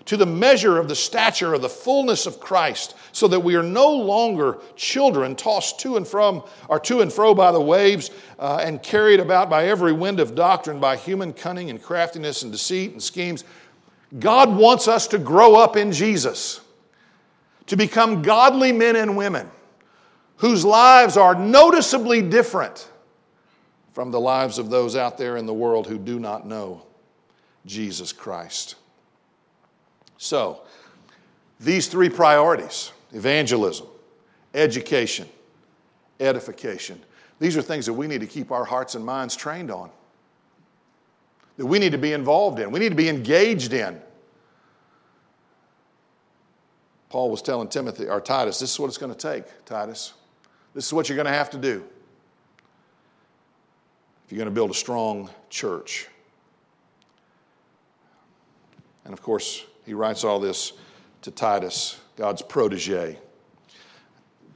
to 0.05 0.17
the 0.17 0.25
measure 0.25 0.77
of 0.77 0.87
the 0.87 0.95
stature 0.95 1.53
of 1.53 1.61
the 1.61 1.69
fullness 1.69 2.25
of 2.25 2.39
Christ, 2.39 2.95
so 3.11 3.27
that 3.27 3.39
we 3.39 3.55
are 3.55 3.63
no 3.63 3.89
longer 3.89 4.57
children 4.75 5.35
tossed 5.35 5.79
to 5.81 5.97
and 5.97 6.07
from 6.07 6.43
or 6.67 6.79
to 6.81 7.01
and 7.01 7.11
fro 7.11 7.33
by 7.33 7.51
the 7.51 7.61
waves 7.61 8.11
uh, 8.39 8.61
and 8.63 8.83
carried 8.83 9.19
about 9.19 9.49
by 9.49 9.67
every 9.67 9.93
wind 9.93 10.19
of 10.19 10.35
doctrine, 10.35 10.79
by 10.79 10.97
human 10.97 11.31
cunning 11.31 11.69
and 11.69 11.81
craftiness 11.81 12.43
and 12.43 12.51
deceit 12.51 12.91
and 12.91 13.01
schemes. 13.01 13.45
God 14.19 14.55
wants 14.55 14.87
us 14.87 15.07
to 15.07 15.17
grow 15.17 15.55
up 15.55 15.77
in 15.77 15.91
Jesus, 15.91 16.61
to 17.67 17.77
become 17.77 18.21
godly 18.21 18.71
men 18.71 18.95
and 18.95 19.15
women 19.15 19.49
whose 20.37 20.65
lives 20.65 21.15
are 21.15 21.35
noticeably 21.35 22.21
different 22.21 22.89
from 23.93 24.11
the 24.11 24.19
lives 24.19 24.57
of 24.57 24.69
those 24.69 24.95
out 24.95 25.17
there 25.17 25.37
in 25.37 25.45
the 25.45 25.53
world 25.53 25.87
who 25.87 25.97
do 25.97 26.19
not 26.19 26.45
know 26.45 26.81
Jesus 27.65 28.11
Christ. 28.11 28.75
So, 30.23 30.61
these 31.59 31.87
three 31.87 32.09
priorities 32.09 32.91
evangelism, 33.11 33.87
education, 34.53 35.27
edification 36.19 37.01
these 37.43 37.57
are 37.57 37.61
things 37.61 37.85
that 37.87 37.93
we 37.93 38.07
need 38.07 38.21
to 38.21 38.25
keep 38.25 38.51
our 38.51 38.63
hearts 38.63 38.95
and 38.95 39.05
minds 39.05 39.35
trained 39.35 39.69
on, 39.69 39.89
that 41.57 41.65
we 41.65 41.77
need 41.77 41.91
to 41.91 41.97
be 41.97 42.13
involved 42.13 42.57
in, 42.57 42.71
we 42.71 42.79
need 42.79 42.87
to 42.87 42.95
be 42.95 43.09
engaged 43.09 43.73
in. 43.73 43.99
Paul 47.09 47.29
was 47.29 47.41
telling 47.41 47.67
Timothy 47.67 48.07
or 48.07 48.21
Titus, 48.21 48.59
this 48.59 48.71
is 48.71 48.79
what 48.79 48.87
it's 48.87 48.97
going 48.97 49.13
to 49.13 49.17
take, 49.17 49.43
Titus. 49.65 50.13
This 50.73 50.85
is 50.87 50.93
what 50.93 51.09
you're 51.09 51.17
going 51.17 51.25
to 51.25 51.33
have 51.33 51.49
to 51.49 51.57
do 51.57 51.83
if 54.25 54.31
you're 54.31 54.37
going 54.37 54.45
to 54.45 54.55
build 54.55 54.71
a 54.71 54.73
strong 54.73 55.29
church. 55.49 56.07
And 59.03 59.13
of 59.13 59.21
course, 59.21 59.65
he 59.85 59.93
writes 59.93 60.23
all 60.23 60.39
this 60.39 60.73
to 61.21 61.31
Titus, 61.31 61.99
God's 62.15 62.41
protege. 62.41 63.17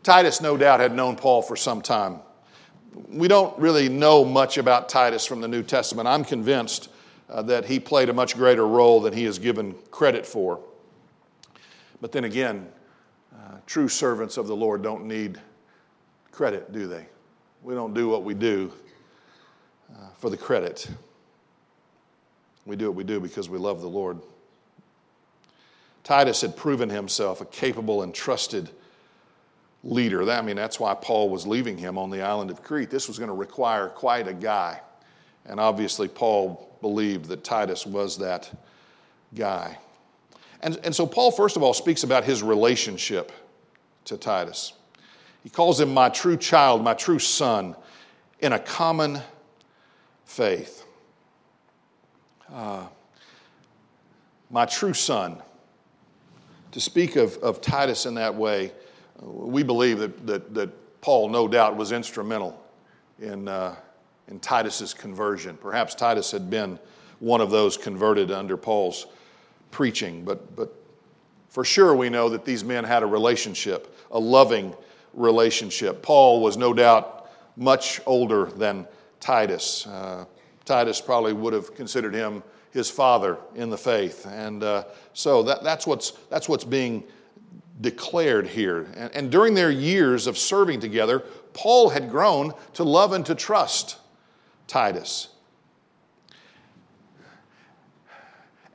Titus, 0.04 0.42
no 0.42 0.58
doubt, 0.58 0.80
had 0.80 0.94
known 0.94 1.16
Paul 1.16 1.42
for 1.42 1.56
some 1.56 1.82
time. 1.82 2.20
We 3.10 3.28
don't 3.28 3.58
really 3.60 3.90
know 3.90 4.24
much 4.24 4.58
about 4.58 4.90
Titus 4.90 5.26
from 5.26 5.42
the 5.42 5.48
New 5.48 5.64
Testament. 5.64 6.08
I'm 6.08 6.24
convinced 6.24 6.90
uh, 7.30 7.42
that 7.44 7.66
he 7.66 7.80
played 7.80 8.10
a 8.10 8.14
much 8.14 8.36
greater 8.36 8.66
role 8.66 9.02
than 9.02 9.14
he 9.14 9.26
is 9.26 9.38
given 9.38 9.76
credit 9.92 10.26
for. 10.26 10.60
But 12.00 12.12
then 12.12 12.24
again, 12.24 12.68
uh, 13.34 13.56
true 13.66 13.90
servants 13.90 14.38
of 14.38 14.48
the 14.48 14.56
Lord 14.56 14.82
don't 14.82 15.06
need 15.06 15.40
credit, 16.32 16.72
do 16.72 16.88
they? 16.88 17.06
We 17.64 17.74
don't 17.74 17.94
do 17.94 18.08
what 18.08 18.24
we 18.24 18.34
do 18.34 18.72
uh, 19.92 20.10
for 20.18 20.30
the 20.30 20.38
credit. 20.38 20.90
We 22.66 22.76
do 22.76 22.88
what 22.88 22.96
we 22.96 23.04
do 23.04 23.20
because 23.20 23.50
we 23.50 23.58
love 23.58 23.82
the 23.82 23.90
Lord. 23.90 24.20
Titus 26.08 26.39
had 26.39 26.55
proven 26.55 26.89
himself 26.89 27.41
a 27.41 27.45
capable 27.45 28.01
and 28.01 28.16
trusted 28.16 28.70
leader. 29.84 30.32
I 30.32 30.41
mean, 30.41 30.55
that's 30.55 30.80
why 30.80 30.93
Paul 30.93 31.30
was 31.30 31.45
leaving 31.45 31.78
him 31.78 31.97
on 31.97 32.10
the 32.10 32.22
island 32.22 32.49
of 32.49 32.64
Crete. 32.64 32.89
This 32.89 33.10
was 33.10 33.20
going 33.20 33.28
to 33.28 33.36
require 33.36 33.89
quite 33.89 34.26
a 34.26 34.34
guy. 34.34 34.80
And 35.45 35.60
obviously, 35.60 36.08
Paul 36.08 36.74
believed 36.80 37.26
that 37.26 37.43
Titus 37.43 37.86
was 37.86 38.18
that 38.20 38.49
guy. 39.36 39.78
And, 40.62 40.80
and 40.86 40.95
so, 40.95 41.05
Paul, 41.05 41.30
first 41.30 41.58
of 41.58 41.62
all, 41.62 41.74
speaks 41.74 42.03
about 42.03 42.24
his 42.24 42.41
relationship 42.41 43.34
to 44.05 44.16
Titus. 44.16 44.72
He 45.43 45.49
calls 45.49 45.78
him 45.78 45.93
my 45.93 46.08
true 46.08 46.38
child, 46.38 46.86
my 46.86 46.93
true 46.93 47.20
son, 47.20 47.76
in 48.39 48.53
a 48.53 48.60
common 48.60 49.20
faith. 50.24 50.86
Uh, 52.49 52.86
my 54.49 54.66
true 54.66 54.93
son. 54.93 55.41
To 56.72 56.82
speak 56.82 57.15
of, 57.15 57.38
of 57.38 57.61
Titus 57.61 58.05
in 58.05 58.15
that 58.15 58.36
way, 58.36 58.72
we 59.22 59.63
believe 59.63 59.99
that, 59.99 60.28
that, 60.28 60.53
that 60.53 61.01
Paul, 61.01 61.30
no 61.30 61.47
doubt, 61.47 61.76
was 61.76 61.91
instrumental 61.91 62.61
in, 63.20 63.47
uh, 63.47 63.76
in 64.28 64.39
Titus's 64.39 64.93
conversion. 64.93 65.57
Perhaps 65.57 65.95
Titus 65.95 66.32
had 66.32 66.49
been 66.49 66.78
one 67.20 67.41
of 67.41 67.49
those 67.49 67.78
converted 67.78 68.32
under 68.32 68.57
Paul's 68.57 69.07
preaching, 69.72 70.24
but, 70.24 70.55
but 70.55 70.74
for 71.49 71.63
sure 71.63 71.95
we 71.95 72.09
know 72.09 72.30
that 72.30 72.45
these 72.45 72.63
men 72.63 72.84
had 72.84 73.03
a 73.03 73.05
relationship, 73.05 73.97
a 74.11 74.20
loving 74.20 74.76
relationship. 75.13 76.01
Paul 76.01 76.41
was 76.41 76.57
no 76.57 76.74
doubt 76.74 77.30
much 77.55 78.01
older 78.05 78.45
than 78.45 78.88
Titus. 79.20 79.88
Uh, 79.88 80.26
Titus 80.65 81.01
probably 81.01 81.34
would 81.34 81.53
have 81.53 81.74
considered 81.74 82.13
him 82.13 82.43
his 82.78 82.90
father 82.90 83.38
in 83.56 83.70
the 83.70 83.78
faith. 83.78 84.26
And 84.26 84.64
uh, 84.64 84.86
so 85.14 85.44
that, 85.44 85.64
that's, 85.64 85.86
what's, 85.86 86.12
that's 86.30 86.48
what's 86.48 86.64
being 86.64 87.04
declared 87.82 88.48
here. 88.48 88.88
And, 88.96 89.14
and 89.16 89.32
during 89.32 89.54
their 89.54 89.72
years 89.72 90.28
of 90.28 90.38
serving 90.38 90.80
together, 90.80 91.24
Paul 91.54 91.90
had 91.90 92.10
grown 92.10 92.54
to 92.74 92.84
love 92.84 93.14
and 93.14 93.26
to 93.26 93.36
trust 93.36 93.98
Titus. 94.68 95.30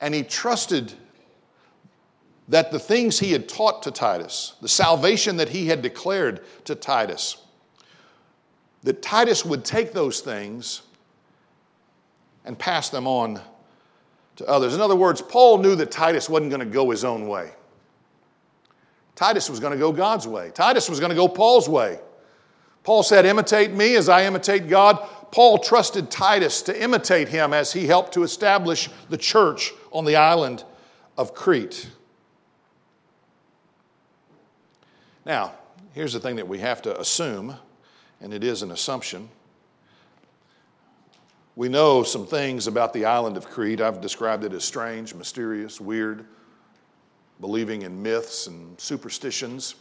And 0.01 0.15
he 0.15 0.25
trusted 0.25 0.93
that 2.49 2.73
the 2.73 2.79
things 2.79 3.21
he 3.21 3.33
had 3.33 3.49
taught 3.49 3.85
to 3.85 3.91
Titus, 3.91 4.55
the 4.61 4.69
salvation 4.69 5.37
that 5.37 5.49
he 5.49 5.67
had 5.69 5.81
declared 5.81 6.45
to 6.65 6.75
Titus, 6.75 7.37
that 8.83 9.01
Titus 9.01 9.45
would 9.45 9.65
take 9.65 9.93
those 9.93 10.21
things 10.21 10.83
and 12.45 12.59
pass 12.59 12.91
them 12.91 13.07
on 13.07 13.41
to 14.37 14.47
others. 14.47 14.75
In 14.75 14.81
other 14.81 14.97
words, 14.97 15.21
Paul 15.21 15.59
knew 15.59 15.75
that 15.77 15.91
Titus 15.91 16.29
wasn't 16.29 16.51
going 16.51 16.61
to 16.61 16.67
go 16.67 16.91
his 16.91 17.05
own 17.05 17.29
way. 17.29 17.51
Titus 19.15 19.51
was 19.51 19.61
going 19.61 19.73
to 19.73 19.79
go 19.79 19.93
God's 19.93 20.27
way. 20.27 20.51
Titus 20.55 20.89
was 20.89 20.99
going 20.99 21.11
to 21.11 21.17
go 21.17 21.29
Paul's 21.29 21.69
way. 21.69 22.01
Paul 22.83 23.03
said, 23.03 23.27
Imitate 23.27 23.73
me 23.73 23.95
as 23.97 24.09
I 24.09 24.25
imitate 24.25 24.69
God. 24.69 25.07
Paul 25.31 25.59
trusted 25.59 26.11
Titus 26.11 26.63
to 26.63 26.83
imitate 26.83 27.29
him 27.29 27.53
as 27.53 27.73
he 27.73 27.87
helped 27.87 28.15
to 28.15 28.23
establish 28.23 28.91
the 29.09 29.17
church 29.17 29.73
on 29.93 30.05
the 30.05 30.17
island 30.17 30.65
of 31.17 31.35
Crete. 31.35 31.89
Now, 35.25 35.53
here's 35.93 36.13
the 36.13 36.21
thing 36.21 36.37
that 36.37 36.49
we 36.49 36.59
have 36.59 36.83
to 36.83 36.99
assume, 36.99 37.55
and 38.21 38.35
it 38.35 38.43
is 38.43 38.63
an 38.63 38.73
assumption. 38.73 39.29
We 41.55 41.69
know 41.69 42.03
some 42.03 42.27
things 42.27 42.67
about 42.67 42.95
the 42.95 43.05
island 43.05 43.37
of 43.37 43.47
Crete. 43.47 43.81
I've 43.83 44.01
described 44.01 44.45
it 44.45 44.55
as 44.55 44.65
strange, 44.65 45.15
mysterious, 45.15 45.81
weird, 45.81 46.25
believing 47.41 47.83
in 47.83 48.03
myths 48.03 48.47
and 48.47 48.81
superstitions. 48.81 49.75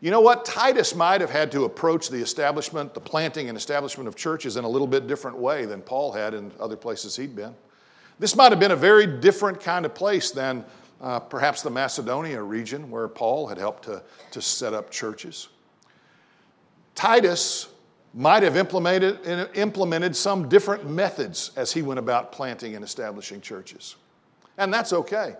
You 0.00 0.10
know 0.10 0.22
what? 0.22 0.46
Titus 0.46 0.94
might 0.94 1.20
have 1.20 1.30
had 1.30 1.52
to 1.52 1.64
approach 1.64 2.08
the 2.08 2.18
establishment, 2.18 2.94
the 2.94 3.00
planting 3.00 3.50
and 3.50 3.58
establishment 3.58 4.08
of 4.08 4.16
churches 4.16 4.56
in 4.56 4.64
a 4.64 4.68
little 4.68 4.86
bit 4.86 5.06
different 5.06 5.36
way 5.36 5.66
than 5.66 5.82
Paul 5.82 6.10
had 6.10 6.32
in 6.32 6.50
other 6.58 6.76
places 6.76 7.16
he'd 7.16 7.36
been. 7.36 7.54
This 8.18 8.34
might 8.34 8.52
have 8.52 8.60
been 8.60 8.72
a 8.72 8.76
very 8.76 9.06
different 9.06 9.60
kind 9.60 9.84
of 9.84 9.94
place 9.94 10.30
than 10.30 10.64
uh, 11.02 11.20
perhaps 11.20 11.60
the 11.60 11.70
Macedonia 11.70 12.42
region 12.42 12.90
where 12.90 13.08
Paul 13.08 13.46
had 13.46 13.58
helped 13.58 13.84
to, 13.84 14.02
to 14.30 14.40
set 14.40 14.72
up 14.72 14.90
churches. 14.90 15.48
Titus 16.94 17.68
might 18.14 18.44
have 18.44 18.56
implemented, 18.56 19.18
implemented 19.56 20.14
some 20.14 20.48
different 20.48 20.88
methods 20.88 21.50
as 21.56 21.72
he 21.72 21.82
went 21.82 21.98
about 21.98 22.30
planting 22.30 22.76
and 22.76 22.84
establishing 22.84 23.40
churches. 23.40 23.96
And 24.56 24.72
that's 24.72 24.92
okay. 24.92 25.34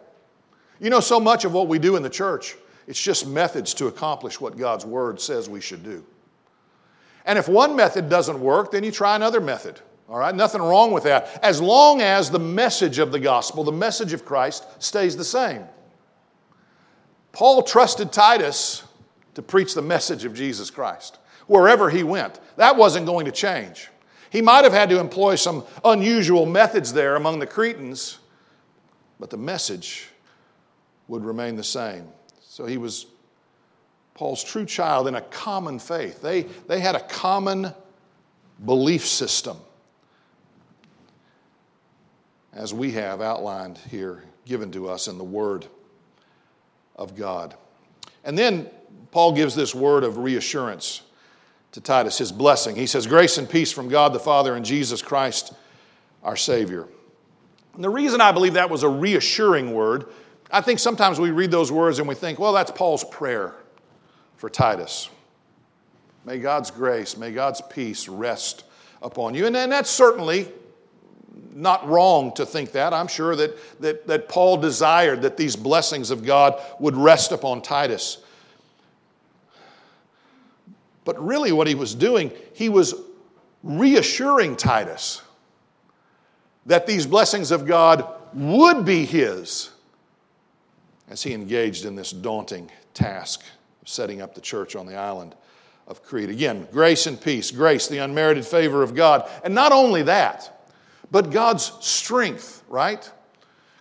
You 0.80 0.90
know, 0.90 0.98
so 0.98 1.20
much 1.20 1.44
of 1.44 1.52
what 1.52 1.68
we 1.68 1.78
do 1.78 1.94
in 1.94 2.02
the 2.02 2.10
church, 2.10 2.56
it's 2.88 3.00
just 3.00 3.28
methods 3.28 3.74
to 3.74 3.86
accomplish 3.86 4.40
what 4.40 4.58
God's 4.58 4.84
word 4.84 5.20
says 5.20 5.48
we 5.48 5.60
should 5.60 5.84
do. 5.84 6.04
And 7.24 7.38
if 7.38 7.48
one 7.48 7.76
method 7.76 8.08
doesn't 8.08 8.38
work, 8.38 8.72
then 8.72 8.82
you 8.82 8.90
try 8.90 9.14
another 9.14 9.40
method. 9.40 9.80
All 10.08 10.18
right, 10.18 10.34
nothing 10.34 10.60
wrong 10.60 10.90
with 10.90 11.04
that. 11.04 11.38
As 11.42 11.60
long 11.60 12.02
as 12.02 12.28
the 12.28 12.40
message 12.40 12.98
of 12.98 13.12
the 13.12 13.20
gospel, 13.20 13.62
the 13.64 13.72
message 13.72 14.12
of 14.12 14.24
Christ, 14.24 14.66
stays 14.82 15.16
the 15.16 15.24
same. 15.24 15.64
Paul 17.32 17.62
trusted 17.62 18.12
Titus 18.12 18.82
to 19.34 19.42
preach 19.42 19.74
the 19.74 19.82
message 19.82 20.24
of 20.24 20.34
Jesus 20.34 20.70
Christ 20.70 21.18
wherever 21.46 21.90
he 21.90 22.02
went. 22.02 22.40
That 22.56 22.76
wasn't 22.76 23.06
going 23.06 23.26
to 23.26 23.32
change. 23.32 23.88
He 24.30 24.40
might 24.40 24.64
have 24.64 24.72
had 24.72 24.88
to 24.90 24.98
employ 24.98 25.36
some 25.36 25.64
unusual 25.84 26.46
methods 26.46 26.92
there 26.92 27.16
among 27.16 27.38
the 27.38 27.46
Cretans, 27.46 28.18
but 29.20 29.30
the 29.30 29.36
message 29.36 30.08
would 31.08 31.24
remain 31.24 31.56
the 31.56 31.64
same. 31.64 32.08
So 32.42 32.66
he 32.66 32.76
was 32.78 33.06
Paul's 34.14 34.42
true 34.42 34.64
child 34.64 35.08
in 35.08 35.16
a 35.16 35.20
common 35.20 35.78
faith. 35.78 36.20
They, 36.20 36.42
they 36.42 36.80
had 36.80 36.94
a 36.94 37.00
common 37.00 37.72
belief 38.64 39.06
system 39.06 39.56
as 42.52 42.72
we 42.72 42.92
have 42.92 43.20
outlined 43.20 43.78
here, 43.90 44.22
given 44.46 44.70
to 44.72 44.88
us 44.88 45.08
in 45.08 45.18
the 45.18 45.24
Word 45.24 45.66
of 46.96 47.16
God. 47.16 47.54
And 48.24 48.38
then 48.38 48.70
Paul 49.10 49.32
gives 49.32 49.54
this 49.54 49.74
word 49.74 50.04
of 50.04 50.18
reassurance 50.18 51.02
to 51.74 51.80
Titus, 51.80 52.18
his 52.18 52.30
blessing. 52.30 52.76
He 52.76 52.86
says, 52.86 53.04
Grace 53.04 53.36
and 53.36 53.50
peace 53.50 53.72
from 53.72 53.88
God 53.88 54.12
the 54.12 54.20
Father 54.20 54.54
and 54.54 54.64
Jesus 54.64 55.02
Christ, 55.02 55.52
our 56.22 56.36
Savior. 56.36 56.86
And 57.74 57.82
the 57.82 57.90
reason 57.90 58.20
I 58.20 58.30
believe 58.30 58.54
that 58.54 58.70
was 58.70 58.84
a 58.84 58.88
reassuring 58.88 59.74
word, 59.74 60.06
I 60.52 60.60
think 60.60 60.78
sometimes 60.78 61.18
we 61.18 61.32
read 61.32 61.50
those 61.50 61.72
words 61.72 61.98
and 61.98 62.06
we 62.06 62.14
think, 62.14 62.38
well, 62.38 62.52
that's 62.52 62.70
Paul's 62.70 63.02
prayer 63.02 63.56
for 64.36 64.48
Titus. 64.48 65.10
May 66.24 66.38
God's 66.38 66.70
grace, 66.70 67.16
may 67.16 67.32
God's 67.32 67.60
peace 67.60 68.08
rest 68.08 68.62
upon 69.02 69.34
you. 69.34 69.46
And, 69.46 69.56
and 69.56 69.72
that's 69.72 69.90
certainly 69.90 70.46
not 71.52 71.88
wrong 71.88 72.32
to 72.34 72.46
think 72.46 72.70
that. 72.70 72.94
I'm 72.94 73.08
sure 73.08 73.34
that, 73.34 73.80
that, 73.80 74.06
that 74.06 74.28
Paul 74.28 74.58
desired 74.58 75.22
that 75.22 75.36
these 75.36 75.56
blessings 75.56 76.12
of 76.12 76.24
God 76.24 76.62
would 76.78 76.94
rest 76.94 77.32
upon 77.32 77.62
Titus. 77.62 78.18
But 81.04 81.22
really, 81.24 81.52
what 81.52 81.66
he 81.66 81.74
was 81.74 81.94
doing, 81.94 82.32
he 82.54 82.68
was 82.68 82.94
reassuring 83.62 84.56
Titus 84.56 85.22
that 86.66 86.86
these 86.86 87.06
blessings 87.06 87.50
of 87.50 87.66
God 87.66 88.06
would 88.32 88.84
be 88.84 89.04
his 89.04 89.70
as 91.08 91.22
he 91.22 91.32
engaged 91.32 91.84
in 91.84 91.94
this 91.94 92.10
daunting 92.10 92.70
task 92.94 93.42
of 93.82 93.88
setting 93.88 94.22
up 94.22 94.34
the 94.34 94.40
church 94.40 94.74
on 94.76 94.86
the 94.86 94.96
island 94.96 95.34
of 95.86 96.02
Crete. 96.02 96.30
Again, 96.30 96.66
grace 96.72 97.06
and 97.06 97.20
peace, 97.20 97.50
grace, 97.50 97.88
the 97.88 97.98
unmerited 97.98 98.46
favor 98.46 98.82
of 98.82 98.94
God. 98.94 99.28
And 99.44 99.54
not 99.54 99.72
only 99.72 100.02
that, 100.02 100.66
but 101.10 101.30
God's 101.30 101.72
strength, 101.80 102.64
right? 102.68 103.10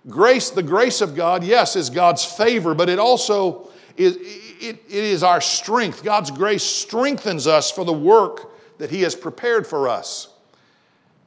Grace, 0.10 0.50
the 0.50 0.64
grace 0.64 1.00
of 1.00 1.16
God, 1.16 1.44
yes, 1.44 1.78
is 1.78 1.90
God's 1.90 2.26
favor, 2.26 2.76
but 2.76 2.90
it 2.90 3.00
also 3.00 3.70
is, 3.98 4.18
it, 4.18 4.84
it 4.88 5.04
is 5.04 5.24
our 5.24 5.42
strength. 5.42 6.04
God's 6.04 6.32
grace 6.32 6.64
strengthens 6.64 7.48
us 7.48 7.72
for 7.72 7.86
the 7.86 7.94
work 7.94 8.78
that 8.78 8.90
He 8.90 9.02
has 9.02 9.16
prepared 9.16 9.68
for 9.68 9.88
us. 9.88 10.30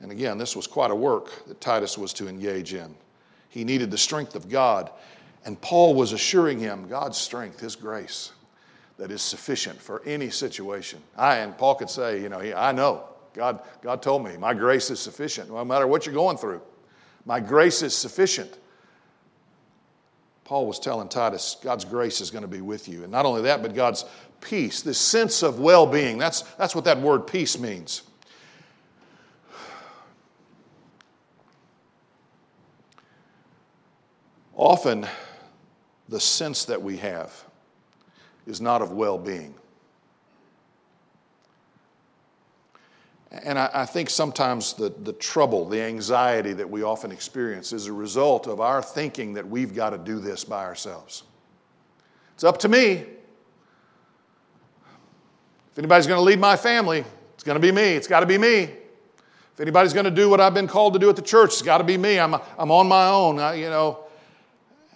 And 0.01 0.12
again, 0.12 0.39
this 0.39 0.55
was 0.55 0.67
quite 0.67 0.91
a 0.91 0.95
work 0.95 1.47
that 1.47 1.61
Titus 1.61 1.97
was 1.97 2.12
to 2.14 2.29
engage 2.29 2.75
in. 2.75 2.95
He 3.49 3.64
needed 3.64 3.91
the 3.91 3.99
strength 3.99 4.35
of 4.35 4.49
God. 4.49 4.91
And 5.45 5.61
Paul 5.61 5.95
was 5.95 6.12
assuring 6.12 6.59
him 6.59 6.89
God's 6.89 7.17
strength, 7.17 7.61
His 7.61 7.77
grace, 7.77 8.33
that 8.99 9.11
is 9.11 9.23
sufficient 9.23 9.81
for 9.81 10.03
any 10.05 10.29
situation. 10.29 11.01
I, 11.17 11.37
and 11.37 11.57
Paul 11.57 11.77
could 11.77 11.91
say, 11.91 12.21
you 12.21 12.29
know, 12.29 12.41
I 12.41 12.73
know. 12.73 13.05
God, 13.33 13.62
God 13.83 14.03
told 14.03 14.25
me, 14.25 14.37
my 14.39 14.55
grace 14.55 14.91
is 14.91 14.99
sufficient, 14.99 15.51
no 15.51 15.64
matter 15.64 15.87
what 15.87 16.07
you're 16.07 16.14
going 16.14 16.39
through. 16.39 16.62
My 17.27 17.39
grace 17.39 17.83
is 17.83 17.95
sufficient. 17.95 18.59
Paul 20.47 20.68
was 20.68 20.78
telling 20.78 21.09
Titus, 21.09 21.57
God's 21.61 21.84
grace 21.84 22.20
is 22.20 22.30
going 22.30 22.42
to 22.42 22.49
be 22.49 22.61
with 22.61 22.88
you. 22.88 23.03
And 23.03 23.11
not 23.11 23.26
only 23.26 23.42
that, 23.42 23.62
but 23.62 23.74
God's 23.74 24.05
peace, 24.40 24.80
this 24.80 24.97
sense 24.97 25.42
of 25.42 25.59
well 25.59 25.88
being. 25.88 26.18
That's, 26.18 26.42
that's 26.53 26.72
what 26.72 26.84
that 26.84 27.01
word 27.01 27.26
peace 27.26 27.59
means. 27.59 28.03
Often, 34.55 35.09
the 36.09 36.20
sense 36.20 36.64
that 36.66 36.80
we 36.80 36.97
have 36.99 37.32
is 38.47 38.61
not 38.61 38.82
of 38.82 38.92
well 38.92 39.18
being. 39.18 39.53
And 43.43 43.59
I, 43.59 43.70
I, 43.72 43.87
think 43.87 44.09
sometimes 44.09 44.74
the, 44.74 44.89
the 44.89 45.12
trouble, 45.12 45.68
the 45.68 45.82
anxiety 45.82 46.53
that 46.53 46.68
we 46.68 46.82
often 46.82 47.11
experience 47.11 47.72
is 47.72 47.87
a 47.87 47.93
result 47.93 48.47
of 48.47 48.61
our 48.61 48.80
thinking 48.82 49.32
that 49.34 49.47
we've 49.47 49.74
got 49.74 49.91
to 49.91 49.99
do 49.99 50.18
this 50.20 50.45
by 50.45 50.64
ourselves. 50.64 51.24
It's 52.34 52.45
up 52.45 52.59
to 52.59 52.68
me. 52.68 53.05
If 55.72 55.78
anybody's 55.78 56.07
going 56.07 56.18
to 56.18 56.22
lead 56.22 56.39
my 56.39 56.57
family, 56.57 57.05
it's 57.34 57.43
going 57.43 57.57
to 57.57 57.61
be 57.61 57.72
me. 57.72 57.95
It's 57.95 58.07
got 58.07 58.20
to 58.20 58.26
be 58.26 58.39
me. 58.39 58.62
If 58.62 59.61
anybody's 59.61 59.93
going 59.93 60.05
to 60.05 60.11
do 60.11 60.28
what 60.28 60.41
I've 60.41 60.55
been 60.55 60.68
called 60.68 60.93
to 60.93 60.99
do 60.99 61.09
at 61.09 61.16
the 61.16 61.22
church, 61.22 61.51
it's 61.51 61.62
got 61.62 61.78
to 61.78 61.84
be 61.84 61.97
me. 61.97 62.20
I'm, 62.20 62.34
I'm 62.59 62.70
on 62.70 62.87
my 62.89 63.09
own, 63.09 63.39
I, 63.39 63.55
you 63.55 63.70
know. 63.70 64.05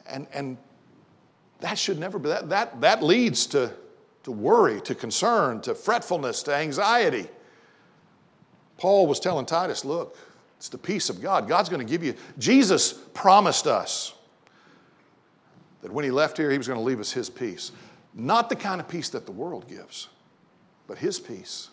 And, 0.07 0.27
and 0.33 0.57
that 1.61 1.79
should 1.79 1.99
never 1.99 2.19
be, 2.19 2.29
that, 2.29 2.49
that, 2.51 2.81
that 2.81 3.03
leads 3.03 3.47
to, 3.49 3.73
to 4.23 4.33
worry, 4.33 4.81
to 4.83 4.95
concern, 4.95 5.61
to 5.63 5.75
fretfulness, 5.75 6.43
to 6.45 6.55
anxiety. 6.55 7.29
Paul 8.81 9.07
was 9.07 9.21
telling 9.21 9.45
Titus, 9.45 9.85
look, 9.85 10.17
it's 10.57 10.71
the 10.71 10.79
peace 10.79 11.11
of 11.11 11.21
God. 11.21 11.47
God's 11.47 11.69
going 11.69 11.87
to 11.87 11.91
give 11.91 12.03
you. 12.03 12.15
Jesus 12.39 12.95
promised 13.13 13.67
us 13.67 14.15
that 15.83 15.93
when 15.93 16.03
he 16.03 16.11
left 16.11 16.39
here, 16.39 16.51
he 16.51 16.57
was 16.57 16.67
going 16.67 16.79
to 16.79 16.85
leave 16.85 16.99
us 16.99 17.13
his 17.13 17.29
peace. 17.29 17.73
Not 18.15 18.49
the 18.49 18.57
kind 18.57 18.81
of 18.81 18.89
peace 18.89 19.11
that 19.11 19.27
the 19.27 19.33
world 19.33 19.69
gives, 19.69 20.09
but 20.87 20.97
his 20.97 21.21
peace. 21.21 21.69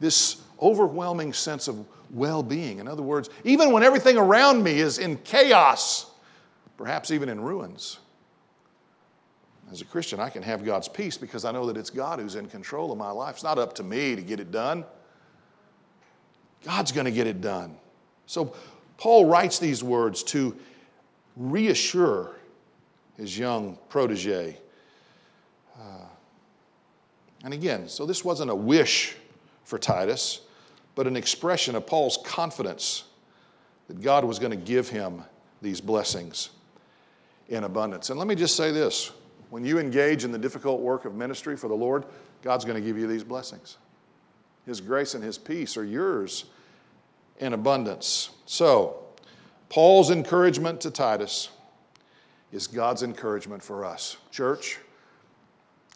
This 0.00 0.42
overwhelming 0.60 1.32
sense 1.32 1.68
of 1.68 1.86
well 2.10 2.42
being. 2.42 2.80
In 2.80 2.88
other 2.88 3.02
words, 3.02 3.30
even 3.44 3.70
when 3.70 3.84
everything 3.84 4.18
around 4.18 4.64
me 4.64 4.80
is 4.80 4.98
in 4.98 5.18
chaos, 5.18 6.10
perhaps 6.76 7.12
even 7.12 7.28
in 7.28 7.40
ruins, 7.40 8.00
as 9.70 9.80
a 9.80 9.84
Christian, 9.84 10.18
I 10.18 10.28
can 10.28 10.42
have 10.42 10.64
God's 10.64 10.88
peace 10.88 11.16
because 11.16 11.44
I 11.44 11.52
know 11.52 11.66
that 11.66 11.76
it's 11.76 11.88
God 11.88 12.18
who's 12.18 12.34
in 12.34 12.48
control 12.48 12.90
of 12.90 12.98
my 12.98 13.12
life. 13.12 13.36
It's 13.36 13.44
not 13.44 13.60
up 13.60 13.76
to 13.76 13.84
me 13.84 14.16
to 14.16 14.22
get 14.22 14.40
it 14.40 14.50
done. 14.50 14.84
God's 16.64 16.92
going 16.92 17.06
to 17.06 17.10
get 17.10 17.26
it 17.26 17.40
done. 17.40 17.76
So 18.26 18.54
Paul 18.98 19.26
writes 19.26 19.58
these 19.58 19.82
words 19.82 20.22
to 20.24 20.56
reassure 21.36 22.36
his 23.16 23.36
young 23.36 23.78
protege. 23.88 24.56
Uh, 25.78 26.06
and 27.44 27.52
again, 27.52 27.88
so 27.88 28.06
this 28.06 28.24
wasn't 28.24 28.50
a 28.50 28.54
wish 28.54 29.16
for 29.64 29.78
Titus, 29.78 30.42
but 30.94 31.06
an 31.06 31.16
expression 31.16 31.74
of 31.74 31.86
Paul's 31.86 32.18
confidence 32.24 33.04
that 33.88 34.00
God 34.00 34.24
was 34.24 34.38
going 34.38 34.50
to 34.50 34.56
give 34.56 34.88
him 34.88 35.22
these 35.60 35.80
blessings 35.80 36.50
in 37.48 37.64
abundance. 37.64 38.10
And 38.10 38.18
let 38.18 38.28
me 38.28 38.34
just 38.34 38.56
say 38.56 38.70
this 38.70 39.10
when 39.50 39.64
you 39.64 39.78
engage 39.78 40.24
in 40.24 40.32
the 40.32 40.38
difficult 40.38 40.80
work 40.80 41.04
of 41.04 41.14
ministry 41.14 41.56
for 41.56 41.68
the 41.68 41.74
Lord, 41.74 42.04
God's 42.42 42.64
going 42.64 42.80
to 42.80 42.86
give 42.86 42.96
you 42.96 43.06
these 43.06 43.24
blessings. 43.24 43.76
His 44.66 44.80
grace 44.80 45.14
and 45.14 45.22
His 45.22 45.38
peace 45.38 45.76
are 45.76 45.84
yours 45.84 46.44
in 47.38 47.52
abundance. 47.52 48.30
So, 48.46 49.02
Paul's 49.68 50.10
encouragement 50.10 50.80
to 50.82 50.90
Titus 50.90 51.48
is 52.52 52.66
God's 52.66 53.02
encouragement 53.02 53.62
for 53.62 53.84
us. 53.84 54.18
Church, 54.30 54.78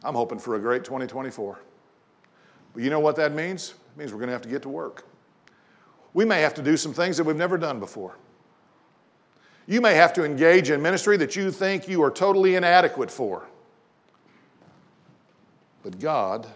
I'm 0.03 0.15
hoping 0.15 0.39
for 0.39 0.57
a 0.57 0.59
great 0.59 0.85
2024. 0.85 1.59
But 2.73 2.83
you 2.83 2.91
know 2.91 3.01
what 3.01 3.17
that 3.17 3.33
means? 3.33 3.75
It 3.95 3.99
means 3.99 4.13
we're 4.13 4.19
going 4.19 4.29
to 4.29 4.33
have 4.33 4.43
to 4.43 4.49
get 4.49 4.63
to 4.63 4.69
work. 4.69 5.07
We 6.15 6.25
may 6.25 6.41
have 6.41 6.55
to 6.55 6.63
do 6.63 6.77
some 6.77 6.95
things 6.95 7.17
that 7.19 7.25
we've 7.25 7.37
never 7.37 7.59
done 7.59 7.79
before. 7.79 8.17
You 9.67 9.81
may 9.81 9.95
have 9.95 10.13
to 10.15 10.25
engage 10.25 10.71
in 10.71 10.81
ministry 10.81 11.17
that 11.19 11.37
you 11.37 11.51
think 11.51 11.89
you 11.89 12.03
are 12.03 12.11
totally 12.11 12.55
inadequate 12.55 13.11
for. 13.11 13.47
But 15.83 15.99
God 16.01 16.47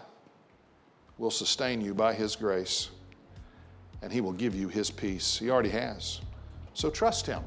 will 1.21 1.31
sustain 1.31 1.79
you 1.79 1.93
by 1.93 2.15
His 2.15 2.35
grace, 2.35 2.89
and 4.01 4.11
He 4.11 4.21
will 4.21 4.33
give 4.33 4.55
you 4.55 4.67
His 4.67 4.89
peace. 4.89 5.37
He 5.37 5.51
already 5.51 5.69
has. 5.69 6.19
So 6.73 6.89
trust 6.89 7.27
Him, 7.27 7.43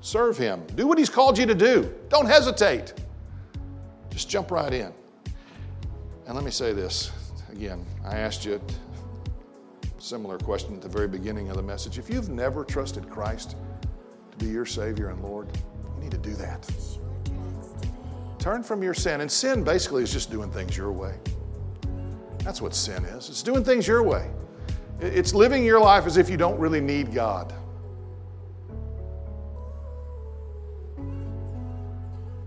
serve 0.00 0.36
Him, 0.36 0.66
do 0.74 0.88
what 0.88 0.98
He's 0.98 1.08
called 1.08 1.38
you 1.38 1.46
to 1.46 1.54
do. 1.54 1.94
Don't 2.08 2.26
hesitate. 2.26 2.92
Just 4.10 4.28
jump 4.28 4.50
right 4.50 4.72
in. 4.72 4.92
And 6.26 6.34
let 6.34 6.44
me 6.44 6.50
say 6.50 6.72
this 6.72 7.12
again 7.52 7.86
I 8.04 8.16
asked 8.16 8.44
you 8.44 8.54
a 8.54 10.02
similar 10.02 10.38
question 10.38 10.74
at 10.74 10.82
the 10.82 10.88
very 10.88 11.08
beginning 11.08 11.50
of 11.50 11.56
the 11.56 11.62
message. 11.62 11.98
If 11.98 12.10
you've 12.10 12.30
never 12.30 12.64
trusted 12.64 13.08
Christ, 13.08 13.54
to 14.32 14.44
be 14.44 14.50
your 14.50 14.66
Savior 14.66 15.10
and 15.10 15.22
Lord, 15.22 15.46
you 15.94 16.02
need 16.02 16.10
to 16.10 16.18
do 16.18 16.34
that. 16.34 16.68
Turn 18.40 18.64
from 18.64 18.82
your 18.82 18.94
sin. 18.94 19.20
And 19.20 19.30
sin 19.30 19.62
basically 19.62 20.02
is 20.02 20.12
just 20.12 20.32
doing 20.32 20.50
things 20.50 20.76
your 20.76 20.90
way. 20.90 21.14
That's 22.44 22.60
what 22.60 22.74
sin 22.74 23.04
is 23.04 23.28
it's 23.28 23.42
doing 23.42 23.64
things 23.64 23.86
your 23.86 24.02
way, 24.02 24.30
it's 25.00 25.34
living 25.34 25.64
your 25.64 25.80
life 25.80 26.06
as 26.06 26.16
if 26.16 26.28
you 26.28 26.36
don't 26.36 26.58
really 26.58 26.80
need 26.80 27.14
God. 27.14 27.52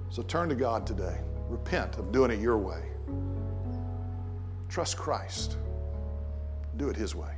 So 0.10 0.24
turn 0.24 0.48
to 0.48 0.56
God 0.56 0.88
today. 0.88 1.18
Repent 1.50 1.98
of 1.98 2.12
doing 2.12 2.32
it 2.32 2.40
your 2.40 2.58
way. 2.58 2.82
Trust 4.70 4.98
Christ. 4.98 5.58
Do 6.78 6.90
it 6.90 6.96
His 6.96 7.14
way. 7.16 7.34